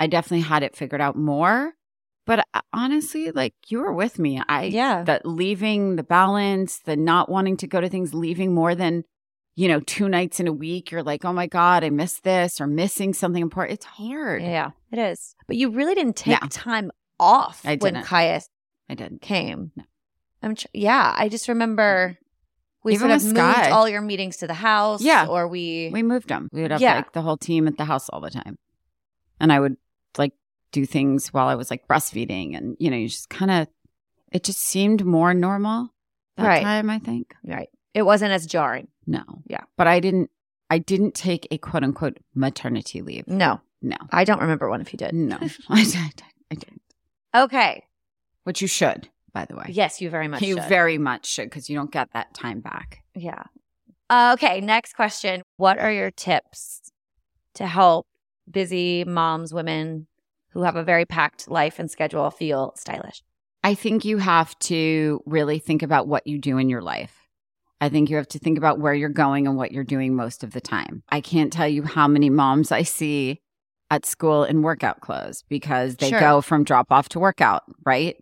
I 0.00 0.06
definitely 0.06 0.40
had 0.40 0.62
it 0.62 0.74
figured 0.74 1.02
out 1.02 1.14
more. 1.14 1.74
But 2.24 2.46
uh, 2.54 2.60
honestly, 2.72 3.30
like 3.32 3.52
you 3.68 3.80
were 3.80 3.92
with 3.92 4.18
me. 4.18 4.40
I 4.48 4.64
yeah. 4.64 5.02
that 5.02 5.26
leaving 5.26 5.96
the 5.96 6.02
balance, 6.02 6.78
the 6.78 6.96
not 6.96 7.28
wanting 7.28 7.58
to 7.58 7.66
go 7.66 7.80
to 7.82 7.88
things, 7.90 8.14
leaving 8.14 8.54
more 8.54 8.74
than, 8.74 9.04
you 9.56 9.68
know, 9.68 9.80
two 9.80 10.08
nights 10.08 10.40
in 10.40 10.48
a 10.48 10.52
week. 10.52 10.90
You're 10.90 11.02
like, 11.02 11.24
oh 11.26 11.34
my 11.34 11.46
God, 11.46 11.84
I 11.84 11.90
missed 11.90 12.24
this 12.24 12.60
or 12.62 12.66
missing 12.66 13.12
something 13.12 13.42
important. 13.42 13.78
It's 13.78 13.84
hard. 13.86 14.40
Yeah, 14.40 14.70
it 14.90 14.98
is. 14.98 15.34
But 15.46 15.56
you 15.56 15.70
really 15.70 15.94
didn't 15.94 16.16
take 16.16 16.40
Yeah. 16.40 16.48
time 16.50 16.90
off 17.20 17.60
I 17.66 17.76
when 17.76 17.94
didn't. 17.94 18.06
Kaius 18.06 18.46
I 18.88 18.94
didn't. 18.94 19.20
came. 19.20 19.72
No. 19.76 19.84
I'm 20.42 20.54
tr- 20.54 20.66
yeah, 20.72 21.14
I 21.14 21.28
just 21.28 21.48
remember 21.48 22.16
we 22.84 22.94
Even 22.94 23.08
sort 23.08 23.16
of 23.20 23.24
moved 23.24 23.36
Sky. 23.36 23.70
all 23.70 23.88
your 23.88 24.00
meetings 24.00 24.38
to 24.38 24.46
the 24.46 24.54
house. 24.54 25.02
Yeah. 25.02 25.26
Or 25.26 25.46
we, 25.48 25.90
We 25.92 26.02
moved 26.02 26.28
them. 26.28 26.48
We 26.52 26.62
would 26.62 26.70
have 26.72 26.80
Yeah. 26.80 26.96
like 26.96 27.12
the 27.12 27.22
whole 27.22 27.36
team 27.36 27.68
at 27.68 27.76
the 27.76 27.84
house 27.84 28.08
all 28.08 28.20
the 28.20 28.30
time. 28.30 28.58
And 29.40 29.52
I 29.52 29.60
would 29.60 29.76
like 30.18 30.32
do 30.72 30.84
things 30.86 31.28
while 31.28 31.46
I 31.48 31.54
was 31.54 31.70
like 31.70 31.86
breastfeeding 31.86 32.56
and, 32.56 32.76
you 32.80 32.90
know, 32.90 32.96
you 32.96 33.08
just 33.08 33.28
kind 33.28 33.50
of, 33.50 33.68
it 34.32 34.42
just 34.44 34.58
seemed 34.60 35.04
more 35.04 35.32
normal 35.34 35.90
that 36.36 36.46
Right. 36.46 36.62
time, 36.62 36.90
I 36.90 36.98
think. 36.98 37.34
right. 37.44 37.68
It 37.94 38.02
wasn't 38.02 38.32
as 38.32 38.46
jarring. 38.46 38.88
No. 39.06 39.22
Yeah. 39.46 39.64
But 39.76 39.86
I 39.86 40.00
didn't, 40.00 40.30
I 40.70 40.78
didn't 40.78 41.14
take 41.14 41.46
a 41.50 41.58
quote 41.58 41.84
unquote 41.84 42.16
maternity 42.34 43.02
leave. 43.02 43.28
No, 43.28 43.60
No. 43.82 43.96
I 44.10 44.24
don't 44.24 44.40
remember 44.40 44.70
one 44.70 44.80
if 44.80 44.92
you 44.92 44.96
did. 44.96 45.12
No. 45.14 45.36
I 45.68 45.84
did. 45.84 46.22
I 46.50 46.54
didn't. 46.54 46.80
Okay. 47.34 47.84
Which 48.44 48.60
you 48.62 48.68
should, 48.68 49.08
by 49.34 49.44
the 49.46 49.56
way. 49.56 49.66
Yes, 49.68 50.00
you 50.00 50.10
very 50.10 50.28
much 50.28 50.42
You 50.42 50.56
should. 50.56 50.68
very 50.68 50.98
much 50.98 51.26
should 51.26 51.44
because 51.50 51.68
you 51.70 51.76
don't 51.76 51.90
get 51.90 52.12
that 52.12 52.34
time 52.34 52.60
back. 52.60 53.02
Yeah. 53.14 53.44
Uh, 54.10 54.32
okay. 54.34 54.60
Next 54.60 54.94
question. 54.94 55.42
What 55.56 55.78
are 55.78 55.92
your 55.92 56.10
tips 56.10 56.90
to 57.54 57.66
help 57.66 58.06
busy 58.50 59.04
moms, 59.04 59.54
women 59.54 60.06
who 60.50 60.62
have 60.62 60.76
a 60.76 60.82
very 60.84 61.06
packed 61.06 61.48
life 61.50 61.78
and 61.78 61.90
schedule 61.90 62.30
feel 62.30 62.74
stylish? 62.76 63.22
I 63.64 63.74
think 63.74 64.04
you 64.04 64.18
have 64.18 64.58
to 64.60 65.22
really 65.24 65.58
think 65.58 65.82
about 65.82 66.08
what 66.08 66.26
you 66.26 66.38
do 66.38 66.58
in 66.58 66.68
your 66.68 66.82
life. 66.82 67.16
I 67.80 67.88
think 67.88 68.10
you 68.10 68.16
have 68.16 68.28
to 68.28 68.38
think 68.38 68.58
about 68.58 68.78
where 68.80 68.94
you're 68.94 69.08
going 69.08 69.46
and 69.46 69.56
what 69.56 69.72
you're 69.72 69.82
doing 69.84 70.14
most 70.14 70.44
of 70.44 70.52
the 70.52 70.60
time. 70.60 71.02
I 71.08 71.20
can't 71.20 71.52
tell 71.52 71.66
you 71.68 71.82
how 71.82 72.06
many 72.06 72.28
moms 72.30 72.70
I 72.70 72.82
see 72.82 73.40
at 73.90 74.04
school 74.06 74.44
in 74.44 74.62
workout 74.62 75.00
clothes 75.00 75.42
because 75.48 75.96
they 75.96 76.10
Sure. 76.10 76.20
go 76.20 76.40
from 76.40 76.64
drop 76.64 76.88
off 76.90 77.08
to 77.10 77.20
workout, 77.20 77.62
right? 77.84 78.16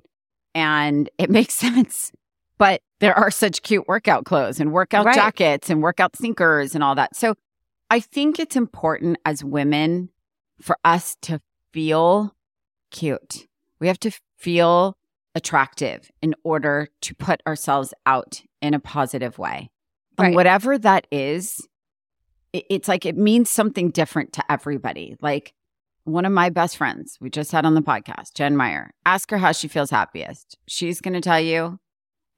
And 0.55 1.09
it 1.19 1.31
makes 1.39 1.55
sense. 1.55 2.13
But 2.59 2.83
there 2.99 3.15
are 3.15 3.31
such 3.31 3.63
cute 3.63 3.89
workout 3.89 4.25
clothes 4.27 4.61
and 4.61 4.73
workout 4.73 5.07
Right. 5.07 5.15
jackets 5.15 5.71
and 5.71 5.83
workout 5.83 6.17
sneakers 6.17 6.75
and 6.75 6.85
all 6.85 6.95
that. 6.95 7.17
So 7.17 7.35
I 7.89 8.01
think 8.01 8.39
it's 8.39 8.55
important 8.57 9.19
as 9.25 9.43
women 9.43 10.11
for 10.61 10.77
us 10.85 11.17
to 11.23 11.41
feel 11.73 12.35
cute. 12.91 13.47
We 13.81 13.87
have 13.87 13.99
to 14.01 14.11
feel 14.37 14.97
attractive 15.35 16.11
in 16.21 16.35
order 16.45 16.89
to 17.01 17.15
put 17.15 17.41
ourselves 17.47 17.95
out 18.05 18.43
in 18.61 18.75
a 18.75 18.81
positive 18.81 19.39
way. 19.39 19.71
Right. 20.19 20.27
And 20.27 20.35
whatever 20.35 20.77
that 20.77 21.07
is, 21.11 21.67
it's 22.53 22.89
like 22.89 23.07
it 23.07 23.17
means 23.17 23.49
something 23.49 23.91
different 23.91 24.33
to 24.35 24.53
everybody. 24.53 25.17
Like 25.23 25.55
one 26.05 26.25
of 26.25 26.33
my 26.33 26.51
best 26.51 26.77
friends, 26.77 27.17
we 27.21 27.31
just 27.31 27.53
had 27.53 27.65
on 27.67 27.75
the 27.75 27.83
podcast, 27.83 28.35
Jen 28.35 28.57
Meyer, 28.57 28.93
ask 29.05 29.31
her 29.31 29.39
how 29.39 29.53
she 29.53 29.69
feels 29.69 29.91
happiest. 29.91 30.57
She's 30.67 31.01
going 31.01 31.15
to 31.15 31.21
tell 31.21 31.41
you 31.41 31.79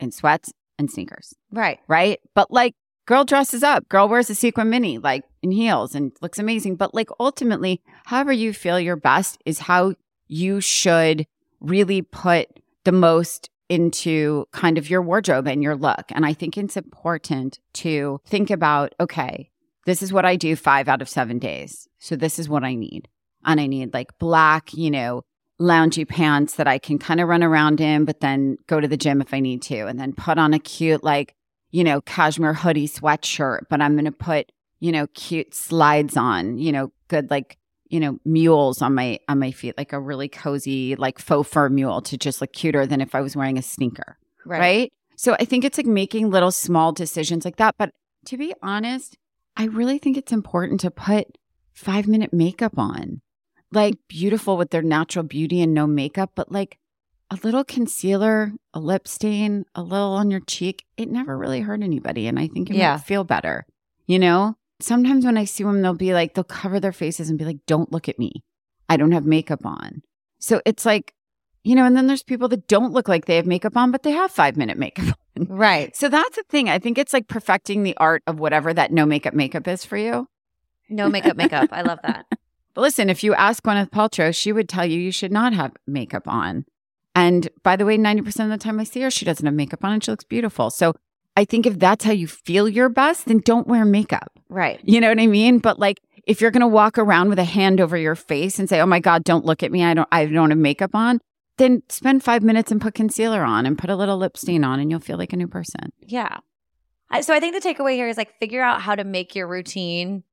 in 0.01 0.11
sweats 0.13 0.53
and 0.79 0.91
sneakers, 0.91 1.35
Right. 1.51 1.79
right? 1.89 2.19
But 2.35 2.51
like, 2.51 2.75
girl 3.07 3.25
dresses 3.25 3.63
up, 3.63 3.89
girl 3.89 4.09
wears 4.09 4.31
a 4.31 4.35
sequin 4.35 4.71
mini, 4.71 4.99
like 4.99 5.25
in 5.43 5.51
heels 5.53 5.95
and 5.95 6.13
looks 6.21 6.39
amazing. 6.39 6.77
But 6.77 6.95
like, 6.95 7.09
ultimately, 7.21 7.83
however 8.07 8.33
you 8.33 8.53
feel 8.53 8.81
your 8.81 8.97
best 8.97 9.39
is 9.47 9.61
how 9.61 9.95
you 10.27 10.61
should 10.61 11.27
really 11.61 12.03
put 12.03 12.49
the 12.85 12.93
most 12.93 13.49
into 13.69 14.45
kind 14.53 14.77
of 14.77 14.91
your 14.91 15.01
wardrobe 15.03 15.47
and 15.47 15.63
your 15.63 15.77
look. 15.77 16.05
And 16.11 16.27
I 16.27 16.33
think 16.35 16.59
it's 16.59 16.77
important 16.77 17.59
to 17.75 18.21
think 18.27 18.51
about 18.51 18.95
okay, 19.01 19.51
this 19.87 20.03
is 20.03 20.13
what 20.13 20.25
I 20.25 20.37
do 20.37 20.57
five 20.57 20.89
out 20.89 21.01
of 21.03 21.09
seven 21.09 21.39
days. 21.39 21.89
So 21.99 22.17
this 22.17 22.39
is 22.39 22.49
what 22.49 22.65
I 22.65 22.75
need. 22.75 23.09
And 23.45 23.61
I 23.61 23.67
need 23.67 23.95
like 23.95 24.19
black, 24.19 24.73
you 24.75 24.91
know, 24.91 25.23
loungy 25.61 26.07
pants 26.09 26.55
that 26.55 26.67
I 26.67 26.79
can 26.79 26.99
kind 26.99 27.21
of 27.21 27.29
run 27.29 27.43
around 27.43 27.81
in, 27.81 28.05
but 28.05 28.21
then 28.21 28.57
go 28.67 28.81
to 28.81 28.89
the 28.89 28.97
gym 28.97 29.21
if 29.21 29.33
I 29.33 29.41
need 29.41 29.63
to. 29.63 29.87
And 29.87 29.99
then 29.99 30.13
put 30.13 30.39
on 30.39 30.55
a 30.55 30.59
cute, 30.59 31.05
like, 31.05 31.35
you 31.71 31.85
know, 31.85 32.01
cashmere 32.01 32.55
hoodie 32.55 32.89
sweatshirt. 32.89 33.63
But 33.71 33.81
I'm 33.81 33.95
going 33.95 34.07
to 34.07 34.13
put, 34.13 34.51
you 34.81 34.93
know, 34.93 35.07
cute 35.15 35.55
slides 35.55 36.17
on, 36.17 36.59
you 36.59 36.73
know, 36.73 36.93
good, 37.09 37.31
like, 37.31 37.59
you 37.89 38.01
know, 38.01 38.19
mules 38.25 38.81
on 38.81 38.95
my 38.95 39.19
on 39.29 39.39
my 39.39 39.51
feet, 39.53 39.77
like 39.77 39.93
a 39.93 40.01
really 40.01 40.29
cozy, 40.29 40.97
like 40.97 41.19
faux 41.19 41.49
fur 41.49 41.69
mule 41.69 42.01
to 42.03 42.17
just 42.17 42.41
look 42.41 42.53
cuter 42.53 42.87
than 42.87 43.01
if 43.01 43.15
I 43.15 43.21
was 43.21 43.37
wearing 43.37 43.59
a 43.59 43.63
sneaker 43.63 44.17
right. 44.45 44.93
So 45.17 45.35
I 45.39 45.45
think 45.45 45.65
it's 45.65 45.79
like 45.79 45.87
making 45.87 46.31
little 46.31 46.51
small 46.51 46.93
decisions 46.93 47.45
like 47.45 47.57
that. 47.57 47.77
But 47.79 47.91
to 48.27 48.37
be 48.37 48.55
honest, 48.63 49.17
I 49.57 49.67
really 49.67 49.99
think 49.99 50.17
it's 50.17 50.33
important 50.33 50.81
to 50.81 50.91
put 50.91 51.39
five 51.73 52.09
minute 52.09 52.33
makeup 52.33 52.79
on, 52.79 53.21
like 53.73 53.95
beautiful 54.09 54.57
with 54.57 54.71
their 54.71 54.83
natural 54.83 55.25
beauty 55.25 55.61
and 55.63 55.75
no 55.75 55.87
makeup, 55.87 56.33
but 56.35 56.53
like 56.53 56.79
a 57.31 57.39
little 57.43 57.65
concealer, 57.65 58.53
a 58.75 58.81
lip 58.81 59.09
stain, 59.09 59.65
a 59.75 59.83
little 59.83 60.13
on 60.13 60.31
your 60.31 60.41
cheek. 60.41 60.85
It 60.97 61.11
never 61.11 61.37
really 61.37 61.61
hurt 61.61 61.83
anybody. 61.83 62.27
And 62.27 62.39
I 62.39 62.49
think 62.49 62.71
it 62.71 62.77
Yeah. 62.77 62.93
might 62.95 63.05
feel 63.05 63.25
better, 63.25 63.65
you 64.07 64.19
know? 64.19 64.57
Sometimes 64.81 65.25
when 65.25 65.39
I 65.39 65.45
see 65.45 65.63
them, 65.65 65.81
they'll 65.81 65.95
be 65.95 66.13
like, 66.13 66.35
they'll 66.35 66.45
cover 66.45 66.79
their 66.81 66.93
faces 66.93 67.31
and 67.31 67.39
be 67.39 67.45
like, 67.45 67.59
don't 67.67 67.93
look 67.93 68.09
at 68.09 68.19
me. 68.19 68.43
I 68.89 68.97
don't 68.97 69.13
have 69.13 69.25
makeup 69.25 69.65
on. 69.65 70.03
So 70.41 70.61
it's 70.67 70.85
like, 70.85 71.15
you 71.65 71.77
know, 71.77 71.85
and 71.87 71.97
then 71.97 72.09
there's 72.09 72.25
people 72.25 72.49
that 72.49 72.67
don't 72.67 72.93
look 72.93 73.07
like 73.09 73.27
they 73.27 73.37
have 73.37 73.47
makeup 73.47 73.77
on, 73.77 73.93
but 73.93 74.03
they 74.03 74.11
have 74.11 74.31
five 74.33 74.57
minute 74.57 74.77
makeup 74.77 75.17
on. 75.39 75.47
Right. 75.47 75.95
So 75.97 76.09
that's 76.09 76.37
the 76.37 76.43
thing. 76.49 76.69
I 76.69 76.79
think 76.81 76.99
it's 76.99 77.13
like 77.13 77.29
perfecting 77.29 77.85
the 77.85 77.97
art 77.97 78.23
of 78.27 78.41
whatever 78.41 78.75
that 78.75 78.93
no 78.93 79.07
makeup 79.07 79.33
makeup 79.35 79.69
is 79.69 79.85
for 79.85 79.97
you. 79.97 80.29
No 80.91 81.09
makeup, 81.09 81.37
makeup. 81.37 81.69
I 81.73 81.83
love 81.83 82.01
that. 82.03 82.27
But 82.75 82.83
listen, 82.83 83.11
if 83.11 83.23
you 83.23 83.35
ask 83.35 83.63
Gwyneth 83.63 83.91
Paltrow, 83.91 84.35
she 84.35 84.53
would 84.53 84.69
tell 84.69 84.87
you 84.87 84.99
you 84.99 85.13
should 85.13 85.33
not 85.33 85.53
have 85.53 85.73
makeup 85.87 86.27
on. 86.27 86.65
And 87.15 87.49
by 87.63 87.77
the 87.77 87.85
way, 87.85 87.99
90% 87.99 88.45
of 88.45 88.51
the 88.51 88.57
time 88.57 88.81
I 88.81 88.85
see 88.85 89.03
her, 89.03 89.11
she 89.11 89.25
doesn't 89.25 89.45
have 89.45 89.55
makeup 89.55 89.85
on 89.85 89.93
and 89.93 90.03
she 90.03 90.11
looks 90.11 90.25
beautiful. 90.25 90.71
So 90.71 90.95
I 91.37 91.45
think 91.45 91.67
if 91.67 91.79
that's 91.79 92.05
how 92.05 92.13
you 92.13 92.27
feel 92.27 92.69
your 92.69 92.89
best, 92.89 93.27
then 93.27 93.41
don't 93.41 93.67
wear 93.67 93.85
makeup. 93.85 94.39
Right. 94.49 94.81
You 94.83 95.01
know 95.01 95.09
what 95.09 95.21
I 95.21 95.27
mean? 95.27 95.59
But 95.59 95.79
like 95.79 96.01
if 96.27 96.41
you're 96.41 96.51
going 96.51 96.61
to 96.61 96.67
walk 96.69 96.99
around 96.99 97.29
with 97.29 97.39
a 97.39 97.45
hand 97.45 97.81
over 97.81 97.97
your 97.97 98.15
face 98.15 98.59
and 98.59 98.69
say, 98.69 98.81
"Oh 98.81 98.87
my 98.87 99.01
god, 99.01 99.25
don't 99.25 99.45
look 99.45 99.63
at 99.63 99.73
me. 99.73 99.83
I 99.85 99.93
don't 99.93 100.09
I 100.13 100.27
don't 100.27 100.51
have 100.51 100.59
makeup 100.59 100.95
on." 100.95 101.21
Then 101.59 101.83
spend 101.89 102.25
5 102.25 102.43
minutes 102.43 102.71
and 102.71 102.81
put 102.81 102.95
concealer 102.95 103.43
on 103.43 103.67
and 103.67 103.77
put 103.77 103.91
a 103.91 103.97
little 103.97 104.17
lip 104.17 104.37
stain 104.37 104.65
on 104.65 104.81
and 104.81 104.91
you'll 104.91 105.01
feel 105.01 105.19
like 105.19 105.33
a 105.33 105.37
new 105.37 105.49
person. 105.49 105.93
Yeah. 106.01 106.39
So 107.21 107.35
I 107.35 107.41
think 107.41 107.55
the 107.55 107.69
takeaway 107.69 107.95
here 107.95 108.09
is 108.09 108.17
like 108.17 108.39
figure 108.39 108.63
out 108.63 108.81
how 108.81 108.95
to 108.95 109.05
make 109.05 109.35
your 109.35 109.47
routine, 109.47 110.25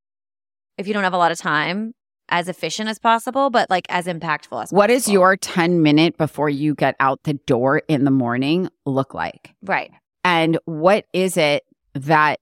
if 0.78 0.88
you 0.88 0.93
don't 0.93 1.04
have 1.04 1.13
a 1.13 1.17
lot 1.17 1.34
of 1.34 1.38
time, 1.38 1.93
as 2.29 2.47
efficient 2.47 2.89
as 2.89 2.99
possible, 2.99 3.49
but 3.49 3.69
like 3.69 3.85
as 3.89 4.05
impactful 4.05 4.63
as 4.63 4.71
What 4.71 4.89
possible. 4.89 5.13
your 5.13 5.37
10 5.37 5.81
minute 5.81 6.17
before 6.17 6.49
you 6.49 6.75
get 6.75 6.95
out 6.99 7.23
the 7.23 7.33
door 7.33 7.79
in 7.87 8.03
the 8.05 8.11
morning 8.11 8.69
look 8.85 9.13
like? 9.13 9.53
right? 9.63 9.91
And 10.23 10.57
what 10.65 11.05
is 11.13 11.37
it 11.37 11.63
that 11.93 12.39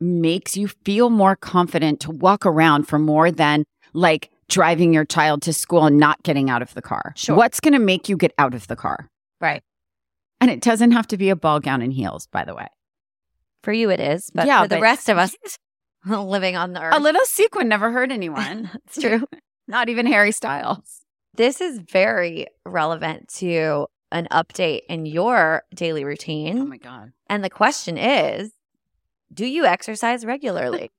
makes 0.00 0.56
you 0.56 0.68
feel 0.68 1.10
more 1.10 1.36
confident 1.36 2.00
to 2.00 2.10
walk 2.10 2.46
around 2.46 2.84
for 2.84 2.98
more 2.98 3.30
than 3.30 3.64
like 3.92 4.30
driving 4.48 4.94
your 4.94 5.04
child 5.04 5.42
to 5.42 5.52
school 5.52 5.84
and 5.86 5.98
not 5.98 6.22
getting 6.22 6.48
out 6.48 6.62
of 6.62 6.72
the 6.74 6.82
car? 6.82 7.12
Sure. 7.16 7.36
What's 7.36 7.60
going 7.60 7.74
to 7.74 7.78
make 7.80 8.08
you 8.08 8.16
get 8.16 8.32
out 8.38 8.54
of 8.54 8.66
the 8.68 8.76
car? 8.76 9.08
Right. 9.40 9.62
And 10.40 10.50
it 10.50 10.60
doesn't 10.62 10.92
have 10.92 11.06
to 11.08 11.16
be 11.16 11.28
a 11.30 11.36
ball 11.36 11.60
gown 11.60 11.82
and 11.82 11.92
heels, 11.92 12.26
by 12.28 12.44
the 12.44 12.54
way. 12.54 12.68
For 13.62 13.72
you, 13.72 13.90
it 13.90 14.00
is, 14.00 14.30
but 14.32 14.46
Yeah, 14.46 14.62
for 14.62 14.68
the 14.68 14.76
but- 14.76 14.82
rest 14.82 15.08
of 15.10 15.18
us 15.18 15.34
living 16.06 16.56
on 16.56 16.72
the 16.72 16.82
earth, 16.82 16.94
A 16.94 17.00
little 17.00 17.24
sequin 17.24 17.68
never 17.68 17.90
hurt 17.90 18.10
anyone. 18.10 18.70
it's 18.86 19.00
true. 19.00 19.26
not 19.68 19.88
even 19.88 20.06
Harry 20.06 20.32
Styles. 20.32 21.02
This 21.34 21.60
is 21.60 21.78
very 21.78 22.46
relevant 22.66 23.28
to 23.36 23.86
an 24.12 24.26
update 24.32 24.80
in 24.88 25.06
your 25.06 25.62
daily 25.74 26.04
routine. 26.04 26.58
Oh 26.58 26.66
my 26.66 26.78
God. 26.78 27.12
and 27.28 27.44
the 27.44 27.50
question 27.50 27.96
is 27.96 28.50
do 29.32 29.46
you 29.46 29.64
exercise 29.64 30.24
regularly? 30.24 30.90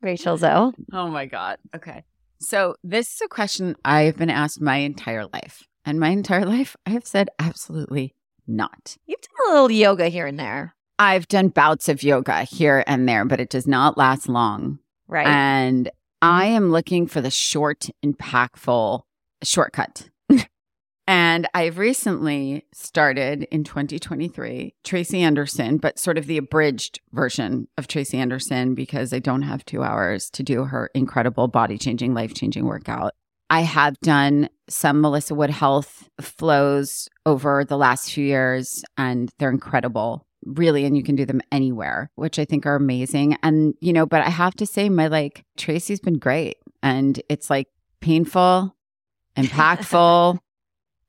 Rachel 0.00 0.36
Zoe. 0.38 0.72
Oh 0.92 1.08
my 1.08 1.26
God. 1.26 1.58
Okay. 1.74 2.04
So, 2.40 2.76
this 2.82 3.14
is 3.14 3.20
a 3.22 3.28
question 3.28 3.76
I've 3.84 4.16
been 4.16 4.30
asked 4.30 4.60
my 4.60 4.76
entire 4.76 5.26
life. 5.26 5.62
And 5.84 6.00
my 6.00 6.08
entire 6.08 6.44
life, 6.46 6.76
I 6.86 6.90
have 6.90 7.06
said 7.06 7.28
absolutely 7.38 8.14
not. 8.46 8.96
You've 9.06 9.20
done 9.20 9.48
a 9.48 9.52
little 9.52 9.70
yoga 9.70 10.08
here 10.08 10.26
and 10.26 10.38
there, 10.38 10.74
I've 10.98 11.28
done 11.28 11.48
bouts 11.48 11.88
of 11.88 12.02
yoga 12.02 12.44
here 12.44 12.84
and 12.86 13.08
there, 13.08 13.24
but 13.24 13.40
it 13.40 13.50
does 13.50 13.66
not 13.66 13.98
last 13.98 14.28
long. 14.28 14.78
right? 15.08 15.26
And 15.26 15.86
mm-hmm. 15.86 15.94
I 16.22 16.46
am 16.46 16.70
looking 16.70 17.06
for 17.06 17.20
the 17.20 17.30
short, 17.30 17.88
impactful 18.04 19.02
shortcut. 19.42 20.08
and 21.06 21.48
I've 21.52 21.78
recently 21.78 22.64
started 22.72 23.44
in 23.50 23.64
2023 23.64 24.74
Tracy 24.84 25.22
Anderson, 25.22 25.78
but 25.78 25.98
sort 25.98 26.16
of 26.16 26.26
the 26.26 26.38
abridged 26.38 27.00
version 27.12 27.68
of 27.76 27.88
Tracy 27.88 28.18
Anderson 28.18 28.74
because 28.74 29.12
I 29.12 29.18
don't 29.18 29.42
have 29.42 29.64
two 29.64 29.82
hours 29.82 30.30
to 30.30 30.42
do 30.42 30.64
her 30.64 30.90
incredible 30.94 31.48
body 31.48 31.76
changing, 31.76 32.14
life 32.14 32.34
changing 32.34 32.64
workout. 32.64 33.12
I 33.50 33.60
have 33.60 34.00
done 34.00 34.48
some 34.68 35.00
Melissa 35.00 35.34
Wood 35.34 35.50
Health 35.50 36.08
flows 36.20 37.08
over 37.26 37.64
the 37.64 37.76
last 37.76 38.10
few 38.10 38.24
years, 38.24 38.82
and 38.96 39.30
they're 39.38 39.50
incredible, 39.50 40.26
really. 40.44 40.84
And 40.84 40.96
you 40.96 41.02
can 41.02 41.16
do 41.16 41.24
them 41.24 41.40
anywhere, 41.52 42.10
which 42.14 42.38
I 42.38 42.44
think 42.44 42.66
are 42.66 42.76
amazing. 42.76 43.36
And, 43.42 43.74
you 43.80 43.92
know, 43.92 44.06
but 44.06 44.22
I 44.22 44.30
have 44.30 44.54
to 44.56 44.66
say, 44.66 44.88
my 44.88 45.08
like, 45.08 45.44
Tracy's 45.56 46.00
been 46.00 46.18
great. 46.18 46.58
And 46.82 47.20
it's 47.28 47.50
like 47.50 47.68
painful, 48.00 48.76
impactful, 49.36 50.38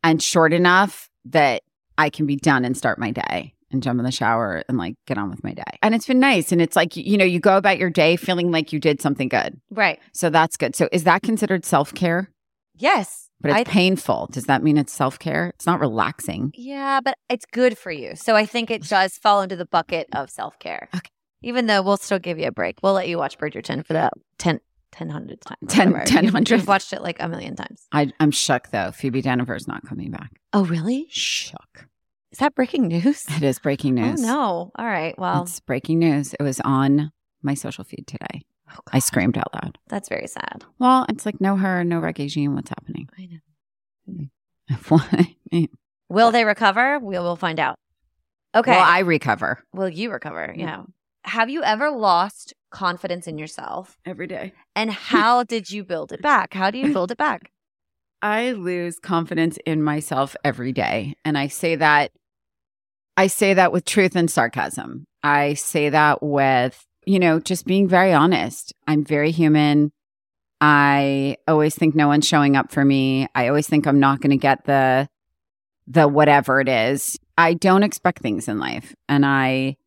and 0.04 0.22
short 0.22 0.54
enough 0.54 1.10
that 1.26 1.64
I 1.98 2.10
can 2.10 2.26
be 2.26 2.36
done 2.36 2.66
and 2.66 2.78
start 2.78 3.00
my 3.00 3.12
day 3.12 3.54
and 3.72 3.84
jump 3.84 4.00
in 4.00 4.06
the 4.06 4.12
shower 4.12 4.64
and 4.68 4.78
like 4.78 4.96
get 5.06 5.18
on 5.18 5.30
with 5.30 5.44
my 5.44 5.54
day. 5.54 5.64
And 5.82 5.94
it's 5.96 6.06
been 6.08 6.20
nice. 6.20 6.52
And 6.52 6.62
it's 6.62 6.76
like, 6.76 6.96
you 6.96 7.18
know, 7.18 7.26
you 7.26 7.40
go 7.40 7.58
about 7.58 7.78
your 7.78 7.90
day 7.90 8.16
feeling 8.16 8.52
like 8.52 8.72
you 8.74 8.80
did 8.80 9.02
something 9.02 9.28
good. 9.28 9.60
right. 9.72 10.00
So 10.14 10.30
that's 10.30 10.58
good. 10.58 10.76
So 10.76 10.90
is 10.92 11.04
that 11.04 11.24
considered 11.24 11.66
self 11.66 11.94
care? 11.94 12.30
Yes. 12.78 13.25
But 13.42 13.52
it's 13.52 13.60
I- 13.60 13.64
painful. 13.66 14.30
Does 14.32 14.46
that 14.46 14.64
mean 14.64 14.78
it's 14.78 14.94
self 14.94 15.20
care? 15.20 15.52
It's 15.56 15.66
not 15.66 15.80
relaxing. 15.80 16.52
Yeah, 16.56 17.00
but 17.02 17.18
it's 17.30 17.46
good 17.46 17.78
for 17.78 17.92
you. 17.92 18.16
So 18.16 18.36
I 18.36 18.46
think 18.46 18.72
it 18.72 18.84
does 18.84 19.18
fall 19.18 19.42
into 19.42 19.56
the 19.56 19.66
bucket 19.66 20.08
of 20.14 20.30
self 20.30 20.58
care. 20.60 20.90
Okay. 20.96 21.10
Even 21.42 21.68
though 21.68 21.82
we'll 21.82 21.98
still 21.98 22.18
give 22.20 22.40
you 22.40 22.48
a 22.48 22.52
break. 22.52 22.78
We'll 22.82 22.94
let 22.94 23.08
you 23.08 23.18
watch 23.18 23.38
Bridgerton 23.38 23.86
for 23.86 23.94
that 23.94 24.14
10, 24.40 24.60
10 24.92 25.10
hundred 25.10 25.42
times. 25.42 25.58
Ten- 25.68 25.92
whatever. 25.92 26.06
ten 26.10 26.24
You've- 26.24 26.34
hundred. 26.34 26.58
You've 26.60 26.68
watched 26.68 26.92
it 26.94 27.02
like 27.04 27.18
a 27.20 27.28
million 27.28 27.56
times. 27.56 27.86
I, 27.92 28.12
I'm 28.20 28.32
shook 28.32 28.70
though. 28.70 28.92
Phoebe 28.92 29.22
Dynevor's 29.22 29.68
not 29.68 29.86
coming 29.86 30.10
back. 30.12 30.32
Oh, 30.54 30.66
really? 30.66 31.06
Shook. 31.10 31.88
Is 32.32 32.40
that 32.40 32.56
breaking 32.56 32.88
news? 32.88 33.26
It 33.30 33.44
is 33.44 33.60
breaking 33.60 34.00
oh, 34.00 34.02
news. 34.10 34.24
Oh, 34.24 34.28
no. 34.28 34.72
All 34.76 34.86
right. 34.86 35.18
Well, 35.20 35.44
It's 35.44 35.60
breaking 35.60 36.00
news. 36.00 36.34
It 36.34 36.44
was 36.44 36.60
on 36.62 37.12
my 37.44 37.54
social 37.54 37.84
feed 37.84 38.08
today. 38.08 38.42
Oh, 38.72 38.80
I 38.92 39.00
screamed 39.00 39.38
out 39.38 39.54
loud. 39.54 39.78
that's 39.88 40.10
very 40.10 40.28
sad. 40.28 40.64
Well, 40.80 41.06
it's 41.10 41.26
like 41.26 41.40
no 41.42 41.56
her, 41.58 41.84
no 41.84 42.00
regime. 42.00 42.56
What's 42.56 42.70
happening? 42.70 43.10
I 43.18 43.30
know. 44.08 45.68
Will 46.10 46.32
they 46.32 46.46
recover? 46.46 47.00
We 47.00 47.18
will 47.18 47.36
find 47.36 47.60
out. 47.60 47.78
Okay. 48.56 48.72
Well, 48.72 48.84
I 48.84 49.00
recover 49.00 49.60
will 49.74 49.90
you 49.90 50.12
recover? 50.12 50.54
Yeah. 50.56 50.66
Yeah. 50.66 50.84
Have 51.26 51.50
you 51.50 51.64
ever 51.64 51.90
lost 51.92 52.54
confidence 52.72 53.28
in 53.28 53.38
yourself? 53.38 53.98
every 54.06 54.28
day. 54.28 54.54
And 54.76 54.92
how 54.92 55.44
did 55.54 55.70
you 55.72 55.84
build 55.84 56.12
it 56.12 56.22
back? 56.22 56.54
How 56.54 56.72
do 56.72 56.78
you 56.78 56.94
build 56.94 57.12
it 57.12 57.18
back? 57.18 57.52
I 58.22 58.52
lose 58.54 58.98
confidence 59.00 59.58
in 59.66 59.84
myself 59.84 60.36
every 60.44 60.72
day. 60.72 61.16
And 61.26 61.38
I 61.38 61.48
say 61.48 61.76
that 61.76 62.12
I 63.18 63.28
say 63.28 63.54
that 63.54 63.72
with 63.72 63.86
truth 63.86 64.16
and 64.16 64.30
sarcasm. 64.30 65.06
I 65.24 65.54
say 65.54 65.90
that 65.90 66.22
with, 66.22 66.86
you 67.06 67.20
know, 67.20 67.40
just 67.40 67.66
being 67.66 67.88
very 67.88 68.14
honest. 68.14 68.74
I'm 68.88 69.04
very 69.04 69.32
human. 69.32 69.92
I 70.62 71.38
always 71.48 71.76
think 71.76 71.96
no 71.96 72.08
one's 72.08 72.28
showing 72.28 72.56
up 72.56 72.72
for 72.72 72.84
me. 72.84 73.28
I 73.36 73.48
always 73.48 73.68
think 73.68 73.86
I'm 73.86 74.00
not 74.00 74.22
going 74.22 74.32
to 74.32 74.38
get 74.38 74.66
the 74.66 75.08
the 75.88 76.08
whatever 76.08 76.60
it 76.60 76.68
is. 76.68 77.20
I 77.38 77.54
don't 77.54 77.84
expect 77.84 78.22
things 78.22 78.48
in 78.48 78.60
life 78.60 78.96
and 79.08 79.26
I 79.26 79.78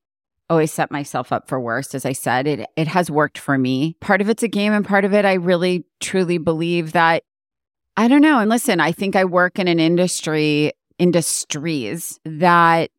always 0.49 0.73
set 0.73 0.93
myself 0.93 1.33
up 1.33 1.49
for 1.49 1.61
worst 1.61 1.95
as 1.95 2.05
I 2.05 2.13
said. 2.13 2.47
It 2.47 2.69
it 2.77 2.87
has 2.89 3.11
worked 3.11 3.39
for 3.39 3.59
me. 3.59 3.97
Part 4.01 4.21
of 4.21 4.29
it's 4.29 4.43
a 4.43 4.49
game 4.49 4.73
and 4.73 4.87
part 4.87 5.05
of 5.05 5.13
it 5.13 5.25
I 5.25 5.35
really 5.35 5.85
truly 6.01 6.39
believe 6.39 6.93
that 6.93 7.25
I 7.99 8.07
don't 8.07 8.23
know. 8.23 8.39
And 8.39 8.49
listen, 8.49 8.79
I 8.79 8.93
think 8.93 9.17
I 9.17 9.25
work 9.25 9.59
in 9.59 9.67
an 9.67 9.81
industry, 9.81 10.73
industries 11.01 12.21
that, 12.25 12.93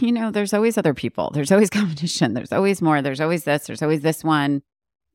you 0.00 0.12
know, 0.12 0.30
there's 0.30 0.54
always 0.54 0.78
other 0.78 0.94
people. 0.94 1.30
There's 1.32 1.52
always 1.52 1.70
competition. 1.70 2.34
There's 2.34 2.52
always 2.52 2.80
more. 2.80 3.02
There's 3.02 3.20
always 3.20 3.44
this. 3.44 3.66
There's 3.66 3.82
always 3.82 4.02
this 4.02 4.24
one. 4.24 4.62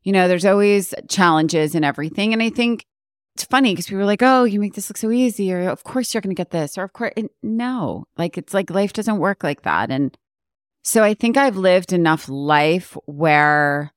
You 0.04 0.12
know, 0.12 0.28
there's 0.28 0.46
always 0.46 0.94
challenges 1.10 1.76
and 1.76 1.84
everything. 1.84 2.34
And 2.34 2.42
I 2.42 2.50
think 2.50 2.86
it's 3.36 3.44
funny 3.46 3.74
because 3.74 3.88
people 3.88 4.02
are 4.02 4.06
like, 4.06 4.24
oh, 4.24 4.46
you 4.46 4.60
make 4.60 4.74
this 4.74 4.90
look 4.90 4.98
so 4.98 5.12
easy, 5.12 5.54
or 5.54 5.70
of 5.70 5.84
course 5.84 6.14
you're 6.14 6.22
going 6.22 6.36
to 6.36 6.40
get 6.40 6.50
this, 6.50 6.78
or 6.78 6.84
of 6.84 6.94
course, 6.94 7.14
and 7.16 7.30
no, 7.44 8.06
like 8.18 8.38
it's 8.38 8.54
like 8.54 8.72
life 8.72 8.94
doesn't 8.94 9.20
work 9.20 9.44
like 9.44 9.62
that. 9.62 9.92
And 9.92 10.18
so 10.84 11.04
I 11.04 11.14
think 11.14 11.38
I've 11.38 11.58
lived 11.58 11.94
enough 11.94 12.30
life 12.30 12.98
where 13.06 13.94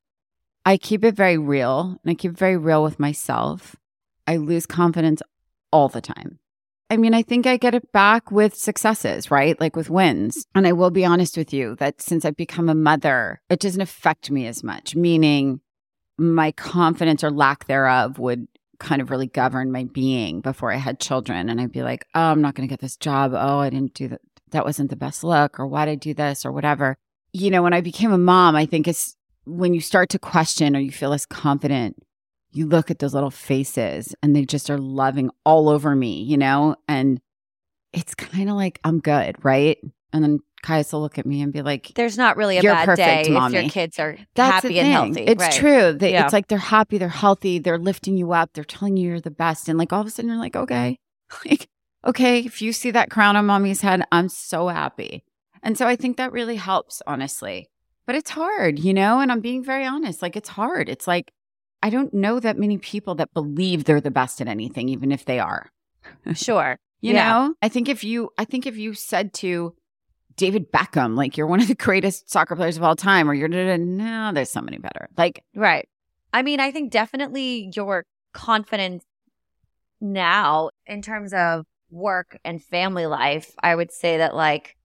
I 0.66 0.76
keep 0.76 1.04
it 1.04 1.14
very 1.14 1.38
real 1.38 1.98
and 2.02 2.10
I 2.10 2.14
keep 2.14 2.32
it 2.32 2.38
very 2.38 2.56
real 2.56 2.82
with 2.82 3.00
myself. 3.00 3.76
I 4.26 4.36
lose 4.36 4.66
confidence 4.66 5.22
all 5.72 5.88
the 5.88 6.00
time. 6.00 6.38
I 6.90 6.96
mean, 6.96 7.14
I 7.14 7.22
think 7.22 7.46
I 7.46 7.56
get 7.56 7.74
it 7.74 7.92
back 7.92 8.32
with 8.32 8.56
successes, 8.56 9.30
right? 9.30 9.58
Like 9.60 9.76
with 9.76 9.88
wins. 9.88 10.44
And 10.56 10.66
I 10.66 10.72
will 10.72 10.90
be 10.90 11.04
honest 11.04 11.36
with 11.36 11.52
you 11.52 11.76
that 11.76 12.02
since 12.02 12.24
I've 12.24 12.36
become 12.36 12.68
a 12.68 12.74
mother, 12.74 13.40
it 13.48 13.60
doesn't 13.60 13.80
affect 13.80 14.30
me 14.30 14.48
as 14.48 14.64
much, 14.64 14.96
meaning 14.96 15.60
my 16.18 16.50
confidence 16.52 17.22
or 17.22 17.30
lack 17.30 17.66
thereof 17.66 18.18
would 18.18 18.48
kind 18.80 19.00
of 19.00 19.10
really 19.10 19.28
govern 19.28 19.70
my 19.70 19.84
being 19.84 20.40
before 20.40 20.72
I 20.72 20.76
had 20.76 20.98
children. 20.98 21.48
And 21.48 21.60
I'd 21.60 21.70
be 21.70 21.82
like, 21.82 22.06
oh, 22.14 22.32
I'm 22.32 22.42
not 22.42 22.56
going 22.56 22.68
to 22.68 22.72
get 22.72 22.80
this 22.80 22.96
job. 22.96 23.32
Oh, 23.34 23.60
I 23.60 23.70
didn't 23.70 23.94
do 23.94 24.08
that. 24.08 24.20
That 24.50 24.64
wasn't 24.64 24.90
the 24.90 24.96
best 24.96 25.22
look, 25.22 25.60
or 25.60 25.66
why 25.68 25.84
did 25.84 25.92
I 25.92 25.94
do 25.94 26.12
this, 26.12 26.44
or 26.44 26.50
whatever. 26.50 26.98
You 27.32 27.50
know, 27.50 27.62
when 27.62 27.72
I 27.72 27.80
became 27.80 28.10
a 28.10 28.18
mom, 28.18 28.56
I 28.56 28.66
think 28.66 28.88
it's 28.88 29.14
when 29.44 29.74
you 29.74 29.80
start 29.80 30.08
to 30.10 30.18
question 30.18 30.74
or 30.74 30.80
you 30.80 30.90
feel 30.90 31.10
less 31.10 31.24
confident, 31.24 32.02
you 32.52 32.66
look 32.66 32.90
at 32.90 32.98
those 32.98 33.14
little 33.14 33.30
faces 33.30 34.14
and 34.22 34.34
they 34.34 34.44
just 34.44 34.70
are 34.70 34.78
loving 34.78 35.30
all 35.44 35.68
over 35.68 35.94
me, 35.94 36.22
you 36.22 36.36
know? 36.36 36.76
And 36.88 37.20
it's 37.92 38.14
kind 38.14 38.48
of 38.48 38.56
like, 38.56 38.80
I'm 38.84 39.00
good, 39.00 39.36
right? 39.44 39.78
And 40.12 40.24
then 40.24 40.40
Kaius 40.62 40.92
will 40.92 41.00
look 41.00 41.18
at 41.18 41.26
me 41.26 41.40
and 41.40 41.52
be 41.52 41.62
like, 41.62 41.92
There's 41.94 42.18
not 42.18 42.36
really 42.36 42.58
a 42.58 42.62
bad 42.62 42.84
perfect, 42.84 43.26
day 43.26 43.36
if 43.36 43.52
your 43.52 43.68
kids 43.70 43.98
are 43.98 44.16
that's 44.34 44.64
happy 44.64 44.78
and 44.78 44.88
healthy. 44.88 45.22
It's 45.22 45.40
right. 45.40 45.52
true. 45.52 45.92
They, 45.92 46.12
Yeah. 46.12 46.24
It's 46.24 46.32
like 46.32 46.48
they're 46.48 46.58
happy, 46.58 46.98
they're 46.98 47.08
healthy, 47.08 47.58
they're 47.58 47.78
lifting 47.78 48.16
you 48.16 48.32
up, 48.32 48.50
they're 48.52 48.64
telling 48.64 48.96
you 48.96 49.08
you're 49.08 49.20
the 49.20 49.30
best. 49.30 49.68
And 49.68 49.78
like 49.78 49.92
all 49.92 50.00
of 50.00 50.06
a 50.06 50.10
sudden 50.10 50.30
you're 50.30 50.38
like, 50.38 50.56
okay, 50.56 50.98
like, 51.46 51.68
okay, 52.04 52.40
if 52.40 52.60
you 52.60 52.72
see 52.72 52.90
that 52.90 53.10
crown 53.10 53.36
on 53.36 53.46
mommy's 53.46 53.80
head, 53.80 54.04
I'm 54.10 54.28
so 54.28 54.68
happy. 54.68 55.24
And 55.62 55.76
so 55.76 55.86
I 55.86 55.96
think 55.96 56.16
that 56.16 56.32
really 56.32 56.56
helps, 56.56 57.02
honestly. 57.06 57.68
But 58.06 58.16
it's 58.16 58.30
hard, 58.30 58.78
you 58.78 58.92
know? 58.94 59.20
And 59.20 59.30
I'm 59.30 59.40
being 59.40 59.62
very 59.62 59.86
honest. 59.86 60.22
Like, 60.22 60.34
it's 60.36 60.48
hard. 60.48 60.88
It's 60.88 61.06
like, 61.06 61.32
I 61.82 61.90
don't 61.90 62.12
know 62.12 62.40
that 62.40 62.58
many 62.58 62.78
people 62.78 63.14
that 63.16 63.32
believe 63.32 63.84
they're 63.84 64.00
the 64.00 64.10
best 64.10 64.40
at 64.40 64.48
anything, 64.48 64.88
even 64.88 65.12
if 65.12 65.24
they 65.24 65.38
are. 65.38 65.70
Sure. 66.34 66.76
You 67.00 67.14
Yeah. 67.14 67.32
know, 67.32 67.54
I 67.62 67.68
think 67.68 67.88
if 67.88 68.04
you, 68.04 68.30
I 68.36 68.44
think 68.44 68.66
if 68.66 68.76
you 68.76 68.92
said 68.94 69.32
to 69.34 69.74
David 70.36 70.70
Beckham, 70.70 71.16
like 71.16 71.36
you're 71.36 71.46
one 71.46 71.60
of 71.60 71.68
the 71.68 71.74
greatest 71.74 72.30
soccer 72.30 72.54
players 72.56 72.76
of 72.76 72.82
all 72.82 72.96
time, 72.96 73.28
or 73.30 73.34
you're 73.34 73.48
no, 73.48 74.32
there's 74.32 74.50
somebody 74.50 74.78
better. 74.78 75.08
Like, 75.16 75.42
Right. 75.54 75.88
I 76.32 76.42
mean, 76.42 76.60
I 76.60 76.70
think 76.70 76.90
definitely 76.92 77.70
your 77.74 78.04
confidence 78.32 79.04
now 80.00 80.70
in 80.86 81.02
terms 81.02 81.32
of 81.32 81.66
work 81.90 82.38
and 82.44 82.62
family 82.62 83.06
life, 83.06 83.52
I 83.62 83.74
would 83.74 83.92
say 83.92 84.18
that 84.18 84.34
like 84.34 84.76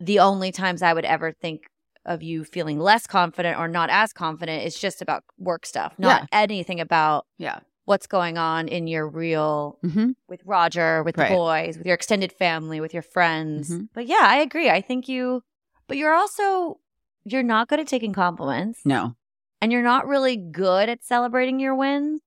the 0.00 0.20
only 0.20 0.52
times 0.52 0.82
I 0.82 0.92
would 0.92 1.04
ever 1.04 1.32
think 1.32 1.62
of 2.06 2.22
you 2.22 2.44
feeling 2.44 2.78
less 2.78 3.06
confident 3.06 3.58
or 3.58 3.68
not 3.68 3.90
as 3.90 4.12
confident 4.12 4.62
It's 4.64 4.78
just 4.78 5.00
about 5.02 5.24
work 5.38 5.64
stuff, 5.66 5.94
not 5.98 6.22
Yeah. 6.22 6.26
anything 6.32 6.80
about 6.80 7.26
yeah, 7.38 7.60
what's 7.84 8.06
going 8.06 8.38
on 8.38 8.68
in 8.68 8.86
your 8.86 9.08
real 9.08 9.78
hmm 9.82 10.10
with 10.26 10.40
Rodger, 10.46 11.02
with 11.02 11.18
Right. 11.18 11.28
the 11.28 11.34
boys, 11.34 11.76
with 11.76 11.86
your 11.86 11.94
extended 11.94 12.32
family, 12.32 12.80
with 12.80 12.94
your 12.94 13.02
friends. 13.02 13.70
Mhm. 13.70 13.88
But 13.92 14.06
yeah, 14.06 14.22
I 14.22 14.36
agree. 14.36 14.70
I 14.70 14.80
think 14.80 15.06
you, 15.06 15.42
but 15.86 15.96
you're 15.98 16.14
also, 16.14 16.80
you're 17.24 17.42
not 17.42 17.68
good 17.68 17.78
at 17.80 17.86
taking 17.88 18.12
compliments 18.14 18.80
no, 18.86 19.16
and 19.60 19.70
you're 19.70 19.82
not 19.82 20.06
really 20.06 20.36
good 20.36 20.88
at 20.88 21.04
celebrating 21.04 21.60
your 21.60 21.74
wins. 21.74 22.20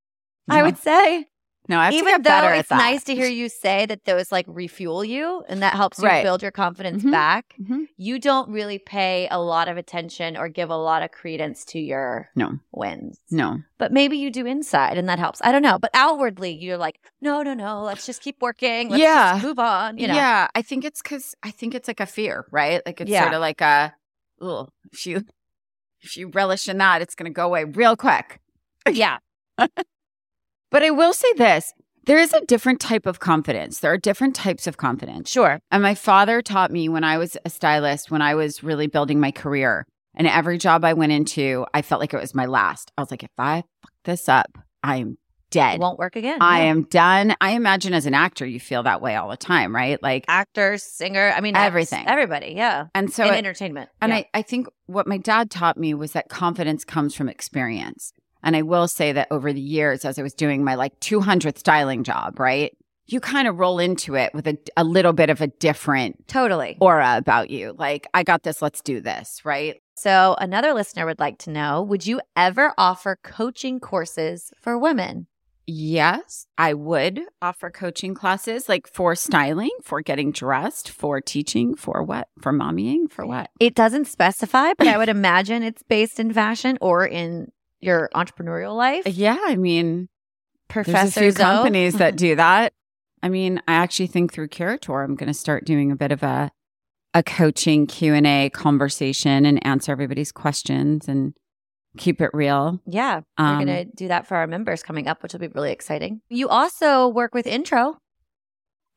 I 0.50 0.62
would 0.64 0.78
say, 0.78 1.28
no. 1.68 1.80
I 1.80 1.86
have 1.86 1.94
to 1.94 1.98
even 1.98 2.14
get 2.14 2.24
though 2.24 2.30
better 2.30 2.48
at 2.54 2.60
it's 2.60 2.70
that. 2.70 2.78
nice 2.78 3.04
to 3.06 3.16
hear 3.16 3.28
you 3.28 3.50
say 3.50 3.86
that 3.86 4.06
those 4.06 4.32
like 4.32 4.46
refuel 4.48 5.04
you 5.04 5.44
and 5.50 5.62
that 5.62 5.74
helps 5.74 6.00
you 6.00 6.06
Right. 6.06 6.24
build 6.24 6.42
your 6.42 6.52
confidence 6.52 7.04
Mhm. 7.04 7.12
back, 7.12 7.54
Mhm. 7.62 7.88
you 7.98 8.20
don't 8.20 8.50
really 8.50 8.80
pay 8.80 9.28
a 9.30 9.40
lot 9.40 9.68
of 9.68 9.78
attention 9.78 10.38
or 10.38 10.48
give 10.50 10.70
a 10.70 10.76
lot 10.76 11.04
of 11.04 11.12
credence 11.12 11.66
to 11.66 11.80
your 11.80 12.30
No. 12.36 12.60
wins. 12.72 13.20
No, 13.32 13.60
But 13.78 13.92
maybe 13.92 14.18
you 14.18 14.32
do 14.32 14.46
inside 14.46 14.98
and 14.98 15.08
that 15.10 15.20
helps. 15.20 15.40
I 15.44 15.52
don't 15.52 15.62
know. 15.62 15.78
But 15.80 15.92
outwardly, 15.94 16.52
you're 16.54 16.78
like, 16.78 17.00
no, 17.22 17.44
no, 17.44 17.54
no, 17.54 17.82
let's 17.84 18.06
just 18.06 18.22
keep 18.22 18.42
working. 18.42 18.90
Let's 18.90 19.02
Yeah. 19.02 19.34
just 19.34 19.44
move 19.46 19.60
on. 19.60 19.98
You 19.98 20.08
know? 20.08 20.16
yeah. 20.16 20.48
I 20.56 20.62
think 20.62 20.84
it's 20.86 21.02
because 21.02 21.36
I 21.44 21.52
think 21.52 21.76
it's 21.76 21.88
like 21.88 22.00
a 22.00 22.06
fear, 22.06 22.46
right? 22.52 22.82
Like 22.86 23.02
it's 23.02 23.12
Yeah. 23.12 23.24
sort 23.24 23.34
of 23.34 23.42
like 23.42 23.62
a, 23.62 23.94
oh, 24.42 24.70
if 24.92 25.06
you 25.06 25.24
if 26.02 26.16
you 26.16 26.30
relish 26.30 26.70
in 26.70 26.78
that, 26.78 27.02
it's 27.02 27.16
going 27.16 27.26
to 27.26 27.34
go 27.36 27.46
away 27.46 27.64
real 27.64 27.96
quick. 27.98 28.40
Yeah. 28.90 29.18
But 30.72 30.84
I 30.84 30.90
will 30.92 31.14
say 31.14 31.32
this 31.38 31.74
there 32.06 32.18
is 32.18 32.34
a 32.34 32.42
different 32.46 32.80
type 32.80 33.06
of 33.06 33.20
confidence. 33.20 33.80
There 33.80 33.92
are 33.92 33.98
different 33.98 34.36
types 34.36 34.66
of 34.68 34.78
confidence. 34.78 35.30
Sure. 35.30 35.60
And 35.72 35.84
my 35.84 35.94
father 35.96 36.42
taught 36.42 36.72
me 36.72 36.88
when 36.88 37.04
I 37.04 37.18
was 37.18 37.36
a 37.44 37.50
stylist, 37.50 38.10
when 38.12 38.22
I 38.22 38.34
was 38.36 38.64
really 38.64 38.88
building 38.88 39.20
my 39.20 39.32
career, 39.32 39.86
and 40.16 40.26
every 40.28 40.58
job 40.58 40.86
I 40.86 40.94
went 40.94 41.12
into, 41.12 41.66
I 41.74 41.82
felt 41.82 42.00
like 42.00 42.14
it 42.14 42.20
was 42.22 42.34
my 42.34 42.46
last. 42.46 42.92
I 42.98 43.02
was 43.02 43.12
like, 43.12 43.24
if 43.24 43.30
I 43.38 43.64
fuck 43.82 43.92
this 44.06 44.30
up, 44.30 44.58
I'm 44.84 45.18
dead. 45.52 45.76
It 45.76 45.80
won't 45.82 46.00
work 46.00 46.16
again. 46.16 46.38
I 46.42 46.60
Yeah. 46.64 46.70
am 46.72 46.84
done. 46.84 47.36
I 47.42 47.52
imagine 47.52 47.94
as 47.94 48.06
an 48.06 48.14
actor, 48.14 48.46
you 48.46 48.60
feel 48.60 48.84
that 48.84 49.02
way 49.02 49.16
all 49.16 49.30
the 49.30 49.38
time, 49.38 49.76
right? 49.76 50.02
Like, 50.02 50.24
actor, 50.30 50.78
singer. 50.78 51.34
I 51.36 51.42
mean, 51.42 51.56
Everything. 51.58 52.06
Everybody. 52.08 52.54
Yeah. 52.56 52.88
and 52.96 53.12
so, 53.12 53.26
In 53.28 53.34
it- 53.34 53.38
entertainment. 53.38 53.90
and 54.02 54.12
yeah. 54.12 54.18
I, 54.20 54.30
I 54.34 54.42
think 54.44 54.68
what 54.88 55.08
my 55.08 55.18
dad 55.18 55.50
taught 55.52 55.78
me 55.78 55.94
was 55.94 56.14
that 56.14 56.30
confidence 56.30 56.84
comes 56.86 57.16
from 57.16 57.28
experience. 57.30 58.12
And 58.48 58.56
I 58.56 58.62
will 58.62 58.88
say 58.88 59.12
that 59.12 59.28
over 59.30 59.52
the 59.52 59.60
years, 59.60 60.06
as 60.06 60.18
I 60.18 60.24
was 60.24 60.34
doing 60.34 60.64
my 60.64 60.76
like 60.76 60.98
200th 61.02 61.58
styling 61.58 62.06
job, 62.06 62.40
right? 62.40 62.72
You 63.06 63.20
kind 63.20 63.46
of 63.46 63.60
roll 63.60 63.78
into 63.78 64.16
it 64.16 64.34
with 64.34 64.48
a, 64.48 64.58
a 64.78 64.86
little 64.86 65.12
bit 65.12 65.30
of 65.30 65.42
a 65.42 65.48
different 65.48 66.30
totally. 66.30 66.78
aura 66.80 67.18
about 67.18 67.50
you. 67.50 67.76
Like, 67.78 68.08
I 68.14 68.24
got 68.24 68.44
this, 68.44 68.62
let's 68.62 68.82
do 68.82 69.02
this, 69.02 69.42
right? 69.44 69.82
So, 69.98 70.38
another 70.40 70.74
listener 70.74 71.06
would 71.06 71.20
like 71.20 71.40
to 71.40 71.50
know 71.50 71.84
Would 71.84 72.08
you 72.08 72.22
ever 72.38 72.74
offer 72.78 73.20
coaching 73.22 73.82
courses 73.82 74.54
for 74.62 74.78
women? 74.78 75.28
Yes, 75.70 76.48
I 76.58 76.74
would 76.74 77.20
offer 77.42 77.70
coaching 77.70 78.14
classes 78.14 78.70
like 78.70 78.88
for 78.88 79.14
styling, 79.14 79.72
for 79.84 80.00
getting 80.00 80.32
dressed, 80.32 80.90
for 80.90 81.20
teaching, 81.20 81.76
for 81.76 82.02
what? 82.02 82.30
For 82.40 82.54
mommying, 82.54 83.12
for 83.12 83.26
what? 83.26 83.50
It 83.60 83.76
doesn't 83.76 84.06
specify, 84.06 84.72
but 84.78 84.88
I 84.88 84.98
would 84.98 85.10
imagine 85.20 85.64
it's 85.64 85.84
based 85.84 86.22
in 86.22 86.32
fashion 86.32 86.78
or 86.80 87.06
in 87.06 87.52
your 87.80 88.10
entrepreneurial 88.16 88.76
life. 88.76 89.06
Yeah, 89.08 89.38
I 89.46 89.56
mean, 89.56 90.10
there's 90.74 90.88
a 90.88 91.12
few 91.12 91.32
Zoe? 91.32 91.44
companies 91.44 91.96
that 91.96 92.16
do 92.18 92.36
that. 92.36 92.74
I 93.24 93.30
mean, 93.30 93.62
I 93.68 93.74
actually 93.74 94.08
think 94.08 94.34
through 94.34 94.50
Curateur, 94.50 95.04
I'm 95.04 95.16
going 95.16 95.28
to 95.28 95.34
start 95.34 95.66
doing 95.66 95.92
a 95.92 95.96
bit 95.96 96.12
of 96.12 96.24
a 96.24 96.52
a 97.14 97.24
coaching 97.24 97.88
Q 97.88 98.14
and 98.14 98.28
A 98.28 98.50
conversation 98.52 99.46
and 99.46 99.66
answer 99.66 99.92
everybody's 99.92 100.32
questions 100.32 101.08
and 101.08 101.34
keep 101.98 102.22
it 102.22 102.30
real. 102.34 102.80
Yeah, 102.86 103.22
Um, 103.38 103.58
we're 103.60 103.66
going 103.66 103.86
to 103.88 103.96
do 103.96 104.08
that 104.10 104.28
for 104.28 104.38
our 104.38 104.46
members 104.46 104.84
coming 104.84 105.08
up, 105.08 105.24
which 105.24 105.34
will 105.34 105.40
be 105.40 105.48
really 105.48 105.72
exciting. 105.72 106.22
You 106.30 106.48
also 106.48 107.08
work 107.08 107.34
with 107.34 107.48
Intro. 107.48 107.98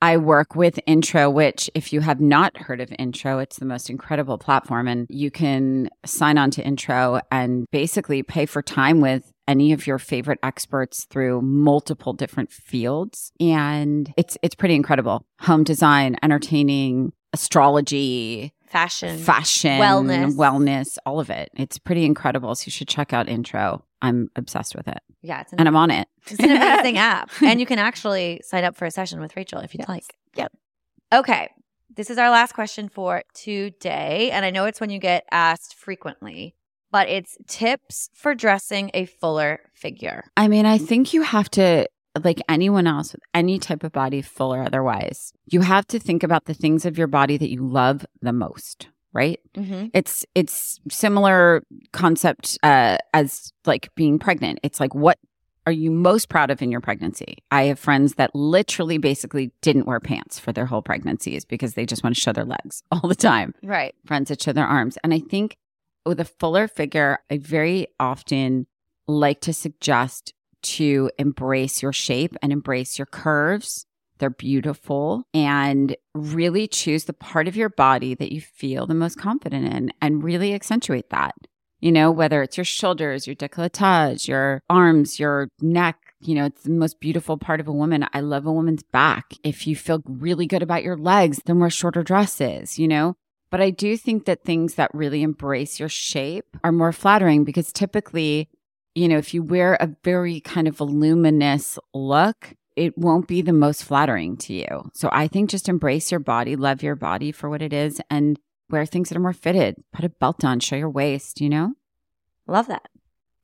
I 0.02 0.16
work 0.16 0.56
with 0.56 0.80
Intro, 0.86 1.28
which, 1.28 1.70
if 1.74 1.92
you 1.92 2.00
have 2.00 2.20
not 2.20 2.56
heard 2.56 2.80
of 2.80 2.92
Intro, 2.98 3.38
it's 3.38 3.58
the 3.58 3.66
most 3.66 3.90
incredible 3.90 4.38
platform. 4.38 4.88
And 4.88 5.06
you 5.10 5.30
can 5.30 5.90
sign 6.06 6.38
on 6.38 6.50
to 6.52 6.64
Intro 6.64 7.20
and 7.30 7.66
basically 7.70 8.22
pay 8.22 8.46
for 8.46 8.62
time 8.62 9.00
with 9.00 9.30
any 9.46 9.72
of 9.72 9.86
your 9.86 9.98
favorite 9.98 10.38
experts 10.42 11.04
through 11.04 11.42
multiple 11.42 12.12
different 12.14 12.50
fields. 12.50 13.32
And 13.40 14.12
it's 14.16 14.38
it's 14.42 14.54
pretty 14.54 14.74
incredible. 14.74 15.26
Home 15.40 15.64
design, 15.64 16.16
entertaining, 16.22 17.12
astrology, 17.32 18.52
Fashion, 18.66 19.18
fashion, 19.18 19.80
wellness. 19.80 20.36
wellness, 20.36 20.96
all 21.04 21.18
of 21.18 21.28
it. 21.28 21.50
It's 21.56 21.78
pretty 21.78 22.04
incredible. 22.04 22.54
So 22.54 22.66
you 22.66 22.70
should 22.72 22.88
check 22.88 23.12
out 23.12 23.28
Intro. 23.28 23.84
I'm 24.02 24.30
obsessed 24.36 24.74
with 24.74 24.88
it. 24.88 24.98
Yeah, 25.22 25.40
it's 25.42 25.52
an, 25.52 25.58
And 25.60 25.68
I'm 25.68 25.76
on 25.76 25.90
it. 25.90 26.08
it's 26.26 26.40
an 26.40 26.50
amazing 26.50 26.96
app. 27.12 27.30
And 27.42 27.60
you 27.60 27.66
can 27.66 27.78
actually 27.78 28.40
sign 28.44 28.64
up 28.64 28.76
for 28.76 28.86
a 28.86 28.90
session 28.90 29.20
with 29.20 29.36
Rachel 29.36 29.60
if 29.60 29.74
you'd 29.74 29.80
Yes. 29.80 29.88
like. 29.88 30.16
Yep. 30.36 30.52
Okay. 31.12 31.50
This 31.94 32.08
is 32.08 32.18
our 32.18 32.30
last 32.30 32.52
question 32.54 32.88
for 32.88 33.22
today. 33.34 34.30
And 34.30 34.44
I 34.44 34.50
know 34.50 34.64
it's 34.64 34.80
when 34.80 34.90
you 34.90 34.98
get 34.98 35.24
asked 35.30 35.74
frequently, 35.74 36.54
but 36.92 37.08
it's 37.08 37.36
tips 37.46 38.08
for 38.14 38.34
dressing 38.34 38.90
a 38.94 39.04
fuller 39.06 39.60
figure. 39.74 40.24
I 40.36 40.48
mean, 40.48 40.66
I 40.66 40.78
think 40.78 41.12
you 41.12 41.22
have 41.22 41.50
to, 41.50 41.86
like 42.24 42.40
anyone 42.48 42.86
else 42.86 43.12
with 43.12 43.22
any 43.34 43.58
type 43.58 43.84
of 43.84 43.92
body, 43.92 44.22
full 44.22 44.52
or 44.54 44.62
otherwise, 44.62 45.32
you 45.46 45.60
have 45.60 45.86
to 45.88 45.98
think 45.98 46.22
about 46.22 46.46
the 46.46 46.54
things 46.54 46.84
of 46.86 46.96
your 46.98 47.06
body 47.06 47.36
that 47.36 47.50
you 47.50 47.66
love 47.66 48.04
the 48.22 48.32
most, 48.32 48.88
right? 49.12 49.40
Mm-hmm. 49.54 49.86
It's 49.94 50.24
it's 50.34 50.80
similar 50.90 51.62
concept 51.92 52.58
uh, 52.62 52.98
as 53.14 53.52
like 53.66 53.94
being 53.94 54.18
pregnant. 54.18 54.60
It's 54.62 54.80
like 54.80 54.94
what 54.94 55.18
are 55.66 55.72
you 55.72 55.90
most 55.90 56.28
proud 56.30 56.50
of 56.50 56.62
in 56.62 56.70
your 56.72 56.80
pregnancy? 56.80 57.36
I 57.50 57.64
have 57.64 57.78
friends 57.78 58.14
that 58.14 58.34
literally 58.34 58.96
basically 58.98 59.52
didn't 59.60 59.86
wear 59.86 60.00
pants 60.00 60.38
for 60.38 60.52
their 60.52 60.64
whole 60.66 60.80
pregnancies 60.82 61.44
because 61.44 61.74
they 61.74 61.84
just 61.84 62.02
want 62.02 62.14
to 62.16 62.20
show 62.20 62.32
their 62.32 62.46
legs 62.46 62.82
all 62.90 63.06
the 63.08 63.14
time 63.14 63.54
Right. 63.62 63.94
friends 64.06 64.30
that 64.30 64.40
show 64.42 64.52
their 64.52 64.66
arms. 64.66 64.96
And 65.04 65.12
I 65.12 65.18
think 65.20 65.56
with 66.06 66.18
a 66.18 66.24
fuller 66.24 66.66
figure, 66.66 67.18
I 67.30 67.36
very 67.38 67.88
often 68.00 68.66
like 69.06 69.42
to 69.42 69.52
suggest 69.52 70.32
to 70.62 71.10
embrace 71.18 71.82
your 71.82 71.92
shape 71.92 72.34
and 72.42 72.52
embrace 72.52 72.98
your 72.98 73.06
curves. 73.06 73.86
They're 74.20 74.30
beautiful 74.30 75.24
and 75.34 75.96
really 76.14 76.68
choose 76.68 77.04
the 77.04 77.12
part 77.12 77.48
of 77.48 77.56
your 77.56 77.70
body 77.70 78.14
that 78.14 78.32
you 78.32 78.40
feel 78.40 78.86
the 78.86 78.94
most 78.94 79.18
confident 79.18 79.72
in 79.72 79.92
and 80.00 80.22
really 80.22 80.54
accentuate 80.54 81.10
that. 81.10 81.34
You 81.80 81.90
know, 81.90 82.10
whether 82.10 82.42
it's 82.42 82.58
your 82.58 82.64
shoulders, 82.64 83.26
your 83.26 83.34
décolletage, 83.34 84.28
your 84.28 84.62
arms, 84.68 85.18
your 85.18 85.48
neck, 85.60 85.96
you 86.20 86.34
know, 86.34 86.44
it's 86.44 86.62
the 86.62 86.70
most 86.70 87.00
beautiful 87.00 87.38
part 87.38 87.60
of 87.60 87.68
a 87.68 87.72
woman. 87.72 88.06
I 88.12 88.20
love 88.20 88.44
a 88.44 88.52
woman's 88.52 88.82
back. 88.82 89.32
If 89.42 89.66
you 89.66 89.74
feel 89.74 90.02
really 90.06 90.46
good 90.46 90.62
about 90.62 90.84
your 90.84 90.98
legs, 90.98 91.40
then 91.46 91.58
wear 91.58 91.70
shorter 91.70 92.02
dresses, 92.02 92.78
you 92.78 92.86
know? 92.86 93.16
But 93.50 93.62
I 93.62 93.70
do 93.70 93.96
think 93.96 94.26
that 94.26 94.44
things 94.44 94.74
that 94.74 94.94
really 94.94 95.22
embrace 95.22 95.80
your 95.80 95.88
shape 95.88 96.56
are 96.62 96.70
more 96.70 96.92
flattering 96.92 97.44
because 97.44 97.72
typically, 97.72 98.48
you 98.94 99.08
know, 99.08 99.16
if 99.16 99.32
you 99.32 99.42
wear 99.42 99.74
a 99.74 99.88
very 100.04 100.40
kind 100.40 100.68
of 100.68 100.76
voluminous 100.76 101.78
look, 101.94 102.54
it 102.80 102.96
won't 102.96 103.28
be 103.28 103.42
the 103.42 103.52
most 103.52 103.84
flattering 103.84 104.38
to 104.38 104.54
you. 104.54 104.90
So 104.94 105.10
I 105.12 105.28
think 105.28 105.50
just 105.50 105.68
embrace 105.68 106.10
your 106.10 106.18
body, 106.18 106.56
love 106.56 106.82
your 106.82 106.96
body 106.96 107.30
for 107.30 107.50
what 107.50 107.60
it 107.60 107.74
is, 107.74 108.00
and 108.08 108.40
wear 108.70 108.86
things 108.86 109.10
that 109.10 109.16
are 109.16 109.20
more 109.20 109.34
fitted. 109.34 109.76
Put 109.92 110.06
a 110.06 110.08
belt 110.08 110.44
on, 110.46 110.60
show 110.60 110.76
your 110.76 110.88
waist, 110.88 111.42
you 111.42 111.50
know? 111.50 111.74
Love 112.46 112.68
that. 112.68 112.88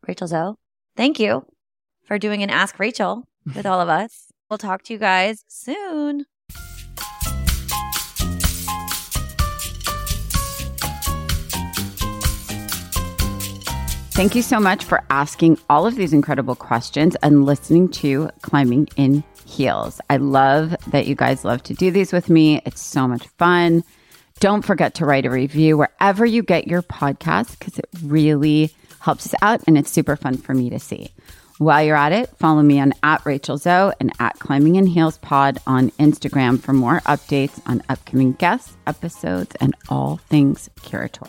Rachel 0.09 0.27
Zoe, 0.27 0.55
thank 0.97 1.21
you 1.21 1.45
for 2.03 2.19
doing 2.19 2.43
an 2.43 2.49
Ask 2.49 2.79
Rachel 2.79 3.29
with 3.55 3.67
all 3.67 3.81
of 3.81 3.91
us. 3.91 4.33
We'll 4.49 4.57
talk 4.57 4.83
to 4.85 4.95
you 4.95 4.99
guys 4.99 5.45
soon. 5.49 6.25
Thank 14.17 14.35
you 14.35 14.41
so 14.41 14.59
much 14.59 14.83
for 14.83 15.05
asking 15.11 15.59
all 15.69 15.87
of 15.87 15.95
these 15.95 16.15
incredible 16.15 16.55
questions 16.55 17.17
and 17.17 17.45
listening 17.45 17.91
to 17.91 18.31
Climbing 18.41 18.89
in 18.97 19.23
Heels. 19.45 20.01
I 20.09 20.17
love 20.17 20.75
that 20.87 21.07
you 21.07 21.15
guys 21.15 21.45
love 21.45 21.63
to 21.65 21.75
do 21.75 21.91
these 21.91 22.15
with 22.15 22.31
me. 22.31 22.63
It's 22.65 22.81
so 22.81 23.07
much 23.07 23.27
fun. 23.37 23.85
Don't 24.41 24.65
forget 24.65 24.95
to 24.95 25.05
write 25.05 25.27
a 25.27 25.31
review 25.31 25.77
wherever 25.77 26.25
you 26.25 26.43
get 26.43 26.67
your 26.67 26.81
podcast 26.81 27.59
because 27.59 27.79
it 27.79 27.91
really 28.05 28.75
helps 29.01 29.27
us 29.27 29.35
out 29.43 29.61
and 29.67 29.77
it's 29.77 29.91
super 29.91 30.17
fun 30.17 30.39
for 30.39 30.55
me 30.55 30.71
to 30.71 30.79
see. 30.79 31.13
While 31.59 31.85
you're 31.85 31.95
at 31.95 32.13
it, 32.13 32.31
follow 32.39 32.63
me 32.63 32.81
on 32.81 32.95
at 33.03 33.25
Rachel 33.27 33.59
Zoe 33.59 33.93
and 34.01 34.13
at 34.19 34.39
Climbing 34.39 34.77
in 34.77 34.87
Heels 34.87 35.19
Pod 35.19 35.59
on 35.67 35.91
Instagram 35.91 36.59
for 36.59 36.73
more 36.73 37.01
updates 37.01 37.61
on 37.67 37.83
upcoming 37.91 38.33
guests, 38.33 38.79
episodes, 38.87 39.55
and 39.61 39.75
all 39.91 40.17
things 40.31 40.71
Curateur. 40.83 41.29